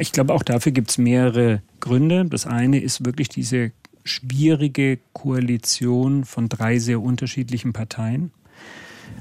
Ich 0.00 0.12
glaube, 0.12 0.34
auch 0.34 0.42
dafür 0.42 0.72
gibt 0.72 0.90
es 0.90 0.98
mehrere 0.98 1.62
Gründe. 1.80 2.24
Das 2.26 2.46
eine 2.46 2.80
ist 2.80 3.04
wirklich 3.04 3.28
diese 3.28 3.72
schwierige 4.04 4.98
Koalition 5.12 6.24
von 6.24 6.48
drei 6.48 6.78
sehr 6.78 7.00
unterschiedlichen 7.00 7.72
Parteien. 7.72 8.32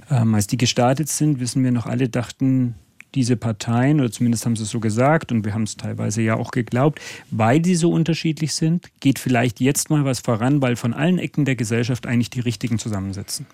Ähm, 0.09 0.35
als 0.35 0.47
die 0.47 0.57
gestartet 0.57 1.07
sind, 1.07 1.39
wissen 1.39 1.63
wir 1.63 1.71
noch 1.71 1.85
alle, 1.85 2.09
dachten 2.09 2.75
diese 3.15 3.35
Parteien, 3.37 3.99
oder 3.99 4.11
zumindest 4.11 4.45
haben 4.45 4.55
sie 4.55 4.63
es 4.63 4.69
so 4.69 4.79
gesagt 4.79 5.31
und 5.31 5.45
wir 5.45 5.53
haben 5.53 5.63
es 5.63 5.77
teilweise 5.77 6.21
ja 6.21 6.35
auch 6.35 6.51
geglaubt, 6.51 6.99
weil 7.31 7.63
sie 7.63 7.75
so 7.75 7.91
unterschiedlich 7.91 8.53
sind, 8.53 8.89
geht 8.99 9.19
vielleicht 9.19 9.59
jetzt 9.59 9.89
mal 9.89 10.05
was 10.05 10.19
voran, 10.19 10.61
weil 10.61 10.75
von 10.75 10.93
allen 10.93 11.19
Ecken 11.19 11.45
der 11.45 11.55
Gesellschaft 11.55 12.05
eigentlich 12.05 12.29
die 12.29 12.39
richtigen 12.39 12.79
zusammensitzen. 12.79 13.45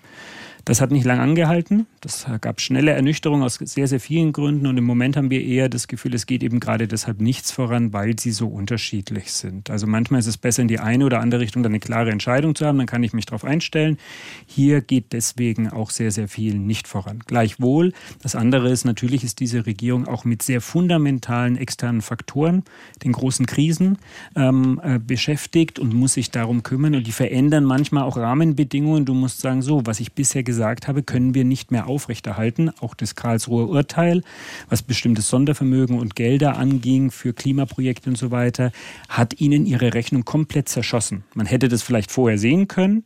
Das 0.64 0.80
hat 0.80 0.90
nicht 0.90 1.04
lang 1.04 1.20
angehalten. 1.20 1.86
Das 2.00 2.26
gab 2.40 2.60
schnelle 2.60 2.92
Ernüchterung 2.92 3.42
aus 3.42 3.54
sehr, 3.54 3.86
sehr 3.86 4.00
vielen 4.00 4.32
Gründen. 4.32 4.66
Und 4.66 4.76
im 4.76 4.84
Moment 4.84 5.16
haben 5.16 5.30
wir 5.30 5.42
eher 5.44 5.68
das 5.68 5.88
Gefühl, 5.88 6.14
es 6.14 6.26
geht 6.26 6.42
eben 6.42 6.60
gerade 6.60 6.86
deshalb 6.88 7.20
nichts 7.20 7.50
voran, 7.50 7.92
weil 7.92 8.18
sie 8.18 8.30
so 8.30 8.48
unterschiedlich 8.48 9.32
sind. 9.32 9.70
Also 9.70 9.86
manchmal 9.86 10.20
ist 10.20 10.26
es 10.26 10.36
besser, 10.36 10.62
in 10.62 10.68
die 10.68 10.78
eine 10.78 11.04
oder 11.04 11.20
andere 11.20 11.40
Richtung 11.40 11.62
dann 11.62 11.72
eine 11.72 11.80
klare 11.80 12.10
Entscheidung 12.10 12.54
zu 12.54 12.66
haben. 12.66 12.78
Dann 12.78 12.86
kann 12.86 13.02
ich 13.02 13.12
mich 13.12 13.26
darauf 13.26 13.44
einstellen. 13.44 13.98
Hier 14.46 14.80
geht 14.80 15.12
deswegen 15.12 15.68
auch 15.68 15.90
sehr, 15.90 16.10
sehr 16.10 16.28
viel 16.28 16.54
nicht 16.54 16.88
voran. 16.88 17.20
Gleichwohl, 17.26 17.92
das 18.22 18.34
andere 18.34 18.70
ist, 18.70 18.84
natürlich 18.84 19.24
ist 19.24 19.40
diese 19.40 19.66
Regierung 19.66 20.06
auch 20.06 20.24
mit 20.24 20.42
sehr 20.42 20.60
fundamentalen 20.60 21.56
externen 21.56 22.02
Faktoren, 22.02 22.64
den 23.04 23.12
großen 23.12 23.46
Krisen, 23.46 23.98
ähm, 24.36 24.80
äh, 24.82 24.98
beschäftigt 24.98 25.78
und 25.78 25.94
muss 25.94 26.14
sich 26.14 26.30
darum 26.30 26.62
kümmern. 26.62 26.94
Und 26.94 27.06
die 27.06 27.12
verändern 27.12 27.64
manchmal 27.64 28.04
auch 28.04 28.16
Rahmenbedingungen. 28.16 29.04
Du 29.04 29.14
musst 29.14 29.40
sagen, 29.40 29.62
so, 29.62 29.86
was 29.86 30.00
ich 30.00 30.12
bisher 30.12 30.42
gesagt 30.50 30.88
habe, 30.88 31.04
können 31.04 31.34
wir 31.34 31.44
nicht 31.44 31.70
mehr 31.70 31.86
aufrechterhalten. 31.86 32.72
Auch 32.80 32.96
das 32.96 33.14
Karlsruher 33.14 33.68
Urteil, 33.68 34.22
was 34.68 34.82
bestimmtes 34.82 35.28
Sondervermögen 35.28 35.96
und 35.96 36.16
Gelder 36.16 36.58
anging 36.58 37.12
für 37.12 37.32
Klimaprojekte 37.32 38.10
und 38.10 38.18
so 38.18 38.32
weiter, 38.32 38.72
hat 39.08 39.40
ihnen 39.40 39.64
ihre 39.64 39.94
Rechnung 39.94 40.24
komplett 40.24 40.68
zerschossen. 40.68 41.22
Man 41.34 41.46
hätte 41.46 41.68
das 41.68 41.82
vielleicht 41.82 42.10
vorher 42.10 42.36
sehen 42.36 42.66
können, 42.66 43.04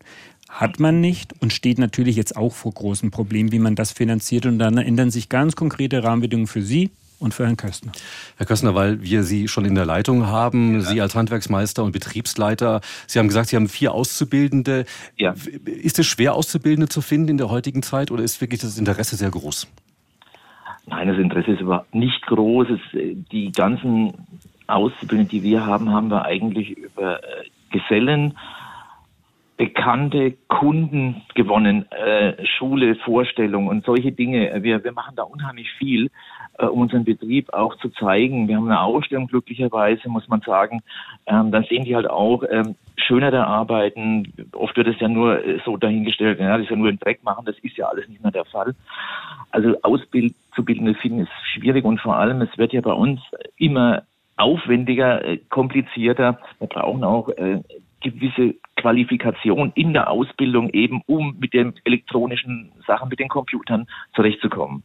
hat 0.48 0.80
man 0.80 1.02
nicht 1.02 1.34
und 1.42 1.52
steht 1.52 1.78
natürlich 1.78 2.16
jetzt 2.16 2.34
auch 2.34 2.54
vor 2.54 2.72
großen 2.72 3.10
Problemen, 3.10 3.52
wie 3.52 3.58
man 3.58 3.74
das 3.74 3.92
finanziert. 3.92 4.46
Und 4.46 4.58
dann 4.58 4.78
ändern 4.78 5.10
sich 5.10 5.28
ganz 5.28 5.54
konkrete 5.54 6.02
Rahmenbedingungen 6.02 6.46
für 6.46 6.62
Sie, 6.62 6.90
und 7.18 7.34
für 7.34 7.44
Herrn 7.44 7.56
Köstner. 7.56 7.92
Herr 8.36 8.46
Köstner, 8.46 8.74
weil 8.74 9.02
wir 9.02 9.22
Sie 9.22 9.48
schon 9.48 9.64
in 9.64 9.74
der 9.74 9.86
Leitung 9.86 10.26
haben, 10.26 10.74
ja. 10.74 10.80
Sie 10.80 11.00
als 11.00 11.14
Handwerksmeister 11.14 11.82
und 11.84 11.92
Betriebsleiter, 11.92 12.80
Sie 13.06 13.18
haben 13.18 13.28
gesagt, 13.28 13.48
Sie 13.48 13.56
haben 13.56 13.68
vier 13.68 13.92
Auszubildende. 13.92 14.84
Ja. 15.16 15.34
Ist 15.64 15.98
es 15.98 16.06
schwer, 16.06 16.34
Auszubildende 16.34 16.88
zu 16.88 17.00
finden 17.00 17.28
in 17.28 17.38
der 17.38 17.50
heutigen 17.50 17.82
Zeit 17.82 18.10
oder 18.10 18.22
ist 18.22 18.40
wirklich 18.40 18.60
das 18.60 18.78
Interesse 18.78 19.16
sehr 19.16 19.30
groß? 19.30 19.68
Nein, 20.86 21.08
das 21.08 21.18
Interesse 21.18 21.52
ist 21.52 21.60
überhaupt 21.60 21.94
nicht 21.94 22.20
groß. 22.26 22.66
die 22.92 23.52
ganzen 23.52 24.12
Auszubildenden, 24.66 25.28
die 25.28 25.42
wir 25.42 25.64
haben, 25.64 25.90
haben 25.92 26.08
wir 26.08 26.24
eigentlich 26.24 26.70
über 26.70 27.22
äh, 27.22 27.44
Gesellen 27.70 28.34
bekannte 29.56 30.32
Kunden 30.48 31.22
gewonnen, 31.34 31.90
äh, 31.92 32.44
Schule, 32.44 32.96
Vorstellung 32.96 33.68
und 33.68 33.84
solche 33.84 34.10
Dinge. 34.10 34.62
Wir, 34.62 34.82
wir 34.82 34.92
machen 34.92 35.14
da 35.14 35.22
unheimlich 35.22 35.70
viel, 35.78 36.10
äh, 36.58 36.66
um 36.66 36.80
unseren 36.80 37.04
Betrieb 37.04 37.52
auch 37.52 37.76
zu 37.76 37.88
zeigen. 37.90 38.48
Wir 38.48 38.56
haben 38.56 38.66
eine 38.66 38.80
Ausstellung 38.80 39.28
glücklicherweise, 39.28 40.08
muss 40.08 40.26
man 40.26 40.40
sagen. 40.40 40.82
Ähm, 41.26 41.52
dann 41.52 41.64
sehen 41.64 41.84
die 41.84 41.94
halt 41.94 42.10
auch 42.10 42.42
ähm, 42.50 42.74
schönere 42.96 43.46
Arbeiten. 43.46 44.32
Oft 44.52 44.76
wird 44.76 44.88
es 44.88 44.98
ja 44.98 45.08
nur 45.08 45.44
äh, 45.44 45.60
so 45.64 45.76
dahingestellt, 45.76 46.40
ja, 46.40 46.56
das 46.56 46.64
ist 46.64 46.70
ja 46.70 46.76
nur 46.76 46.88
im 46.88 46.98
Dreck 46.98 47.22
machen. 47.22 47.44
Das 47.44 47.58
ist 47.60 47.76
ja 47.76 47.86
alles 47.86 48.08
nicht 48.08 48.22
mehr 48.22 48.32
der 48.32 48.46
Fall. 48.46 48.74
Also 49.52 49.76
Auszubildende 49.82 50.94
finden 50.94 51.20
ist 51.20 51.32
schwierig 51.52 51.84
und 51.84 52.00
vor 52.00 52.16
allem, 52.16 52.40
es 52.42 52.58
wird 52.58 52.72
ja 52.72 52.80
bei 52.80 52.92
uns 52.92 53.20
immer 53.56 54.02
aufwendiger, 54.36 55.24
äh, 55.24 55.38
komplizierter. 55.48 56.40
Wir 56.58 56.66
brauchen 56.66 57.04
auch 57.04 57.28
äh, 57.28 57.60
gewisse 58.04 58.54
Qualifikation 58.76 59.72
in 59.74 59.92
der 59.92 60.10
Ausbildung 60.10 60.70
eben, 60.70 61.02
um 61.06 61.36
mit 61.38 61.52
den 61.54 61.74
elektronischen 61.84 62.70
Sachen, 62.86 63.08
mit 63.08 63.18
den 63.18 63.28
Computern 63.28 63.86
zurechtzukommen. 64.14 64.84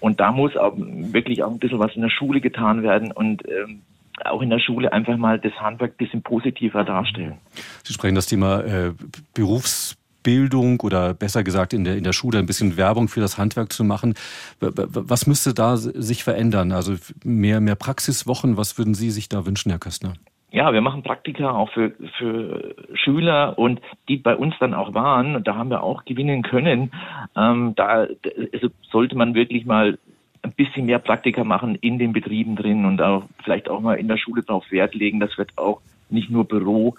Und 0.00 0.18
da 0.18 0.32
muss 0.32 0.56
auch 0.56 0.74
wirklich 0.76 1.44
auch 1.44 1.52
ein 1.52 1.58
bisschen 1.58 1.78
was 1.78 1.94
in 1.94 2.02
der 2.02 2.10
Schule 2.10 2.40
getan 2.40 2.82
werden 2.82 3.12
und 3.12 3.42
ähm, 3.48 3.82
auch 4.24 4.42
in 4.42 4.50
der 4.50 4.58
Schule 4.58 4.92
einfach 4.92 5.16
mal 5.16 5.38
das 5.38 5.52
Handwerk 5.60 5.92
ein 5.92 5.96
bisschen 5.96 6.22
positiver 6.22 6.84
darstellen. 6.84 7.38
Sie 7.84 7.92
sprechen 7.92 8.14
das 8.14 8.26
Thema 8.26 8.60
äh, 8.60 8.92
Berufs 9.34 9.96
Berufsbildung 10.24 10.80
oder 10.80 11.14
besser 11.14 11.44
gesagt 11.44 11.72
in 11.72 11.84
der, 11.84 11.96
in 11.96 12.04
der 12.04 12.12
Schule 12.12 12.38
ein 12.38 12.46
bisschen 12.46 12.76
Werbung 12.76 13.08
für 13.08 13.20
das 13.20 13.38
Handwerk 13.38 13.72
zu 13.72 13.84
machen. 13.84 14.14
Was 14.60 15.26
müsste 15.26 15.54
da 15.54 15.76
sich 15.76 16.24
verändern? 16.24 16.72
Also 16.72 16.96
mehr, 17.22 17.60
mehr 17.60 17.76
Praxiswochen, 17.76 18.56
was 18.56 18.76
würden 18.78 18.94
Sie 18.94 19.10
sich 19.10 19.28
da 19.28 19.46
wünschen, 19.46 19.70
Herr 19.70 19.78
Köstner? 19.78 20.14
Ja, 20.54 20.72
wir 20.72 20.82
machen 20.82 21.02
Praktika 21.02 21.50
auch 21.50 21.68
für, 21.72 21.94
für 22.16 22.76
Schüler 22.94 23.58
und 23.58 23.80
die 24.08 24.18
bei 24.18 24.36
uns 24.36 24.54
dann 24.60 24.72
auch 24.72 24.94
waren, 24.94 25.42
da 25.42 25.56
haben 25.56 25.68
wir 25.68 25.82
auch 25.82 26.04
gewinnen 26.04 26.44
können. 26.44 26.92
Ähm, 27.36 27.72
da 27.74 28.06
also 28.52 28.68
sollte 28.88 29.16
man 29.16 29.34
wirklich 29.34 29.66
mal 29.66 29.98
ein 30.42 30.52
bisschen 30.52 30.86
mehr 30.86 31.00
Praktika 31.00 31.42
machen 31.42 31.74
in 31.74 31.98
den 31.98 32.12
Betrieben 32.12 32.54
drin 32.54 32.84
und 32.84 33.02
auch 33.02 33.24
vielleicht 33.42 33.68
auch 33.68 33.80
mal 33.80 33.94
in 33.94 34.06
der 34.06 34.16
Schule 34.16 34.44
darauf 34.44 34.70
Wert 34.70 34.94
legen. 34.94 35.18
Das 35.18 35.36
wird 35.38 35.58
auch 35.58 35.80
nicht 36.08 36.30
nur 36.30 36.44
Büro 36.44 36.94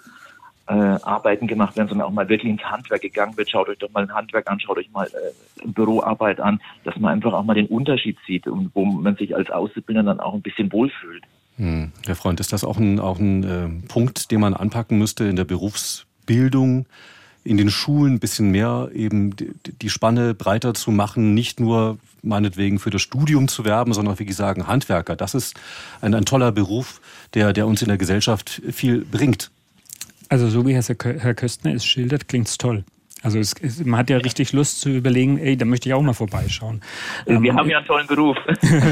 äh, 0.68 0.74
Arbeiten 0.74 1.48
gemacht 1.48 1.78
werden, 1.78 1.88
sondern 1.88 2.10
auch 2.10 2.14
mal 2.14 2.28
wirklich 2.28 2.52
ins 2.52 2.64
Handwerk 2.66 3.04
gegangen 3.04 3.38
wird. 3.38 3.50
Schaut 3.50 3.70
euch 3.70 3.78
doch 3.78 3.92
mal 3.94 4.04
ein 4.04 4.14
Handwerk 4.14 4.52
an, 4.52 4.60
schaut 4.60 4.80
euch 4.80 4.92
mal 4.92 5.08
äh, 5.08 5.66
Büroarbeit 5.66 6.42
an, 6.42 6.60
dass 6.84 6.98
man 6.98 7.14
einfach 7.14 7.32
auch 7.32 7.46
mal 7.46 7.54
den 7.54 7.68
Unterschied 7.68 8.18
sieht 8.28 8.48
und 8.48 8.72
wo 8.74 8.84
man 8.84 9.16
sich 9.16 9.34
als 9.34 9.50
Auszubildender 9.50 10.12
dann 10.12 10.20
auch 10.20 10.34
ein 10.34 10.42
bisschen 10.42 10.74
wohlfühlt. 10.74 11.24
Hm. 11.58 11.92
Herr 12.06 12.16
Freund, 12.16 12.40
ist 12.40 12.54
das 12.54 12.64
auch 12.64 12.78
ein, 12.78 13.00
auch 13.00 13.20
ein 13.20 13.44
äh, 13.44 13.88
Punkt, 13.88 14.32
den 14.32 14.42
man 14.42 14.54
anpacken 14.54 14.98
müsste 14.98 15.26
in 15.26 15.36
der 15.36 15.46
Berufsbildung, 15.46 16.86
in 17.44 17.58
den 17.58 17.70
Schulen 17.70 18.16
ein 18.16 18.20
bisschen 18.20 18.52
mehr 18.52 18.90
eben 18.94 19.36
die, 19.36 19.90
Spanne 19.90 20.34
breiter 20.34 20.74
zu 20.74 20.92
machen, 20.92 21.34
nicht 21.34 21.60
nur 21.60 21.98
meinetwegen 22.24 22.80
für 22.80 22.90
das 22.90 23.04
Studium 23.04 23.48
zu 23.48 23.64
werben, 23.66 23.94
sondern 23.94 24.18
wie 24.18 24.26
gesagt 24.26 24.68
Handwerker. 24.68 25.16
Das 25.16 25.36
ist 25.36 25.56
ein, 26.02 26.14
ein 26.16 26.26
toller 26.26 26.52
Beruf, 26.52 27.00
der, 27.36 27.54
der 27.54 27.68
uns 27.68 27.82
in 27.84 27.88
der 27.88 27.98
Gesellschaft 27.98 28.62
viel 28.72 29.06
bringt. 29.06 29.52
Also 30.28 30.50
so 30.50 30.66
wie 30.66 30.74
Herr 30.74 31.36
Köstner 31.36 31.74
es 31.74 31.86
schildert, 31.86 32.28
klingt 32.28 32.48
es 32.48 32.58
toll. 32.58 32.84
Also 33.26 33.40
es, 33.40 33.56
es, 33.60 33.84
man 33.84 34.02
hat 34.02 34.12
ja 34.12 34.18
richtig 34.18 34.54
Lust 34.54 34.82
zu 34.82 34.90
überlegen, 34.90 35.40
ey, 35.40 35.58
da 35.58 35.66
möchte 35.66 35.90
ich 35.90 35.94
auch 35.96 36.02
mal 36.04 36.14
vorbeischauen. 36.14 36.82
Wir 37.26 37.38
ähm, 37.38 37.58
haben 37.58 37.68
ja 37.72 37.80
einen 37.80 37.88
tollen 37.88 38.06
Beruf. 38.06 38.38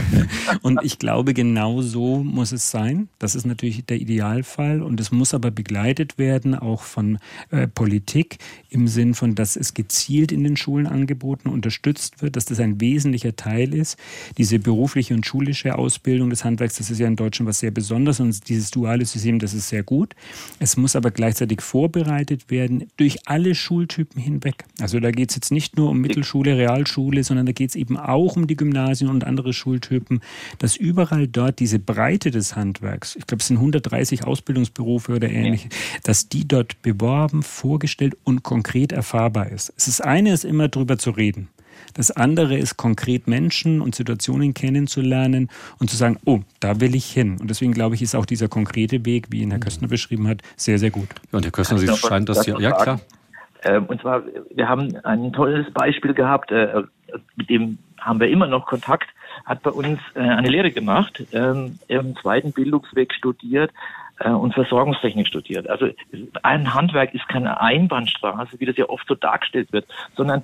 und 0.64 0.80
ich 0.82 0.98
glaube, 0.98 1.36
genau 1.36 1.84
so 1.84 2.24
muss 2.24 2.52
es 2.52 2.72
sein. 2.72 3.10
Das 3.20 3.36
ist 3.36 3.46
natürlich 3.46 3.86
der 3.86 3.98
Idealfall 3.98 4.82
und 4.82 5.00
es 5.00 5.12
muss 5.12 5.36
aber 5.36 5.52
begleitet 5.52 6.18
werden, 6.18 6.56
auch 6.56 6.82
von 6.82 7.20
äh, 7.52 7.68
Politik 7.68 8.40
im 8.72 8.88
Sinn 8.88 9.14
von, 9.14 9.36
dass 9.36 9.56
es 9.56 9.76
gezielt 9.76 10.32
in 10.32 10.44
den 10.44 10.58
Schulen 10.58 10.88
angeboten, 10.88 11.48
unterstützt 11.48 12.24
wird, 12.24 12.36
dass 12.36 12.46
das 12.46 12.60
ein 12.60 12.82
wesentlicher 12.82 13.36
Teil 13.36 13.72
ist. 13.76 14.00
Diese 14.40 14.58
berufliche 14.58 15.14
und 15.14 15.28
schulische 15.28 15.78
Ausbildung 15.78 16.32
des 16.32 16.44
Handwerks, 16.44 16.78
das 16.78 16.90
ist 16.90 16.98
ja 16.98 17.06
in 17.06 17.18
Deutschland 17.18 17.48
was 17.48 17.60
sehr 17.60 17.70
Besonderes 17.70 18.20
und 18.20 18.50
dieses 18.50 18.72
duale 18.72 19.06
System, 19.06 19.38
das 19.38 19.54
ist 19.54 19.70
sehr 19.70 19.84
gut. 19.84 20.16
Es 20.58 20.76
muss 20.76 20.96
aber 20.96 21.12
gleichzeitig 21.12 21.62
vorbereitet 21.62 22.50
werden 22.50 22.88
durch 22.98 23.28
alle 23.28 23.54
Schultypen 23.54 24.23
hinweg. 24.24 24.66
Also 24.80 25.00
da 25.00 25.12
geht 25.12 25.30
es 25.30 25.36
jetzt 25.36 25.52
nicht 25.52 25.78
nur 25.78 25.90
um 25.90 26.00
Mittelschule, 26.00 26.58
Realschule, 26.58 27.24
sondern 27.24 27.46
da 27.46 27.52
geht 27.52 27.70
es 27.70 27.76
eben 27.76 27.98
auch 27.98 28.36
um 28.36 28.48
die 28.48 28.56
Gymnasien 28.56 29.10
und 29.10 29.24
andere 29.24 29.54
Schultypen, 29.54 30.22
dass 30.60 30.76
überall 30.76 31.28
dort 31.28 31.60
diese 31.60 31.80
Breite 31.80 32.32
des 32.32 32.56
Handwerks, 32.56 33.16
ich 33.16 33.28
glaube 33.28 33.42
es 33.42 33.48
sind 33.48 33.58
130 33.58 34.26
Ausbildungsberufe 34.26 35.16
oder 35.16 35.30
ähnliches, 35.30 35.70
ja. 35.72 36.00
dass 36.04 36.30
die 36.30 36.48
dort 36.48 36.82
beworben, 36.82 37.44
vorgestellt 37.44 38.18
und 38.24 38.44
konkret 38.44 38.92
erfahrbar 38.92 39.50
ist. 39.50 39.74
Es 39.78 39.88
ist 39.88 40.02
eine 40.02 40.34
ist 40.34 40.46
immer 40.46 40.68
drüber 40.70 40.98
zu 40.98 41.12
reden. 41.12 41.50
Das 41.94 42.12
andere 42.12 42.58
ist 42.58 42.78
konkret 42.78 43.28
Menschen 43.28 43.82
und 43.82 43.96
Situationen 43.96 44.54
kennenzulernen 44.54 45.50
und 45.80 45.90
zu 45.90 45.98
sagen, 45.98 46.18
oh, 46.26 46.40
da 46.60 46.80
will 46.80 46.96
ich 46.96 47.12
hin. 47.12 47.38
Und 47.40 47.50
deswegen 47.50 47.74
glaube 47.74 47.96
ich, 47.96 48.02
ist 48.02 48.16
auch 48.16 48.26
dieser 48.26 48.48
konkrete 48.48 49.06
Weg, 49.06 49.28
wie 49.30 49.42
ihn 49.42 49.52
Herr 49.52 49.60
Köstner 49.60 49.88
beschrieben 49.88 50.28
hat, 50.28 50.42
sehr, 50.56 50.80
sehr 50.80 50.92
gut. 50.92 51.10
Ja, 51.32 51.38
und 51.38 51.46
Herr 51.46 51.52
Köstner, 51.52 51.78
Sie 51.78 51.88
scheint 51.96 52.30
das 52.30 52.46
ja, 52.46 52.60
ja 52.60 52.72
klar. 52.72 53.00
Ähm, 53.64 53.86
und 53.86 54.02
zwar, 54.02 54.24
wir 54.50 54.68
haben 54.68 54.98
ein 55.04 55.34
tolles 55.34 55.72
Beispiel 55.72 56.14
gehabt, 56.14 56.52
äh, 56.52 56.84
mit 57.36 57.50
dem 57.50 57.78
haben 58.00 58.20
wir 58.20 58.28
immer 58.28 58.48
noch 58.48 58.66
Kontakt, 58.66 59.10
hat 59.46 59.64
bei 59.64 59.72
uns 59.72 60.00
äh, 60.16 60.20
eine 60.20 60.50
Lehre 60.50 60.72
gemacht, 60.72 61.24
ähm, 61.32 61.80
im 61.88 62.16
zweiten 62.18 62.52
Bildungsweg 62.52 63.14
studiert 63.14 63.72
äh, 64.20 64.30
und 64.30 64.54
Versorgungstechnik 64.54 65.28
studiert. 65.28 65.70
Also 65.70 65.88
ein 66.44 66.74
Handwerk 66.74 67.14
ist 67.14 67.28
keine 67.30 67.62
Einbahnstraße, 67.62 68.60
wie 68.60 68.66
das 68.66 68.78
ja 68.78 68.90
oft 68.90 69.08
so 69.08 69.16
dargestellt 69.16 69.72
wird, 69.72 69.86
sondern 70.16 70.44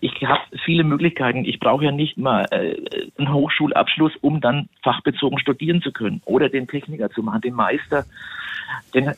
ich 0.00 0.20
habe 0.24 0.40
viele 0.64 0.82
Möglichkeiten. 0.82 1.44
Ich 1.44 1.60
brauche 1.60 1.84
ja 1.84 1.92
nicht 1.92 2.18
mal 2.18 2.44
einen 2.50 3.32
Hochschulabschluss, 3.32 4.16
um 4.20 4.40
dann 4.40 4.68
fachbezogen 4.82 5.38
studieren 5.38 5.80
zu 5.80 5.92
können 5.92 6.22
oder 6.24 6.48
den 6.48 6.66
Techniker 6.66 7.08
zu 7.08 7.22
machen, 7.22 7.42
den 7.42 7.54
Meister 7.54 8.04
den, 8.94 9.12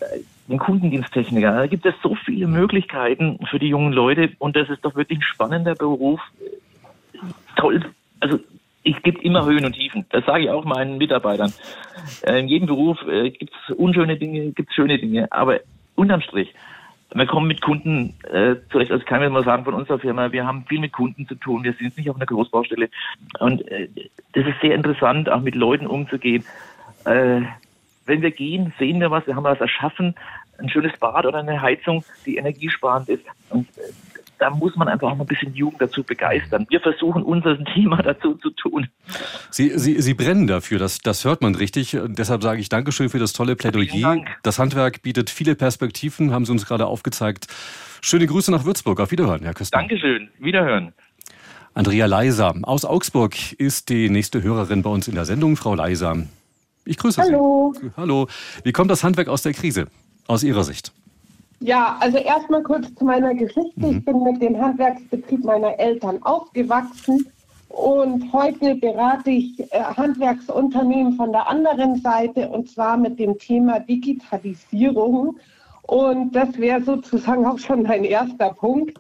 den 0.49 0.59
Kundendiensttechniker. 0.59 1.53
Da 1.53 1.67
gibt 1.67 1.85
es 1.87 1.95
so 2.03 2.15
viele 2.15 2.47
Möglichkeiten 2.47 3.39
für 3.51 3.59
die 3.59 3.69
jungen 3.69 3.93
Leute 3.93 4.31
und 4.39 4.57
das 4.57 4.69
ist 4.71 4.85
doch 4.85 4.95
wirklich 4.95 5.19
ein 5.19 5.23
spannender 5.23 5.75
Beruf. 5.75 6.21
Toll. 7.57 7.85
Also 8.21 8.41
ich 8.83 9.03
gibt 9.03 9.23
immer 9.23 9.45
Höhen 9.45 9.65
und 9.65 9.75
Tiefen. 9.75 10.07
Das 10.11 10.25
sage 10.25 10.45
ich 10.45 10.51
auch 10.51 10.65
meinen 10.65 10.99
Mitarbeitern. 10.99 11.53
Äh, 12.23 12.41
in 12.41 12.49
jedem 12.49 12.67
Beruf 12.67 12.99
äh, 13.07 13.31
gibt 13.31 13.53
es 13.53 13.77
unschöne 13.77 14.17
Dinge, 14.17 14.53
gibt 14.53 14.71
es 14.71 14.75
schöne 14.75 14.99
Dinge. 14.99 15.31
Aber 15.31 15.61
unterm 15.95 16.23
Strich, 16.23 16.55
wir 17.15 17.27
kommen 17.27 17.49
mit 17.49 17.61
Kunden 17.61 18.15
äh, 18.31 18.57
zurecht. 18.71 18.91
Also 18.91 19.05
kann 19.05 19.23
ich 19.23 19.31
mal 19.31 19.45
sagen 19.45 19.65
von 19.65 19.75
unserer 19.75 19.99
Firma, 19.99 20.33
wir 20.33 20.47
haben 20.47 20.65
viel 20.67 20.81
mit 20.81 20.93
Kunden 20.93 21.27
zu 21.27 21.35
tun. 21.35 21.65
Wir 21.65 21.75
sind 21.75 21.97
nicht 21.97 22.09
auf 22.09 22.17
einer 22.17 22.27
Großbaustelle. 22.27 22.89
Und 23.41 23.67
äh, 23.69 23.89
das 24.33 24.47
ist 24.47 24.61
sehr 24.63 24.75
interessant, 24.75 25.29
auch 25.29 25.41
mit 25.41 25.55
Leuten 25.55 25.87
umzugehen. 25.87 26.45
Äh, 27.05 27.43
wenn 28.07 28.23
wir 28.23 28.31
gehen, 28.31 28.73
sehen 28.79 29.01
wir 29.01 29.11
was, 29.11 29.27
wir 29.27 29.37
haben 29.37 29.45
was 29.45 29.61
erschaffen, 29.61 30.15
ein 30.59 30.69
schönes 30.69 30.97
Bad 30.99 31.27
oder 31.27 31.39
eine 31.39 31.61
Heizung, 31.61 32.05
die 32.27 32.37
energiesparend 32.37 33.09
ist. 33.09 33.25
Und 33.51 33.67
äh, 33.79 33.83
da 34.39 34.51
muss 34.51 34.77
man 34.77 34.89
einfach 34.89 35.11
auch 35.11 35.17
mal 35.17 35.25
ein 35.25 35.29
bisschen 35.29 35.55
Jugend 35.55 35.81
dazu 35.81 36.03
begeistern. 36.03 36.67
Wir 36.69 36.81
versuchen 36.81 37.23
unser 37.23 37.63
Thema 37.65 37.97
dazu 38.03 38.35
zu 38.35 38.51
tun. 38.51 38.89
Sie, 39.51 39.79
Sie, 39.79 40.01
Sie 40.01 40.15
brennen 40.15 40.47
dafür, 40.47 40.79
das, 40.79 40.99
das 40.99 41.25
hört 41.25 41.43
man 41.43 41.55
richtig. 41.55 41.97
Und 41.97 42.19
deshalb 42.19 42.43
sage 42.43 42.61
ich 42.61 42.69
Dankeschön 42.69 43.09
für 43.09 43.19
das 43.19 43.33
tolle 43.33 43.57
Plädoyer. 43.57 44.25
Das 44.43 44.59
Handwerk 44.59 45.03
bietet 45.03 45.31
viele 45.31 45.55
Perspektiven, 45.55 46.33
haben 46.33 46.45
Sie 46.45 46.53
uns 46.53 46.67
gerade 46.67 46.87
aufgezeigt. 46.87 47.47
Schöne 48.01 48.27
Grüße 48.27 48.51
nach 48.51 48.65
Würzburg. 48.65 49.01
Auf 49.01 49.11
Wiederhören, 49.11 49.43
Herr 49.43 49.55
Küster. 49.55 49.79
Dankeschön. 49.79 50.29
Wiederhören. 50.39 50.93
Andrea 51.75 52.07
Leiser 52.07 52.55
aus 52.63 52.85
Augsburg 52.85 53.35
ist 53.53 53.89
die 53.89 54.11
nächste 54.11 54.43
Hörerin 54.43 54.83
bei 54.83 54.91
uns 54.91 55.07
in 55.07 55.15
der 55.15 55.25
Sendung. 55.25 55.57
Frau 55.57 55.75
Leiser, 55.75 56.17
ich 56.85 56.97
grüße 56.97 57.21
Hallo. 57.21 57.75
Sie. 57.79 57.91
Hallo. 57.97 58.29
Wie 58.65 58.73
kommt 58.73 58.91
das 58.91 59.05
Handwerk 59.05 59.29
aus 59.29 59.43
der 59.43 59.53
Krise, 59.53 59.87
aus 60.29 60.45
Ihrer 60.45 60.63
Sicht? 60.63 60.93
Ja, 61.61 61.97
also 61.99 62.19
erstmal 62.19 62.63
kurz 62.63 62.95
zu 62.95 63.05
meiner 63.05 63.35
Geschichte. 63.35 63.81
Mhm. 63.81 63.99
Ich 63.99 64.05
bin 64.05 64.23
mit 64.23 64.41
dem 64.41 64.61
Handwerksbetrieb 64.61 65.43
meiner 65.45 65.79
Eltern 65.81 66.23
aufgewachsen 66.23 67.27
und 67.69 68.33
heute 68.33 68.77
berate 68.77 69.31
ich 69.31 69.61
äh, 69.73 69.83
Handwerksunternehmen 69.83 71.15
von 71.15 71.33
der 71.33 71.49
anderen 71.49 71.97
Seite 72.01 72.49
und 72.49 72.71
zwar 72.71 72.97
mit 72.97 73.19
dem 73.19 73.37
Thema 73.39 73.81
Digitalisierung. 73.81 75.37
Und 75.83 76.33
das 76.33 76.57
wäre 76.59 76.83
sozusagen 76.83 77.45
auch 77.47 77.59
schon 77.59 77.83
mein 77.83 78.05
erster 78.05 78.51
Punkt, 78.53 78.99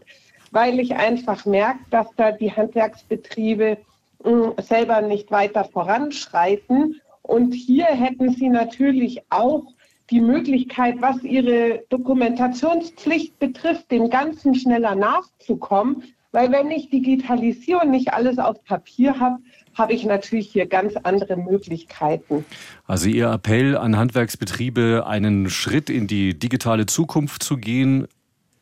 weil 0.51 0.81
ich 0.81 0.97
einfach 0.97 1.45
merke, 1.45 1.81
dass 1.91 2.07
da 2.16 2.33
die 2.33 2.51
Handwerksbetriebe 2.51 3.76
mh, 4.24 4.55
selber 4.62 5.03
nicht 5.03 5.31
weiter 5.31 5.64
voranschreiten 5.64 7.01
und 7.22 7.53
hier 7.53 7.85
hätten 7.85 8.31
Sie 8.33 8.49
natürlich 8.49 9.20
auch 9.29 9.64
die 10.11 10.21
Möglichkeit, 10.21 10.97
was 11.01 11.23
Ihre 11.23 11.85
Dokumentationspflicht 11.91 13.39
betrifft, 13.39 13.91
dem 13.91 14.11
Ganzen 14.11 14.55
schneller 14.55 14.95
nachzukommen. 14.95 16.03
Weil 16.31 16.53
wenn 16.53 16.71
ich 16.71 16.91
digitalisiere 16.91 17.81
und 17.81 17.91
nicht 17.91 18.13
alles 18.13 18.39
auf 18.39 18.63
Papier 18.65 19.19
habe, 19.19 19.39
habe 19.75 19.93
ich 19.95 20.05
natürlich 20.05 20.49
hier 20.49 20.67
ganz 20.67 20.95
andere 20.97 21.37
Möglichkeiten. 21.37 22.45
Also 22.87 23.09
Ihr 23.09 23.31
Appell 23.31 23.77
an 23.77 23.97
Handwerksbetriebe, 23.97 25.05
einen 25.07 25.49
Schritt 25.49 25.89
in 25.89 26.07
die 26.07 26.39
digitale 26.39 26.87
Zukunft 26.87 27.43
zu 27.43 27.57
gehen, 27.57 28.09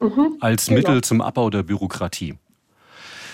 mhm, 0.01 0.37
als 0.41 0.67
genau. 0.67 0.79
Mittel 0.79 1.03
zum 1.03 1.21
Abbau 1.21 1.51
der 1.51 1.65
Bürokratie. 1.65 2.35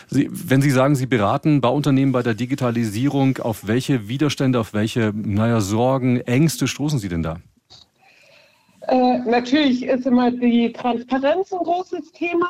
Sie, 0.09 0.29
wenn 0.31 0.63
Sie 0.63 0.71
sagen, 0.71 0.95
Sie 0.95 1.07
beraten 1.07 1.61
Bauunternehmen 1.61 2.13
bei 2.13 2.23
der 2.23 2.35
Digitalisierung, 2.35 3.39
auf 3.39 3.67
welche 3.67 4.09
Widerstände, 4.09 4.61
auf 4.61 4.75
welche 4.75 5.13
naja, 5.15 5.61
Sorgen, 5.61 6.21
Ängste 6.21 6.67
stoßen 6.69 6.99
Sie 6.99 7.09
denn 7.09 7.23
da? 7.23 7.39
Äh, 8.89 9.19
natürlich 9.21 9.85
ist 9.85 10.07
immer 10.07 10.31
die 10.31 10.73
Transparenz 10.73 11.53
ein 11.53 11.59
großes 11.59 12.13
Thema. 12.13 12.49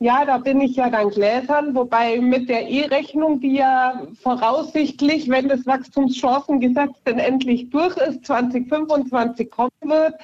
Ja, 0.00 0.24
da 0.24 0.38
bin 0.38 0.60
ich 0.60 0.76
ja 0.76 0.90
dann 0.90 1.10
gläsern, 1.10 1.74
wobei 1.76 2.20
mit 2.20 2.48
der 2.48 2.68
E-Rechnung, 2.68 3.40
die 3.40 3.54
ja 3.54 4.02
voraussichtlich, 4.20 5.28
wenn 5.30 5.48
das 5.48 5.64
Wachstumschancengesetz 5.64 6.90
denn 7.06 7.20
endlich 7.20 7.70
durch 7.70 7.96
ist, 7.98 8.26
2025 8.26 9.48
kommen 9.48 9.70
wird, 9.82 10.14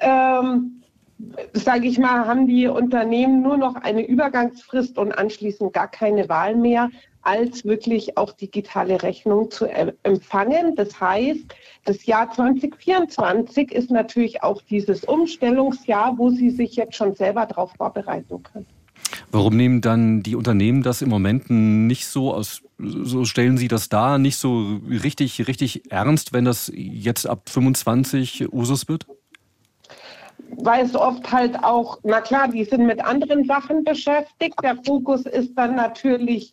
ähm, 0.00 0.82
sage 1.52 1.86
ich 1.86 1.98
mal, 2.00 2.26
haben 2.26 2.48
die 2.48 2.66
Unternehmen 2.66 3.42
nur 3.42 3.56
noch 3.56 3.76
eine 3.76 4.04
Übergangsfrist 4.04 4.98
und 4.98 5.12
anschließend 5.12 5.72
gar 5.72 5.88
keine 5.88 6.28
Wahl 6.28 6.56
mehr, 6.56 6.90
als 7.22 7.64
wirklich 7.64 8.16
auch 8.18 8.32
digitale 8.32 9.02
Rechnungen 9.02 9.50
zu 9.50 9.66
empfangen. 9.66 10.74
Das 10.76 11.00
heißt, 11.00 11.54
das 11.84 12.04
Jahr 12.06 12.30
2024 12.30 13.72
ist 13.72 13.90
natürlich 13.90 14.42
auch 14.42 14.60
dieses 14.62 15.04
Umstellungsjahr, 15.04 16.18
wo 16.18 16.30
Sie 16.30 16.50
sich 16.50 16.76
jetzt 16.76 16.96
schon 16.96 17.14
selber 17.14 17.46
darauf 17.46 17.72
vorbereiten 17.72 18.42
können. 18.42 18.66
Warum 19.30 19.56
nehmen 19.56 19.80
dann 19.80 20.22
die 20.22 20.36
Unternehmen 20.36 20.82
das 20.82 21.02
im 21.02 21.08
Moment 21.08 21.48
nicht 21.48 22.06
so 22.06 22.34
aus, 22.34 22.62
so 22.78 23.24
stellen 23.24 23.56
sie 23.56 23.68
das 23.68 23.88
da 23.88 24.18
nicht 24.18 24.36
so 24.36 24.80
richtig, 24.88 25.46
richtig 25.46 25.90
ernst, 25.90 26.32
wenn 26.32 26.44
das 26.44 26.70
jetzt 26.74 27.26
ab 27.26 27.48
25 27.48 28.52
Usus 28.52 28.88
wird? 28.88 29.06
Weil 30.56 30.84
es 30.84 30.94
oft 30.94 31.32
halt 31.32 31.62
auch, 31.64 31.98
na 32.02 32.20
klar, 32.20 32.48
die 32.48 32.64
sind 32.64 32.86
mit 32.86 33.02
anderen 33.02 33.44
Sachen 33.44 33.84
beschäftigt. 33.84 34.54
Der 34.62 34.76
Fokus 34.84 35.24
ist 35.24 35.54
dann 35.56 35.76
natürlich, 35.76 36.52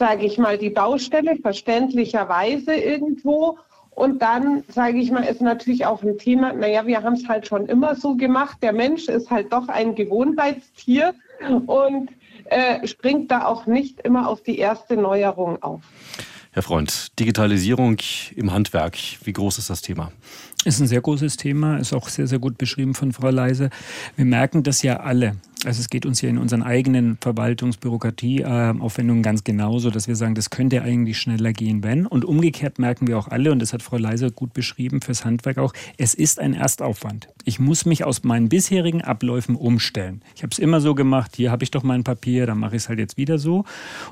sage 0.00 0.24
ich 0.24 0.38
mal, 0.38 0.56
die 0.56 0.70
Baustelle, 0.70 1.36
verständlicherweise 1.36 2.72
irgendwo. 2.74 3.58
Und 3.90 4.22
dann, 4.22 4.64
sage 4.68 4.98
ich 4.98 5.10
mal, 5.10 5.24
ist 5.24 5.42
natürlich 5.42 5.84
auch 5.84 6.02
ein 6.02 6.16
Thema, 6.16 6.54
naja, 6.54 6.86
wir 6.86 7.02
haben 7.02 7.12
es 7.12 7.28
halt 7.28 7.46
schon 7.46 7.66
immer 7.66 7.94
so 7.94 8.16
gemacht. 8.16 8.56
Der 8.62 8.72
Mensch 8.72 9.08
ist 9.08 9.30
halt 9.30 9.52
doch 9.52 9.68
ein 9.68 9.94
Gewohnheitstier 9.94 11.14
und 11.66 12.08
äh, 12.46 12.86
springt 12.86 13.30
da 13.30 13.44
auch 13.44 13.66
nicht 13.66 14.00
immer 14.00 14.26
auf 14.26 14.42
die 14.42 14.58
erste 14.58 14.96
Neuerung 14.96 15.62
auf. 15.62 15.82
Herr 16.52 16.62
Freund, 16.62 17.18
Digitalisierung 17.20 17.98
im 18.34 18.52
Handwerk, 18.52 18.96
wie 19.22 19.34
groß 19.34 19.58
ist 19.58 19.68
das 19.68 19.82
Thema? 19.82 20.12
Ist 20.64 20.80
ein 20.80 20.86
sehr 20.86 21.02
großes 21.02 21.36
Thema, 21.36 21.76
ist 21.76 21.92
auch 21.92 22.08
sehr, 22.08 22.26
sehr 22.26 22.38
gut 22.38 22.56
beschrieben 22.56 22.94
von 22.94 23.12
Frau 23.12 23.28
Leise. 23.28 23.68
Wir 24.16 24.24
merken 24.24 24.62
das 24.62 24.82
ja 24.82 25.00
alle. 25.00 25.36
Also 25.66 25.80
es 25.80 25.90
geht 25.90 26.06
uns 26.06 26.20
hier 26.20 26.30
in 26.30 26.38
unseren 26.38 26.62
eigenen 26.62 27.18
Verwaltungsbürokratieaufwendungen 27.20 29.22
ganz 29.22 29.44
genauso, 29.44 29.90
dass 29.90 30.08
wir 30.08 30.16
sagen, 30.16 30.34
das 30.34 30.48
könnte 30.48 30.80
eigentlich 30.80 31.18
schneller 31.18 31.52
gehen, 31.52 31.84
wenn. 31.84 32.06
Und 32.06 32.24
umgekehrt 32.24 32.78
merken 32.78 33.06
wir 33.06 33.18
auch 33.18 33.28
alle, 33.28 33.52
und 33.52 33.60
das 33.60 33.74
hat 33.74 33.82
Frau 33.82 33.98
Leiser 33.98 34.30
gut 34.30 34.54
beschrieben 34.54 35.02
fürs 35.02 35.26
Handwerk 35.26 35.58
auch, 35.58 35.74
es 35.98 36.14
ist 36.14 36.40
ein 36.40 36.54
Erstaufwand. 36.54 37.28
Ich 37.44 37.58
muss 37.58 37.84
mich 37.84 38.04
aus 38.04 38.24
meinen 38.24 38.48
bisherigen 38.48 39.02
Abläufen 39.02 39.54
umstellen. 39.54 40.22
Ich 40.34 40.42
habe 40.42 40.52
es 40.52 40.58
immer 40.58 40.80
so 40.80 40.94
gemacht, 40.94 41.36
hier 41.36 41.50
habe 41.50 41.62
ich 41.62 41.70
doch 41.70 41.82
mein 41.82 42.04
Papier, 42.04 42.46
dann 42.46 42.58
mache 42.58 42.76
ich 42.76 42.84
es 42.84 42.88
halt 42.88 42.98
jetzt 42.98 43.18
wieder 43.18 43.38
so. 43.38 43.64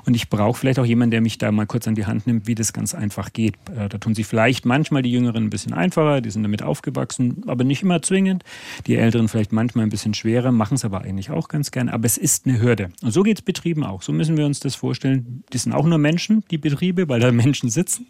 Und 0.05 0.15
ich 0.15 0.29
brauche 0.29 0.59
vielleicht 0.59 0.77
auch 0.77 0.85
jemanden, 0.85 1.11
der 1.11 1.21
mich 1.21 1.39
da 1.39 1.51
mal 1.51 1.65
kurz 1.65 1.87
an 1.87 1.95
die 1.95 2.05
Hand 2.05 2.27
nimmt, 2.27 2.45
wie 2.45 2.55
das 2.55 2.73
ganz 2.73 2.93
einfach 2.93 3.33
geht. 3.33 3.55
Äh, 3.75 3.89
da 3.89 3.97
tun 3.97 4.13
sich 4.13 4.27
vielleicht 4.27 4.65
manchmal 4.65 5.01
die 5.01 5.11
Jüngeren 5.11 5.45
ein 5.45 5.49
bisschen 5.49 5.73
einfacher, 5.73 6.21
die 6.21 6.29
sind 6.29 6.43
damit 6.43 6.61
aufgewachsen, 6.61 7.43
aber 7.47 7.63
nicht 7.63 7.81
immer 7.81 8.03
zwingend. 8.03 8.43
Die 8.85 8.97
Älteren 8.97 9.27
vielleicht 9.27 9.51
manchmal 9.51 9.85
ein 9.85 9.89
bisschen 9.89 10.13
schwerer, 10.13 10.51
machen 10.51 10.75
es 10.75 10.85
aber 10.85 11.01
eigentlich 11.01 11.31
auch 11.31 11.38
auch 11.39 11.47
ganz 11.47 11.71
gern, 11.71 11.89
aber 11.89 12.05
es 12.05 12.17
ist 12.17 12.45
eine 12.45 12.61
Hürde. 12.61 12.89
Und 13.01 13.11
so 13.11 13.23
geht 13.23 13.39
es 13.39 13.41
Betrieben 13.41 13.83
auch. 13.83 14.01
So 14.01 14.11
müssen 14.11 14.37
wir 14.37 14.45
uns 14.45 14.59
das 14.59 14.75
vorstellen. 14.75 15.43
Die 15.51 15.57
sind 15.57 15.73
auch 15.73 15.85
nur 15.85 15.97
Menschen, 15.97 16.43
die 16.51 16.57
Betriebe, 16.57 17.09
weil 17.09 17.19
da 17.19 17.31
Menschen 17.31 17.69
sitzen. 17.69 18.07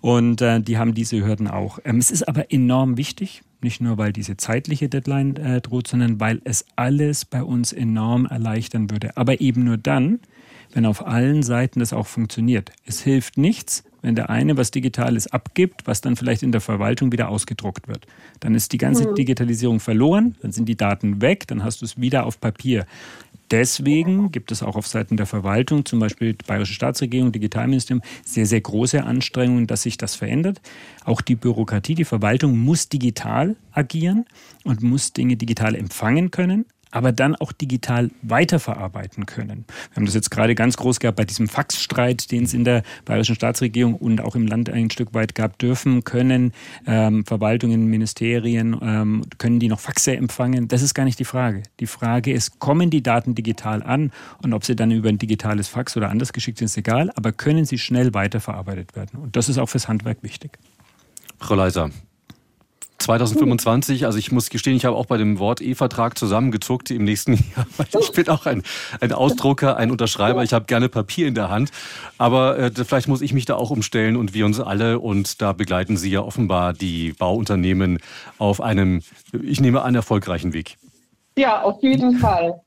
Und 0.00 0.40
äh, 0.40 0.60
die 0.60 0.78
haben 0.78 0.94
diese 0.94 1.24
Hürden 1.24 1.48
auch. 1.48 1.78
Ähm, 1.84 1.98
es 1.98 2.10
ist 2.10 2.26
aber 2.26 2.52
enorm 2.52 2.96
wichtig, 2.96 3.42
nicht 3.60 3.80
nur 3.80 3.98
weil 3.98 4.12
diese 4.12 4.36
zeitliche 4.36 4.88
Deadline 4.88 5.36
äh, 5.36 5.60
droht, 5.60 5.88
sondern 5.88 6.20
weil 6.20 6.40
es 6.44 6.64
alles 6.76 7.24
bei 7.24 7.42
uns 7.42 7.72
enorm 7.72 8.26
erleichtern 8.26 8.90
würde. 8.90 9.16
Aber 9.16 9.40
eben 9.40 9.64
nur 9.64 9.76
dann, 9.76 10.20
wenn 10.72 10.86
auf 10.86 11.06
allen 11.06 11.42
Seiten 11.42 11.80
das 11.80 11.92
auch 11.92 12.06
funktioniert. 12.06 12.72
Es 12.84 13.00
hilft 13.00 13.36
nichts, 13.36 13.84
wenn 14.02 14.14
der 14.14 14.30
eine 14.30 14.56
was 14.56 14.70
Digitales 14.70 15.26
abgibt, 15.26 15.86
was 15.86 16.00
dann 16.00 16.16
vielleicht 16.16 16.42
in 16.42 16.52
der 16.52 16.60
Verwaltung 16.60 17.12
wieder 17.12 17.28
ausgedruckt 17.28 17.88
wird. 17.88 18.06
Dann 18.40 18.54
ist 18.54 18.72
die 18.72 18.78
ganze 18.78 19.08
mhm. 19.08 19.14
Digitalisierung 19.14 19.80
verloren, 19.80 20.36
dann 20.42 20.52
sind 20.52 20.68
die 20.68 20.76
Daten 20.76 21.20
weg, 21.20 21.46
dann 21.46 21.64
hast 21.64 21.80
du 21.80 21.84
es 21.84 22.00
wieder 22.00 22.26
auf 22.26 22.40
Papier. 22.40 22.86
Deswegen 23.50 24.30
gibt 24.30 24.52
es 24.52 24.62
auch 24.62 24.76
auf 24.76 24.86
Seiten 24.86 25.16
der 25.16 25.24
Verwaltung, 25.24 25.86
zum 25.86 26.00
Beispiel 26.00 26.34
die 26.34 26.44
Bayerische 26.44 26.74
Staatsregierung, 26.74 27.32
Digitalministerium, 27.32 28.02
sehr, 28.22 28.44
sehr 28.44 28.60
große 28.60 29.02
Anstrengungen, 29.02 29.66
dass 29.66 29.82
sich 29.82 29.96
das 29.96 30.14
verändert. 30.14 30.60
Auch 31.04 31.22
die 31.22 31.34
Bürokratie, 31.34 31.94
die 31.94 32.04
Verwaltung 32.04 32.58
muss 32.58 32.90
digital 32.90 33.56
agieren 33.72 34.26
und 34.64 34.82
muss 34.82 35.14
Dinge 35.14 35.36
digital 35.36 35.74
empfangen 35.74 36.30
können 36.30 36.66
aber 36.90 37.12
dann 37.12 37.36
auch 37.36 37.52
digital 37.52 38.10
weiterverarbeiten 38.22 39.26
können. 39.26 39.64
Wir 39.90 39.96
haben 39.96 40.06
das 40.06 40.14
jetzt 40.14 40.30
gerade 40.30 40.54
ganz 40.54 40.76
groß 40.76 41.00
gehabt 41.00 41.16
bei 41.16 41.24
diesem 41.24 41.48
Faxstreit, 41.48 42.30
den 42.30 42.44
es 42.44 42.54
in 42.54 42.64
der 42.64 42.82
bayerischen 43.04 43.34
Staatsregierung 43.34 43.94
und 43.94 44.20
auch 44.20 44.34
im 44.34 44.46
Land 44.46 44.70
ein 44.70 44.90
Stück 44.90 45.14
weit 45.14 45.34
gab, 45.34 45.58
dürfen, 45.58 46.04
können 46.04 46.52
ähm, 46.86 47.24
Verwaltungen, 47.24 47.86
Ministerien, 47.86 48.76
ähm, 48.80 49.24
können 49.38 49.60
die 49.60 49.68
noch 49.68 49.80
Faxe 49.80 50.16
empfangen? 50.16 50.68
Das 50.68 50.82
ist 50.82 50.94
gar 50.94 51.04
nicht 51.04 51.18
die 51.18 51.24
Frage. 51.24 51.62
Die 51.80 51.86
Frage 51.86 52.32
ist, 52.32 52.58
kommen 52.58 52.90
die 52.90 53.02
Daten 53.02 53.34
digital 53.34 53.82
an 53.82 54.12
und 54.42 54.52
ob 54.52 54.64
sie 54.64 54.76
dann 54.76 54.90
über 54.90 55.08
ein 55.08 55.18
digitales 55.18 55.68
Fax 55.68 55.96
oder 55.96 56.10
anders 56.10 56.32
geschickt 56.32 56.58
sind, 56.58 56.66
ist 56.66 56.76
egal, 56.76 57.10
aber 57.14 57.32
können 57.32 57.64
sie 57.64 57.78
schnell 57.78 58.14
weiterverarbeitet 58.14 58.96
werden? 58.96 59.20
Und 59.20 59.36
das 59.36 59.48
ist 59.48 59.58
auch 59.58 59.68
fürs 59.68 59.88
Handwerk 59.88 60.22
wichtig. 60.22 60.58
Frau 61.38 61.54
Leiser, 61.54 61.90
2025, 63.08 64.04
also 64.04 64.18
ich 64.18 64.32
muss 64.32 64.50
gestehen, 64.50 64.76
ich 64.76 64.84
habe 64.84 64.94
auch 64.94 65.06
bei 65.06 65.16
dem 65.16 65.38
Wort 65.38 65.62
E-Vertrag 65.62 66.18
zusammengezuckt 66.18 66.90
im 66.90 67.04
nächsten 67.04 67.32
Jahr. 67.56 67.66
Ich 67.98 68.12
bin 68.12 68.28
auch 68.28 68.44
ein, 68.44 68.62
ein 69.00 69.12
Ausdrucker, 69.12 69.78
ein 69.78 69.90
Unterschreiber. 69.90 70.42
Ich 70.44 70.52
habe 70.52 70.66
gerne 70.66 70.90
Papier 70.90 71.26
in 71.26 71.34
der 71.34 71.48
Hand. 71.48 71.70
Aber 72.18 72.58
äh, 72.58 72.70
vielleicht 72.70 73.08
muss 73.08 73.22
ich 73.22 73.32
mich 73.32 73.46
da 73.46 73.54
auch 73.54 73.70
umstellen 73.70 74.16
und 74.16 74.34
wir 74.34 74.44
uns 74.44 74.60
alle. 74.60 74.98
Und 74.98 75.40
da 75.40 75.54
begleiten 75.54 75.96
Sie 75.96 76.10
ja 76.10 76.20
offenbar 76.20 76.74
die 76.74 77.12
Bauunternehmen 77.12 77.98
auf 78.36 78.60
einem, 78.60 79.00
ich 79.32 79.62
nehme 79.62 79.80
an, 79.80 79.94
erfolgreichen 79.94 80.52
Weg. 80.52 80.76
Ja, 81.38 81.62
auf 81.62 81.82
jeden 81.82 82.18
Fall. 82.18 82.60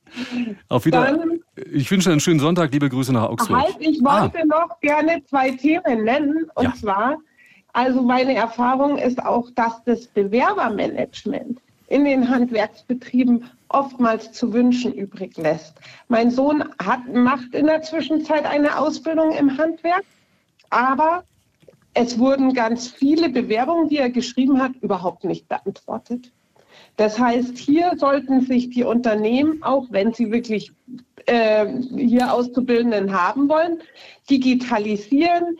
Auf 0.70 0.86
Wiedersehen. 0.86 1.44
Ich 1.72 1.92
wünsche 1.92 2.10
einen 2.10 2.20
schönen 2.20 2.40
Sonntag. 2.40 2.72
Liebe 2.72 2.90
Grüße 2.90 3.14
nach 3.14 3.30
Augsburg. 3.30 3.62
Halt, 3.62 3.76
ich 3.80 4.02
wollte 4.02 4.40
ah. 4.40 4.46
noch 4.46 4.80
gerne 4.80 5.22
zwei 5.30 5.52
Themen 5.52 6.04
nennen. 6.04 6.50
Und 6.56 6.64
ja. 6.64 6.74
zwar 6.74 7.18
also 7.74 8.02
meine 8.02 8.36
Erfahrung 8.36 8.98
ist 8.98 9.24
auch, 9.24 9.50
dass 9.52 9.84
das 9.86 10.08
Bewerbermanagement 10.08 11.60
in 11.88 12.06
den 12.06 12.30
Handwerksbetrieben 12.30 13.50
oftmals 13.70 14.32
zu 14.32 14.54
wünschen 14.54 14.94
übrig 14.94 15.38
lässt. 15.38 15.76
Mein 16.08 16.32
Sohn 16.32 16.64
hat, 16.84 17.08
macht 17.14 17.54
in 17.54 17.68
der 17.68 17.82
Zwischenzeit 17.82 18.46
eine 18.46 18.78
Ausbildung 18.78 19.32
im 19.32 19.58
Handwerk, 19.58 20.04
aber 20.70 21.24
es 21.94 22.18
wurden 22.18 22.54
ganz 22.54 22.88
viele 22.88 23.30
Bewerbungen, 23.30 23.90
die 23.90 23.98
er 23.98 24.10
geschrieben 24.10 24.62
hat, 24.62 24.72
überhaupt 24.82 25.24
nicht 25.24 25.48
beantwortet. 25.50 26.32
Das 26.98 27.20
heißt, 27.20 27.58
hier 27.58 27.94
sollten 27.98 28.42
sich 28.42 28.70
die 28.70 28.84
Unternehmen, 28.84 29.64
auch 29.64 29.88
wenn 29.90 30.14
sie 30.14 30.32
wirklich 30.32 30.72
äh, 31.26 31.68
hier 31.96 32.34
Auszubildenden 32.34 33.14
haben 33.14 33.50
wollen, 33.50 33.80
digitalisieren, 34.30 35.58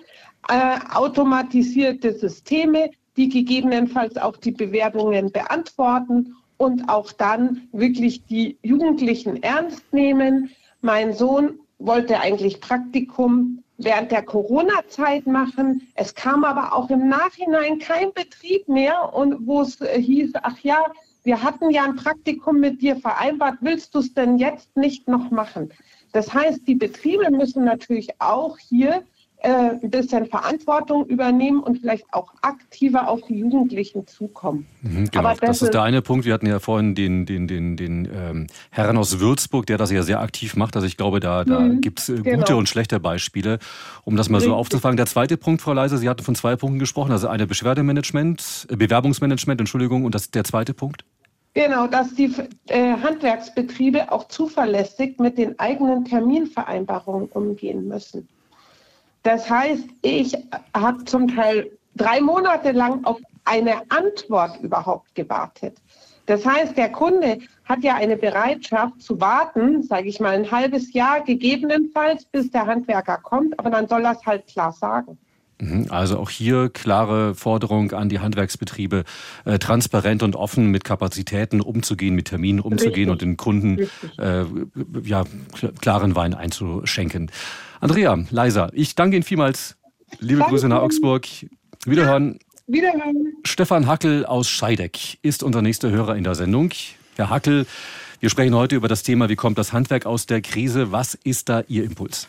äh, 0.50 0.80
automatisierte 0.94 2.14
Systeme, 2.14 2.92
die 3.18 3.30
gegebenenfalls 3.30 4.18
auch 4.18 4.38
die 4.38 4.52
Bewerbungen 4.52 5.32
beantworten 5.32 6.36
und 6.58 6.90
auch 6.90 7.12
dann 7.12 7.68
wirklich 7.72 8.26
die 8.26 8.58
Jugendlichen 8.64 9.42
ernst 9.44 9.92
nehmen. 9.94 10.52
Mein 10.82 11.14
Sohn 11.14 11.60
wollte 11.80 12.20
eigentlich 12.20 12.62
Praktikum 12.62 13.64
während 13.78 14.12
der 14.12 14.24
Corona-Zeit 14.24 15.26
machen. 15.26 15.88
Es 15.96 16.14
kam 16.14 16.44
aber 16.44 16.76
auch 16.76 16.90
im 16.90 17.10
Nachhinein 17.10 17.80
kein 17.80 18.14
Betrieb 18.14 18.68
mehr 18.68 19.14
und 19.14 19.48
wo 19.48 19.62
es 19.62 19.82
äh, 19.82 20.00
hieß, 20.02 20.34
ach 20.44 20.60
ja, 20.60 20.84
wir 21.24 21.42
hatten 21.42 21.70
ja 21.70 21.84
ein 21.84 21.96
Praktikum 21.96 22.60
mit 22.60 22.82
dir 22.82 22.96
vereinbart, 22.96 23.58
willst 23.62 23.94
du 23.94 24.00
es 24.00 24.14
denn 24.14 24.38
jetzt 24.38 24.76
nicht 24.76 25.08
noch 25.08 25.30
machen? 25.30 25.72
Das 26.14 26.34
heißt, 26.34 26.68
die 26.68 26.76
Betriebe 26.76 27.30
müssen 27.32 27.64
natürlich 27.64 28.10
auch 28.20 28.58
hier 28.58 29.04
äh, 29.44 29.50
ein 29.82 29.90
bisschen 29.90 30.28
Verantwortung 30.28 31.06
übernehmen 31.08 31.64
und 31.64 31.80
vielleicht 31.80 32.06
auch 32.12 32.32
aktiver 32.42 33.08
auf 33.08 33.22
die 33.28 33.40
Jugendlichen 33.40 34.06
zukommen. 34.06 34.68
Mhm, 34.82 35.10
genau, 35.10 35.30
Aber 35.30 35.30
das, 35.32 35.40
das 35.40 35.62
ist 35.64 35.74
der 35.74 35.82
eine 35.82 36.02
Punkt. 36.02 36.26
Wir 36.26 36.34
hatten 36.34 36.46
ja 36.46 36.60
vorhin 36.60 36.94
den, 36.94 37.26
den, 37.26 37.48
den, 37.48 37.76
den 37.76 38.08
ähm, 38.14 38.48
Herrn 38.70 38.98
aus 38.98 39.20
Würzburg, 39.20 39.66
der 39.66 39.78
das 39.78 39.92
ja 39.92 40.04
sehr 40.04 40.20
aktiv 40.20 40.56
macht. 40.56 40.76
Also 40.76 40.86
ich 40.86 40.96
glaube, 40.96 41.20
da, 41.20 41.44
da 41.44 41.60
mhm, 41.60 41.82
gibt 41.82 42.00
es 42.00 42.10
äh, 42.10 42.18
gute 42.18 42.30
genau. 42.30 42.58
und 42.58 42.70
schlechte 42.70 43.00
Beispiele, 43.00 43.58
um 44.04 44.16
das 44.16 44.30
mal 44.30 44.38
Richtig. 44.38 44.52
so 44.52 44.56
aufzufangen. 44.56 44.98
Der 44.98 45.08
zweite 45.08 45.38
Punkt, 45.38 45.62
Frau 45.62 45.74
Leise, 45.74 45.98
Sie 45.98 46.08
hatten 46.08 46.24
von 46.24 46.36
zwei 46.36 46.56
Punkten 46.56 46.80
gesprochen. 46.80 47.12
Also 47.12 47.28
eine 47.28 47.48
Beschwerdemanagement, 47.48 48.68
äh, 48.70 48.76
Bewerbungsmanagement, 48.76 49.60
Entschuldigung, 49.60 50.06
und 50.06 50.14
das, 50.14 50.30
der 50.30 50.44
zweite 50.44 50.74
Punkt? 50.74 51.04
Genau, 51.54 51.88
dass 51.88 52.14
die 52.14 52.34
äh, 52.68 52.94
Handwerksbetriebe 52.94 54.12
auch 54.12 54.28
zuverlässig 54.28 55.20
mit 55.20 55.38
den 55.38 55.60
eigenen 55.60 56.06
Terminvereinbarungen 56.06 57.28
umgehen 57.28 57.88
müssen. 57.88 58.30
Das 59.24 59.50
heißt, 59.50 59.86
ich 60.02 60.36
habe 60.74 61.04
zum 61.06 61.28
Teil 61.28 61.72
drei 61.96 62.22
Monate 62.22 62.72
lang 62.72 63.04
auf 63.06 63.20
eine 63.46 63.82
Antwort 63.90 64.60
überhaupt 64.62 65.14
gewartet. 65.16 65.78
Das 66.26 66.46
heißt, 66.46 66.78
der 66.78 66.90
Kunde 66.90 67.40
hat 67.66 67.84
ja 67.84 67.96
eine 67.96 68.16
Bereitschaft 68.16 69.02
zu 69.02 69.20
warten, 69.20 69.84
sage 69.84 70.08
ich 70.08 70.20
mal 70.20 70.36
ein 70.36 70.50
halbes 70.50 70.94
Jahr 70.94 71.22
gegebenenfalls, 71.22 72.26
bis 72.26 72.52
der 72.52 72.68
Handwerker 72.68 73.18
kommt, 73.18 73.58
aber 73.60 73.70
dann 73.70 73.88
soll 73.88 74.06
er 74.06 74.14
es 74.14 74.26
halt 74.26 74.48
klar 74.48 74.72
sagen. 74.72 75.18
Mhm, 75.60 75.88
also 75.90 76.18
auch 76.18 76.30
hier 76.30 76.70
klare 76.70 77.36
Forderung 77.36 77.92
an 77.92 78.10
die 78.10 78.20
Handwerksbetriebe, 78.20 79.04
äh, 79.46 79.60
transparent 79.60 80.24
und 80.24 80.36
offen 80.36 80.68
mit 80.68 80.84
Kapazitäten 80.84 81.62
umzugehen, 81.62 82.16
mit 82.16 82.30
Terminen 82.30 82.60
umzugehen 82.60 83.10
Richtig. 83.10 83.12
und 83.12 83.22
den 83.22 83.38
Kunden 83.38 83.80
äh, 84.18 84.46
ja, 85.04 85.24
klaren 85.80 86.16
Wein 86.16 86.34
einzuschenken. 86.34 87.32
Andrea, 87.82 88.18
Leiser, 88.30 88.70
ich 88.74 88.96
danke 88.96 89.16
Ihnen 89.18 89.24
vielmals. 89.24 89.76
Liebe 90.20 90.40
danke. 90.40 90.54
Grüße 90.54 90.68
nach 90.68 90.82
Augsburg. 90.82 91.26
Wiederhören. 91.86 92.40
Wiederhören. 92.68 93.34
Stefan 93.44 93.88
Hackel 93.88 94.26
aus 94.26 94.48
Scheideck 94.48 95.18
ist 95.24 95.42
unser 95.44 95.62
nächster 95.62 95.90
Hörer 95.90 96.16
in 96.16 96.24
der 96.24 96.36
Sendung. 96.36 96.70
Herr 97.16 97.30
Hackel, 97.30 97.66
Wir 98.20 98.30
sprechen 98.30 98.54
heute 98.54 98.76
über 98.76 98.88
das 98.88 99.02
Thema, 99.02 99.30
wie 99.30 99.36
kommt 99.36 99.58
das 99.58 99.74
Handwerk 99.74 100.06
aus 100.06 100.28
der 100.28 100.44
Krise? 100.44 100.92
Was 100.92 101.16
ist 101.16 101.50
da 101.50 101.64
Ihr 101.68 101.84
Impuls? 101.84 102.28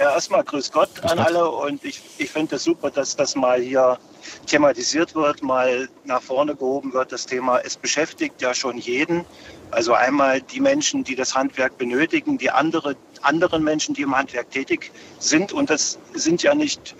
Ja, 0.00 0.14
erstmal 0.14 0.42
grüß 0.44 0.72
Gott 0.72 0.94
grüß 0.94 1.10
an 1.10 1.18
Gott. 1.18 1.26
alle 1.26 1.50
und 1.50 1.84
ich, 1.84 2.00
ich 2.16 2.30
finde 2.30 2.56
es 2.56 2.64
super, 2.64 2.90
dass 2.90 3.14
das 3.14 3.36
mal 3.36 3.60
hier 3.60 3.98
thematisiert 4.46 5.14
wird, 5.14 5.42
mal 5.42 5.90
nach 6.06 6.22
vorne 6.22 6.56
gehoben 6.56 6.94
wird, 6.94 7.12
das 7.12 7.26
Thema. 7.26 7.58
Es 7.58 7.76
beschäftigt 7.76 8.40
ja 8.40 8.54
schon 8.54 8.78
jeden. 8.78 9.26
Also 9.70 9.92
einmal 9.92 10.40
die 10.40 10.60
Menschen, 10.60 11.04
die 11.04 11.16
das 11.16 11.34
Handwerk 11.34 11.76
benötigen, 11.76 12.38
die 12.38 12.50
andere, 12.50 12.96
anderen 13.22 13.62
Menschen, 13.62 13.94
die 13.94 14.02
im 14.02 14.16
Handwerk 14.16 14.50
tätig 14.50 14.90
sind. 15.18 15.52
Und 15.52 15.70
das 15.70 15.98
sind 16.14 16.42
ja 16.42 16.54
nicht 16.54 16.94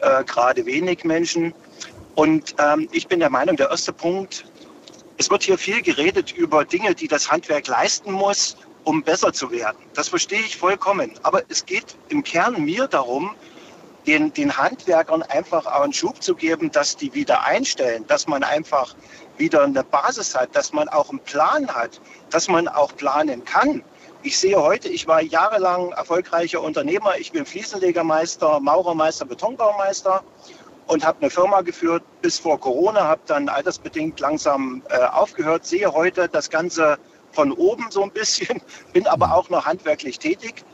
äh, 0.00 0.24
gerade 0.24 0.66
wenig 0.66 1.04
Menschen. 1.04 1.54
Und 2.14 2.54
ähm, 2.58 2.88
ich 2.92 3.08
bin 3.08 3.20
der 3.20 3.30
Meinung, 3.30 3.56
der 3.56 3.70
erste 3.70 3.92
Punkt, 3.92 4.44
es 5.18 5.30
wird 5.30 5.42
hier 5.42 5.58
viel 5.58 5.82
geredet 5.82 6.32
über 6.32 6.64
Dinge, 6.64 6.94
die 6.94 7.08
das 7.08 7.30
Handwerk 7.30 7.66
leisten 7.68 8.12
muss, 8.12 8.56
um 8.84 9.02
besser 9.02 9.32
zu 9.32 9.50
werden. 9.50 9.78
Das 9.94 10.08
verstehe 10.08 10.40
ich 10.40 10.56
vollkommen. 10.56 11.12
Aber 11.22 11.42
es 11.48 11.64
geht 11.64 11.96
im 12.08 12.22
Kern 12.22 12.64
mir 12.64 12.86
darum, 12.86 13.34
den, 14.06 14.32
den 14.32 14.56
Handwerkern 14.56 15.22
einfach 15.22 15.66
auch 15.66 15.82
einen 15.82 15.92
Schub 15.92 16.22
zu 16.22 16.34
geben, 16.34 16.70
dass 16.70 16.96
die 16.96 17.12
wieder 17.12 17.44
einstellen, 17.44 18.06
dass 18.06 18.26
man 18.26 18.44
einfach 18.44 18.94
wieder 19.36 19.64
eine 19.64 19.82
Basis 19.82 20.34
hat, 20.34 20.54
dass 20.54 20.72
man 20.72 20.88
auch 20.88 21.10
einen 21.10 21.18
Plan 21.20 21.68
hat, 21.68 22.00
dass 22.30 22.48
man 22.48 22.68
auch 22.68 22.94
planen 22.96 23.44
kann. 23.44 23.82
Ich 24.26 24.40
sehe 24.40 24.60
heute, 24.60 24.88
ich 24.88 25.06
war 25.06 25.22
jahrelang 25.22 25.92
erfolgreicher 25.92 26.60
Unternehmer. 26.60 27.16
Ich 27.16 27.30
bin 27.30 27.46
Fliesenlegermeister, 27.46 28.58
Maurermeister, 28.58 29.24
Betonbaumeister 29.24 30.24
und 30.88 31.06
habe 31.06 31.18
eine 31.20 31.30
Firma 31.30 31.60
geführt 31.60 32.02
bis 32.22 32.40
vor 32.40 32.58
Corona, 32.58 33.04
habe 33.04 33.20
dann 33.26 33.48
altersbedingt 33.48 34.18
langsam 34.18 34.82
äh, 34.88 34.98
aufgehört, 34.98 35.64
sehe 35.64 35.92
heute 35.92 36.28
das 36.28 36.50
Ganze 36.50 36.98
von 37.30 37.52
oben 37.52 37.86
so 37.90 38.02
ein 38.02 38.10
bisschen, 38.10 38.60
bin 38.92 39.06
aber 39.06 39.32
auch 39.32 39.48
noch 39.48 39.64
handwerklich 39.64 40.18
tätig. 40.18 40.64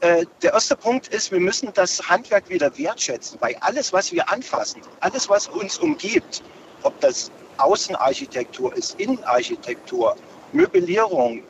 Äh, 0.00 0.26
der 0.42 0.54
erste 0.54 0.74
Punkt 0.74 1.06
ist, 1.14 1.30
wir 1.30 1.38
müssen 1.38 1.72
das 1.72 2.08
Handwerk 2.08 2.48
wieder 2.48 2.76
wertschätzen, 2.76 3.38
weil 3.40 3.54
alles, 3.60 3.92
was 3.92 4.10
wir 4.10 4.28
anfassen, 4.28 4.82
alles, 4.98 5.28
was 5.28 5.46
uns 5.46 5.78
umgibt, 5.78 6.42
ob 6.82 6.98
das 6.98 7.30
Außenarchitektur 7.58 8.74
ist, 8.76 8.98
Innenarchitektur, 8.98 10.16
Möblierung, 10.52 11.44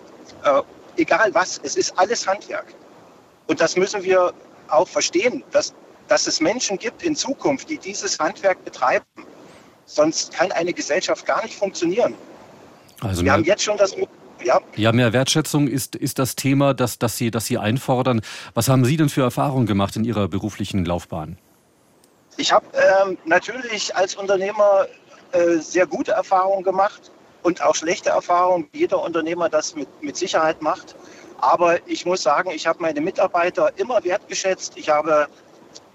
äh, 0.44 0.60
egal 1.00 1.34
was, 1.34 1.60
es 1.62 1.76
ist 1.76 1.98
alles 1.98 2.26
Handwerk. 2.26 2.74
Und 3.46 3.60
das 3.60 3.76
müssen 3.76 4.02
wir 4.02 4.32
auch 4.68 4.88
verstehen, 4.88 5.42
dass, 5.50 5.74
dass 6.08 6.26
es 6.26 6.40
Menschen 6.40 6.78
gibt 6.78 7.02
in 7.02 7.16
Zukunft, 7.16 7.68
die 7.68 7.78
dieses 7.78 8.18
Handwerk 8.18 8.64
betreiben. 8.64 9.04
Sonst 9.86 10.32
kann 10.32 10.52
eine 10.52 10.72
Gesellschaft 10.72 11.26
gar 11.26 11.42
nicht 11.42 11.54
funktionieren. 11.54 12.14
Also 13.00 13.24
wir 13.24 13.32
haben 13.32 13.44
jetzt 13.44 13.64
schon 13.64 13.76
das 13.76 13.96
ja. 14.44 14.60
ja, 14.76 14.92
mehr 14.92 15.12
Wertschätzung 15.12 15.68
ist, 15.68 15.96
ist 15.96 16.18
das 16.18 16.36
Thema, 16.36 16.72
das, 16.74 16.98
das, 16.98 17.16
Sie, 17.16 17.30
das 17.30 17.46
Sie 17.46 17.58
einfordern. 17.58 18.22
Was 18.54 18.68
haben 18.68 18.84
Sie 18.84 18.96
denn 18.96 19.08
für 19.08 19.22
Erfahrungen 19.22 19.66
gemacht 19.66 19.96
in 19.96 20.04
Ihrer 20.04 20.28
beruflichen 20.28 20.84
Laufbahn? 20.84 21.38
Ich 22.36 22.52
habe 22.52 22.64
ähm, 23.04 23.18
natürlich 23.26 23.94
als 23.96 24.14
Unternehmer 24.14 24.86
äh, 25.32 25.56
sehr 25.58 25.86
gute 25.86 26.12
Erfahrungen 26.12 26.62
gemacht 26.62 27.10
und 27.42 27.62
auch 27.62 27.74
schlechte 27.74 28.10
Erfahrungen, 28.10 28.68
wie 28.72 28.80
jeder 28.80 29.02
Unternehmer 29.02 29.48
das 29.48 29.74
mit, 29.74 29.88
mit 30.02 30.16
Sicherheit 30.16 30.60
macht. 30.62 30.94
Aber 31.38 31.78
ich 31.88 32.04
muss 32.04 32.22
sagen, 32.22 32.50
ich 32.50 32.66
habe 32.66 32.82
meine 32.82 33.00
Mitarbeiter 33.00 33.70
immer 33.76 34.02
wertgeschätzt. 34.04 34.76
Ich 34.76 34.90
habe 34.90 35.26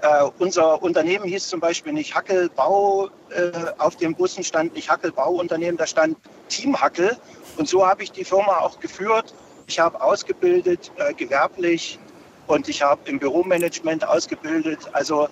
äh, 0.02 0.24
unser 0.40 0.82
Unternehmen 0.82 1.26
hieß 1.26 1.48
zum 1.48 1.60
Beispiel 1.60 1.94
nicht 1.94 2.16
Hackelbau, 2.16 3.10
äh, 3.30 3.52
auf 3.78 3.96
dem 3.96 4.16
Bussen 4.16 4.44
stand 4.44 4.74
nicht 4.74 4.90
Hackelbauunternehmen, 4.90 5.78
da 5.78 5.88
stand 5.88 6.18
Team 6.50 6.80
Hackel. 6.80 7.16
Und 7.58 7.70
so 7.70 7.88
habe 7.88 8.04
ich 8.04 8.12
die 8.12 8.24
Firma 8.24 8.60
auch 8.60 8.80
geführt. 8.80 9.34
Ich 9.68 9.80
habe 9.80 10.02
ausgebildet, 10.02 10.92
äh, 10.98 11.14
gewerblich 11.14 12.00
und 12.48 12.68
ich 12.70 12.82
habe 12.82 13.02
im 13.10 13.20
Büromanagement 13.20 14.08
ausgebildet. 14.08 14.80
Also 14.94 15.28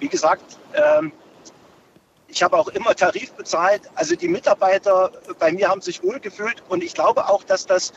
wie 0.00 0.08
gesagt, 0.08 0.58
ähm, 0.74 1.12
ich 2.28 2.42
habe 2.42 2.56
auch 2.56 2.68
immer 2.68 2.94
Tarif 2.94 3.32
bezahlt. 3.32 3.82
Also 3.94 4.14
die 4.14 4.28
Mitarbeiter 4.28 5.10
bei 5.38 5.50
mir 5.50 5.68
haben 5.68 5.80
sich 5.80 6.02
wohlgefühlt 6.02 6.62
und 6.68 6.84
ich 6.84 6.94
glaube 6.94 7.28
auch, 7.28 7.42
dass 7.42 7.66
das 7.66 7.92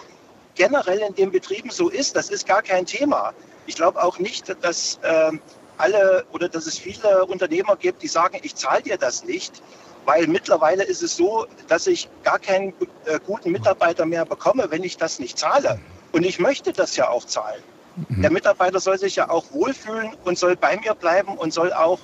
generell 0.55 0.99
in 0.99 1.15
den 1.15 1.31
Betrieben 1.31 1.69
so 1.69 1.89
ist. 1.89 2.15
Das 2.15 2.29
ist 2.29 2.47
gar 2.47 2.61
kein 2.61 2.85
Thema. 2.85 3.33
Ich 3.67 3.75
glaube 3.75 4.01
auch 4.01 4.19
nicht, 4.19 4.55
dass 4.61 4.99
äh, 5.03 5.31
alle 5.77 6.25
oder 6.31 6.49
dass 6.49 6.65
es 6.65 6.77
viele 6.77 7.25
Unternehmer 7.25 7.75
gibt, 7.75 8.01
die 8.01 8.07
sagen, 8.07 8.39
ich 8.41 8.55
zahle 8.55 8.81
dir 8.83 8.97
das 8.97 9.23
nicht. 9.23 9.61
Weil 10.05 10.25
mittlerweile 10.25 10.83
ist 10.83 11.03
es 11.03 11.15
so, 11.15 11.45
dass 11.67 11.85
ich 11.85 12.09
gar 12.23 12.39
keinen 12.39 12.73
äh, 13.05 13.19
guten 13.23 13.51
Mitarbeiter 13.51 14.05
mehr 14.05 14.25
bekomme, 14.25 14.65
wenn 14.71 14.83
ich 14.83 14.97
das 14.97 15.19
nicht 15.19 15.37
zahle. 15.37 15.79
Und 16.11 16.25
ich 16.25 16.39
möchte 16.39 16.73
das 16.73 16.95
ja 16.95 17.09
auch 17.09 17.25
zahlen. 17.25 17.61
Mhm. 18.09 18.21
Der 18.21 18.31
Mitarbeiter 18.31 18.79
soll 18.79 18.97
sich 18.97 19.17
ja 19.17 19.29
auch 19.29 19.45
wohlfühlen 19.51 20.15
und 20.23 20.39
soll 20.39 20.55
bei 20.55 20.77
mir 20.77 20.95
bleiben 20.95 21.37
und 21.37 21.53
soll 21.53 21.71
auch 21.71 21.99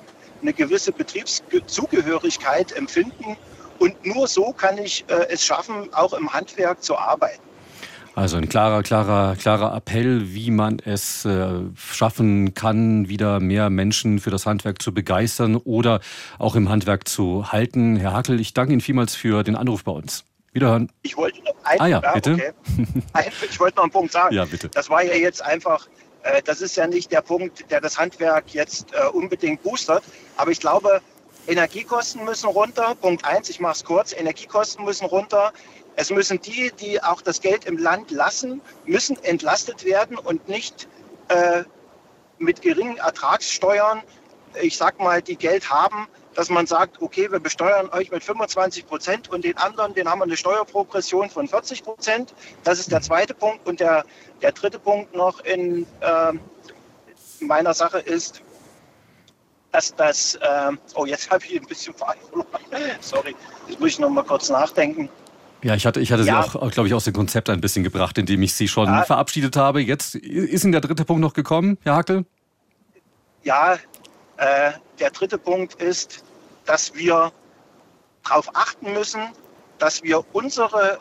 eine 0.48 0.54
gewisse 0.54 0.94
Betriebszugehörigkeit 0.94 2.72
empfinden. 2.72 3.36
Und 3.80 4.06
nur 4.06 4.28
so 4.28 4.54
kann 4.54 4.78
ich 4.78 5.06
äh, 5.10 5.28
es 5.30 5.46
schaffen, 5.46 5.94
auch 5.94 6.14
im 6.14 6.32
Handwerk 6.34 6.82
zu 6.82 6.98
arbeiten. 6.98 7.42
Also 8.16 8.38
ein 8.38 8.50
klarer, 8.50 8.82
klarer, 8.82 9.36
klarer 9.36 9.76
Appell, 9.76 10.34
wie 10.34 10.50
man 10.50 10.80
es 10.84 11.24
äh, 11.26 11.50
schaffen 11.76 12.56
kann, 12.56 13.10
wieder 13.10 13.40
mehr 13.40 13.70
Menschen 13.70 14.20
für 14.20 14.32
das 14.32 14.48
Handwerk 14.48 14.82
zu 14.82 14.92
begeistern 14.92 15.56
oder 15.56 16.00
auch 16.40 16.56
im 16.56 16.70
Handwerk 16.70 17.08
zu 17.08 17.52
halten. 17.52 17.98
Herr 17.98 18.14
Hackel, 18.14 18.40
ich 18.40 18.56
danke 18.56 18.74
Ihnen 18.74 18.82
vielmals 18.82 19.16
für 19.16 19.44
den 19.44 19.56
Anruf 19.56 19.84
bei 19.84 19.92
uns. 19.92 20.24
Wiederhören. 20.54 20.90
Ich 21.04 21.16
wollte 21.16 21.44
noch 21.44 21.54
einen, 21.64 21.82
ah, 21.82 21.86
ja, 21.86 22.12
bitte. 22.14 22.34
Okay. 22.34 22.52
Ich 23.48 23.60
wollte 23.60 23.76
noch 23.76 23.84
einen 23.84 23.92
Punkt 23.92 24.12
sagen. 24.12 24.34
Ja, 24.36 24.46
bitte. 24.46 24.70
Das 24.70 24.90
war 24.90 25.04
ja 25.04 25.14
jetzt 25.14 25.44
einfach, 25.44 25.88
äh, 26.24 26.42
das 26.44 26.62
ist 26.62 26.76
ja 26.76 26.88
nicht 26.88 27.12
der 27.12 27.22
Punkt, 27.22 27.70
der 27.72 27.82
das 27.82 27.98
Handwerk 27.98 28.54
jetzt 28.54 28.94
äh, 28.94 29.08
unbedingt 29.08 29.64
boostert. 29.64 30.04
Aber 30.36 30.52
ich 30.52 30.60
glaube, 30.60 31.02
Energiekosten 31.48 32.26
müssen 32.26 32.48
runter. 32.50 32.96
Punkt 32.96 33.24
eins, 33.26 33.50
ich 33.50 33.60
mache 33.60 33.74
es 33.74 33.84
kurz. 33.84 34.14
Energiekosten 34.14 34.84
müssen 34.84 35.06
runter. 35.06 35.54
Es 35.96 36.12
müssen 36.12 36.40
die, 36.42 36.72
die 36.80 37.02
auch 37.02 37.22
das 37.22 37.42
Geld 37.42 37.66
im 37.66 37.78
Land 37.78 38.12
lassen, 38.12 38.62
müssen 38.86 39.18
entlastet 39.24 39.84
werden 39.84 40.18
und 40.18 40.48
nicht 40.48 40.88
äh, 41.30 41.64
mit 42.38 42.62
geringen 42.62 42.98
Ertragssteuern, 42.98 44.04
ich 44.62 44.78
sag 44.78 45.00
mal, 45.00 45.24
die 45.24 45.38
Geld 45.38 45.72
haben, 45.72 46.08
dass 46.38 46.52
man 46.52 46.68
sagt, 46.68 47.02
okay, 47.02 47.32
wir 47.32 47.40
besteuern 47.40 47.90
euch 47.90 48.12
mit 48.12 48.24
25 48.24 48.86
Prozent 48.86 49.28
und 49.30 49.44
den 49.44 49.58
anderen, 49.58 49.96
den 49.96 50.08
haben 50.08 50.20
wir 50.20 50.26
eine 50.26 50.38
Steuerprogression 50.38 51.32
von 51.32 51.48
40 51.48 51.84
Prozent. 51.84 52.32
Das 52.64 52.78
ist 52.78 52.92
der 52.92 53.02
zweite 53.02 53.34
Punkt. 53.34 53.66
Und 53.66 53.80
der, 53.80 54.06
der 54.44 54.52
dritte 54.52 54.78
Punkt 54.78 55.16
noch 55.16 55.40
in 55.40 55.88
äh, 56.02 56.34
meiner 57.40 57.74
Sache 57.74 57.98
ist, 57.98 58.44
dass 59.72 59.96
das, 59.96 60.36
äh, 60.36 60.74
oh, 60.94 61.08
jetzt 61.08 61.28
habe 61.32 61.44
ich 61.44 61.60
ein 61.60 61.66
bisschen 61.66 61.96
verloren. 61.96 62.46
Sorry, 63.02 63.36
jetzt 63.68 63.80
muss 63.80 63.90
ich 63.90 64.00
noch 64.00 64.12
mal 64.12 64.24
kurz 64.24 64.52
nachdenken. 64.52 65.10
Ja, 65.64 65.74
ich 65.74 65.88
hatte, 65.88 66.02
ich 66.02 66.12
hatte 66.12 66.22
ja. 66.22 66.44
Sie 66.44 66.60
auch, 66.60 66.70
glaube 66.70 66.88
ich, 66.88 66.94
aus 66.94 67.06
dem 67.06 67.16
Konzept 67.16 67.50
ein 67.50 67.62
bisschen 67.62 67.84
gebracht, 67.84 68.16
indem 68.20 68.44
ich 68.44 68.54
Sie 68.54 68.68
schon 68.68 68.86
ja. 68.86 69.02
verabschiedet 69.06 69.56
habe. 69.56 69.82
Jetzt 69.82 70.14
ist 70.14 70.64
Ihnen 70.64 70.72
der 70.72 70.82
dritte 70.82 71.04
Punkt 71.04 71.20
noch 71.20 71.34
gekommen, 71.34 71.80
Herr 71.82 71.96
Hackel? 71.96 72.28
Ja, 73.44 73.80
äh, 74.38 74.74
der 75.00 75.10
dritte 75.10 75.40
Punkt 75.40 75.82
ist, 75.82 76.24
dass 76.68 76.94
wir 76.94 77.32
darauf 78.24 78.56
achten 78.56 78.94
müssen, 78.94 79.32
dass 79.80 80.04
wir 80.04 80.24
unsere, 80.34 81.00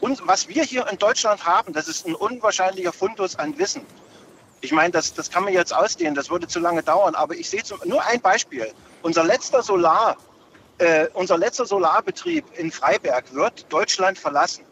uns, 0.00 0.20
was 0.24 0.48
wir 0.48 0.62
hier 0.62 0.86
in 0.88 0.98
Deutschland 0.98 1.46
haben, 1.46 1.72
das 1.72 1.88
ist 1.88 2.06
ein 2.06 2.14
unwahrscheinlicher 2.14 2.92
Fundus 2.92 3.36
an 3.36 3.56
Wissen. 3.58 3.86
Ich 4.60 4.72
meine, 4.72 4.90
das, 4.90 5.14
das 5.14 5.30
kann 5.30 5.44
man 5.44 5.52
jetzt 5.52 5.74
ausdehnen, 5.74 6.14
das 6.14 6.30
würde 6.30 6.48
zu 6.48 6.58
lange 6.58 6.82
dauern, 6.82 7.14
aber 7.14 7.34
ich 7.34 7.48
sehe 7.48 7.62
zum, 7.62 7.78
nur 7.84 8.04
ein 8.04 8.20
Beispiel. 8.20 8.72
Unser 9.02 9.24
letzter 9.24 9.62
Solar, 9.62 10.16
äh, 10.78 11.06
unser 11.14 11.38
letzter 11.38 11.66
Solarbetrieb 11.66 12.44
in 12.58 12.72
Freiberg 12.72 13.32
wird 13.32 13.72
Deutschland 13.72 14.18
verlassen. 14.18 14.64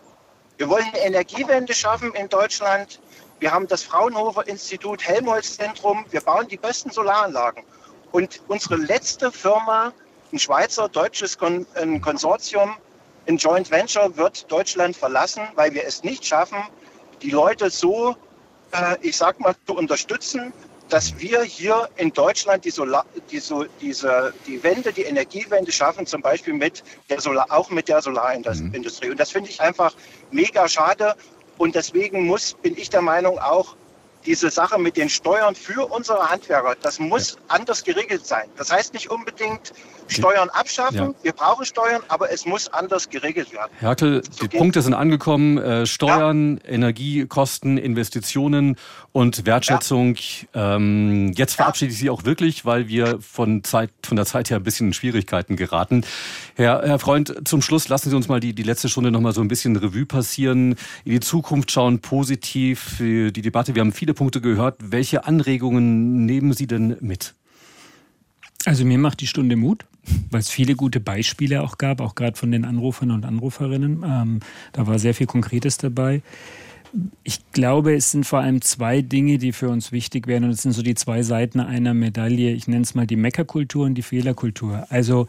Wir 0.57 0.69
wollen 0.69 0.85
eine 0.87 1.01
Energiewende 1.01 1.75
schaffen 1.75 2.13
in 2.15 2.29
Deutschland. 2.29 3.01
Wir 3.41 3.53
haben 3.53 3.67
das 3.67 3.83
Fraunhofer 3.83 4.47
Institut 4.47 5.03
Helmholtz 5.03 5.57
Zentrum. 5.57 6.05
Wir 6.11 6.21
bauen 6.21 6.49
die 6.49 6.57
besten 6.57 6.91
Solaranlagen. 6.91 7.65
Und 8.13 8.41
unsere 8.49 8.77
letzte 8.77 9.33
Firma, 9.33 9.93
ein 10.35 10.39
Schweizer 10.39 10.89
deutsches 10.89 11.39
Kon 11.39 11.65
ein 11.75 12.01
Konsortium, 12.01 12.77
ein 13.27 13.37
Joint 13.37 13.71
Venture, 13.71 14.17
wird 14.17 14.51
Deutschland 14.51 14.97
verlassen, 14.97 15.43
weil 15.55 15.73
wir 15.73 15.85
es 15.87 16.03
nicht 16.03 16.27
schaffen, 16.27 16.59
die 17.23 17.31
Leute 17.31 17.71
so, 17.71 18.17
äh, 18.73 18.97
ich 19.01 19.17
sag 19.17 19.39
mal, 19.39 19.55
zu 19.67 19.77
unterstützen, 19.77 20.53
dass 20.89 21.19
wir 21.19 21.43
hier 21.45 21.89
in 21.97 22.13
Deutschland 22.13 22.65
die, 22.65 22.71
Solar, 22.71 23.07
die, 23.31 23.39
so, 23.39 23.65
diese, 23.81 24.35
die 24.47 24.63
Wende, 24.63 24.93
die 24.93 25.03
Energiewende 25.03 25.73
schaffen, 25.73 26.05
zum 26.05 26.21
Beispiel 26.21 26.53
mit 26.53 26.83
der 27.09 27.21
Solar, 27.21 27.47
auch 27.51 27.71
mit 27.71 27.89
der 27.89 28.03
Solarindustrie. 28.03 29.07
Mhm. 29.07 29.13
Und 29.13 29.21
das 29.21 29.31
finde 29.31 29.51
ich 29.51 29.61
einfach 29.61 29.95
mega 30.31 30.69
schade. 30.69 31.15
Und 31.57 31.77
deswegen 31.77 32.27
muss, 32.27 32.55
bin 32.55 32.77
ich 32.77 32.91
der 32.91 33.03
Meinung, 33.03 33.39
auch 33.39 33.77
diese 34.27 34.51
Sache 34.51 34.79
mit 34.79 34.97
den 34.97 35.09
Steuern 35.09 35.55
für 35.55 35.91
unsere 35.91 36.31
Handwerker, 36.31 36.75
das 36.81 36.99
muss 36.99 37.37
anders 37.49 37.85
geregelt 37.85 38.27
sein. 38.27 38.49
Das 38.57 38.73
heißt 38.73 38.95
nicht 38.95 39.11
unbedingt 39.11 39.73
Steuern 40.09 40.49
abschaffen. 40.51 40.97
Ja. 40.97 41.15
Wir 41.23 41.33
brauchen 41.33 41.65
Steuern, 41.65 42.03
aber 42.09 42.31
es 42.33 42.47
muss 42.47 42.69
anders 42.69 43.09
geregelt 43.09 43.53
werden. 43.53 43.71
Herkel, 43.79 44.23
die 44.43 44.49
geht. 44.49 44.59
Punkte 44.59 44.83
sind 44.83 44.95
angekommen. 44.95 45.59
Äh, 45.59 45.87
Steuern, 45.87 46.61
ja. 46.65 46.71
Energiekosten, 46.71 47.79
Investitionen 47.79 48.77
und 49.13 49.47
Wertschätzung. 49.47 50.17
Ja. 50.55 50.77
Ähm, 50.77 51.33
jetzt 51.37 51.55
verabschiede 51.55 51.93
ich 51.93 51.99
Sie 51.99 52.11
auch 52.11 52.25
wirklich, 52.25 52.65
weil 52.65 52.89
wir 52.89 53.19
von, 53.21 53.65
Zeit, 53.65 53.91
von 54.05 54.17
der 54.17 54.27
Zeit 54.27 54.51
her 54.51 54.59
ein 54.59 54.63
bisschen 54.63 54.89
in 54.89 54.93
Schwierigkeiten 54.93 55.57
geraten. 55.57 56.05
Herr, 56.55 56.83
Herr 56.85 56.99
Freund, 56.99 57.49
zum 57.49 57.63
Schluss 57.63 57.89
lassen 57.89 58.11
Sie 58.11 58.17
uns 58.17 58.29
mal 58.29 58.41
die, 58.41 58.55
die 58.55 58.63
letzte 58.63 58.89
Stunde 58.89 59.11
noch 59.11 59.21
mal 59.21 59.33
so 59.33 59.41
ein 59.41 59.49
bisschen 59.49 59.77
Revue 59.77 60.07
passieren, 60.07 60.77
in 61.05 61.13
die 61.13 61.21
Zukunft 61.21 61.71
schauen, 61.71 62.01
positiv 62.01 62.81
für 62.81 63.33
die 63.33 63.43
Debatte. 63.43 63.75
Wir 63.75 63.81
haben 63.81 63.93
viele 63.93 64.15
Punkte 64.15 64.41
gehört. 64.41 64.77
Welche 64.81 65.25
Anregungen 65.25 66.27
nehmen 66.27 66.53
Sie 66.53 66.67
denn 66.67 66.97
mit? 67.01 67.35
Also 68.67 68.85
mir 68.85 68.99
macht 68.99 69.21
die 69.21 69.27
Stunde 69.27 69.57
Mut, 69.57 69.85
weil 70.31 70.41
es 70.41 70.51
viele 70.51 70.75
gute 70.75 71.01
Beispiele 71.01 71.63
auch 71.63 71.79
gab, 71.79 72.01
auch 72.01 72.15
gerade 72.15 72.37
von 72.37 72.51
den 72.51 72.65
Anrufern 72.65 73.11
und 73.11 73.25
Anruferinnen. 73.25 74.05
Ähm, 74.07 74.41
da 74.73 74.87
war 74.87 74.99
sehr 74.99 75.15
viel 75.15 75.27
Konkretes 75.27 75.79
dabei. 75.79 76.23
Ich 77.25 77.41
glaube, 77.53 77.95
es 77.95 78.13
sind 78.13 78.25
vor 78.25 78.41
allem 78.41 78.63
zwei 78.63 79.03
Dinge, 79.03 79.39
die 79.39 79.53
für 79.53 79.69
uns 79.69 79.91
wichtig 79.91 80.27
wären. 80.27 80.45
Und 80.45 80.51
es 80.51 80.63
sind 80.63 80.73
so 80.73 80.83
die 80.83 80.95
zwei 80.95 81.23
Seiten 81.23 81.59
einer 81.59 81.93
Medaille. 81.93 82.53
Ich 82.53 82.69
nenne 82.69 82.83
es 82.83 82.95
mal 82.95 83.07
die 83.07 83.17
Meckerkultur 83.17 83.87
und 83.87 83.95
die 83.95 84.03
Fehlerkultur. 84.03 84.87
Also 84.91 85.27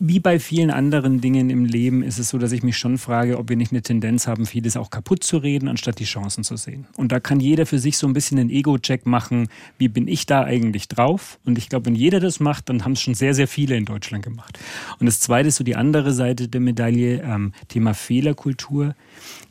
wie 0.00 0.18
bei 0.18 0.40
vielen 0.40 0.70
anderen 0.70 1.20
Dingen 1.20 1.50
im 1.50 1.64
Leben 1.64 2.02
ist 2.02 2.18
es 2.18 2.28
so, 2.28 2.38
dass 2.38 2.52
ich 2.52 2.62
mich 2.62 2.76
schon 2.76 2.98
frage, 2.98 3.38
ob 3.38 3.48
wir 3.48 3.56
nicht 3.56 3.72
eine 3.72 3.82
Tendenz 3.82 4.26
haben, 4.26 4.44
vieles 4.44 4.76
auch 4.76 4.90
kaputt 4.90 5.22
zu 5.22 5.38
reden, 5.38 5.68
anstatt 5.68 5.98
die 5.98 6.04
Chancen 6.04 6.42
zu 6.42 6.56
sehen. 6.56 6.86
Und 6.96 7.12
da 7.12 7.20
kann 7.20 7.38
jeder 7.38 7.64
für 7.64 7.78
sich 7.78 7.96
so 7.96 8.06
ein 8.06 8.12
bisschen 8.12 8.38
einen 8.38 8.50
Ego-Check 8.50 9.06
machen, 9.06 9.48
wie 9.78 9.88
bin 9.88 10.08
ich 10.08 10.26
da 10.26 10.42
eigentlich 10.42 10.88
drauf? 10.88 11.38
Und 11.44 11.58
ich 11.58 11.68
glaube, 11.68 11.86
wenn 11.86 11.94
jeder 11.94 12.20
das 12.20 12.40
macht, 12.40 12.68
dann 12.68 12.84
haben 12.84 12.92
es 12.92 13.00
schon 13.00 13.14
sehr, 13.14 13.34
sehr 13.34 13.48
viele 13.48 13.76
in 13.76 13.84
Deutschland 13.84 14.24
gemacht. 14.24 14.58
Und 14.98 15.06
das 15.06 15.20
Zweite 15.20 15.48
ist 15.48 15.56
so 15.56 15.64
die 15.64 15.76
andere 15.76 16.12
Seite 16.12 16.48
der 16.48 16.60
Medaille, 16.60 17.22
ähm, 17.22 17.52
Thema 17.68 17.94
Fehlerkultur 17.94 18.94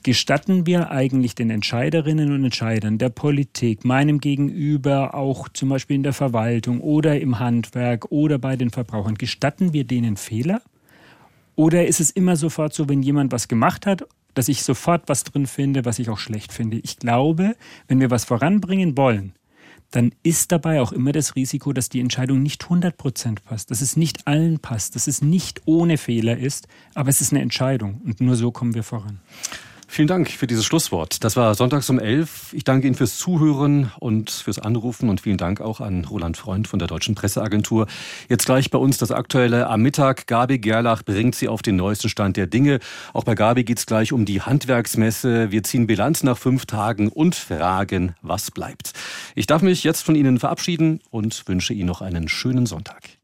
gestatten 0.04 0.66
wir 0.66 0.92
eigentlich 0.92 1.36
den 1.36 1.50
Entscheiderinnen 1.50 2.32
und 2.32 2.44
Entscheidern 2.44 2.98
der 2.98 3.10
Politik, 3.10 3.86
meinem 3.86 4.20
Gegenüber, 4.20 5.16
auch 5.16 5.50
zum 5.50 5.70
Beispiel 5.70 5.96
in 5.96 6.04
der 6.04 6.14
Verwaltung 6.14 6.82
oder 6.82 7.20
im 7.20 7.40
Handwerk 7.40 8.12
oder 8.12 8.38
bei 8.38 8.56
den 8.56 8.70
Verbrauchern, 8.70 9.16
gestatten 9.16 9.74
wir 9.74 9.86
denen 9.86 10.18
Fehler? 10.18 10.62
Oder 11.56 11.88
ist 11.88 12.00
es 12.00 12.12
immer 12.12 12.36
sofort 12.36 12.74
so, 12.74 12.90
wenn 12.90 13.04
jemand 13.04 13.32
was 13.32 13.48
gemacht 13.48 13.86
hat, 13.86 14.06
dass 14.34 14.48
ich 14.48 14.64
sofort 14.64 15.04
was 15.08 15.24
drin 15.24 15.46
finde, 15.46 15.86
was 15.86 16.00
ich 16.00 16.10
auch 16.10 16.18
schlecht 16.18 16.52
finde? 16.52 16.78
Ich 16.78 16.98
glaube, 16.98 17.56
wenn 17.88 18.00
wir 18.00 18.10
was 18.10 18.26
voranbringen 18.26 18.98
wollen, 18.98 19.34
dann 19.92 20.12
ist 20.24 20.52
dabei 20.52 20.82
auch 20.82 20.92
immer 20.92 21.12
das 21.12 21.36
Risiko, 21.36 21.72
dass 21.72 21.88
die 21.88 22.00
Entscheidung 22.00 22.42
nicht 22.42 22.64
100% 22.64 23.44
passt, 23.46 23.70
dass 23.70 23.82
es 23.82 23.96
nicht 23.96 24.26
allen 24.26 24.58
passt, 24.58 24.96
dass 24.96 25.06
es 25.06 25.22
nicht 25.22 25.62
ohne 25.66 25.98
Fehler 25.98 26.36
ist, 26.36 26.68
aber 26.96 27.10
es 27.10 27.22
ist 27.22 27.32
eine 27.32 27.44
Entscheidung 27.44 28.02
und 28.04 28.20
nur 28.20 28.36
so 28.36 28.52
kommen 28.52 28.74
wir 28.74 28.84
voran. 28.84 29.20
Vielen 29.94 30.08
Dank 30.08 30.32
für 30.32 30.48
dieses 30.48 30.66
Schlusswort. 30.66 31.24
Das 31.24 31.36
war 31.36 31.54
sonntags 31.54 31.88
um 31.92 32.00
11. 32.00 32.54
Ich 32.54 32.64
danke 32.64 32.88
Ihnen 32.88 32.96
fürs 32.96 33.20
Zuhören 33.20 33.92
und 34.00 34.32
fürs 34.32 34.58
Anrufen 34.58 35.08
und 35.08 35.22
vielen 35.22 35.38
Dank 35.38 35.62
auch 35.62 35.82
an 35.82 36.04
Roland 36.06 36.36
Freund 36.36 36.68
von 36.68 36.80
der 36.80 36.88
Deutschen 36.88 37.14
Presseagentur. 37.14 37.86
Jetzt 38.28 38.48
gleich 38.48 38.72
bei 38.72 38.80
uns 38.80 38.98
das 38.98 39.12
Aktuelle 39.12 39.68
am 39.68 39.84
Mittag. 39.84 40.26
Gabi 40.26 40.58
Gerlach 40.58 41.04
bringt 41.04 41.36
Sie 41.36 41.48
auf 41.48 41.62
den 41.62 41.76
neuesten 41.76 42.10
Stand 42.10 42.38
der 42.38 42.48
Dinge. 42.48 42.80
Auch 43.14 43.24
bei 43.24 43.36
Gabi 43.36 43.66
geht 43.66 43.78
es 43.78 43.86
gleich 43.86 44.14
um 44.14 44.26
die 44.26 44.42
Handwerksmesse. 44.42 45.52
Wir 45.52 45.62
ziehen 45.62 45.86
Bilanz 45.86 46.24
nach 46.24 46.40
fünf 46.40 46.66
Tagen 46.66 47.10
und 47.10 47.36
fragen, 47.36 48.16
was 48.24 48.50
bleibt. 48.50 48.94
Ich 49.36 49.46
darf 49.46 49.62
mich 49.62 49.84
jetzt 49.84 50.02
von 50.02 50.16
Ihnen 50.16 50.40
verabschieden 50.40 51.02
und 51.12 51.48
wünsche 51.48 51.76
Ihnen 51.76 51.86
noch 51.86 52.02
einen 52.02 52.30
schönen 52.30 52.66
Sonntag. 52.66 53.20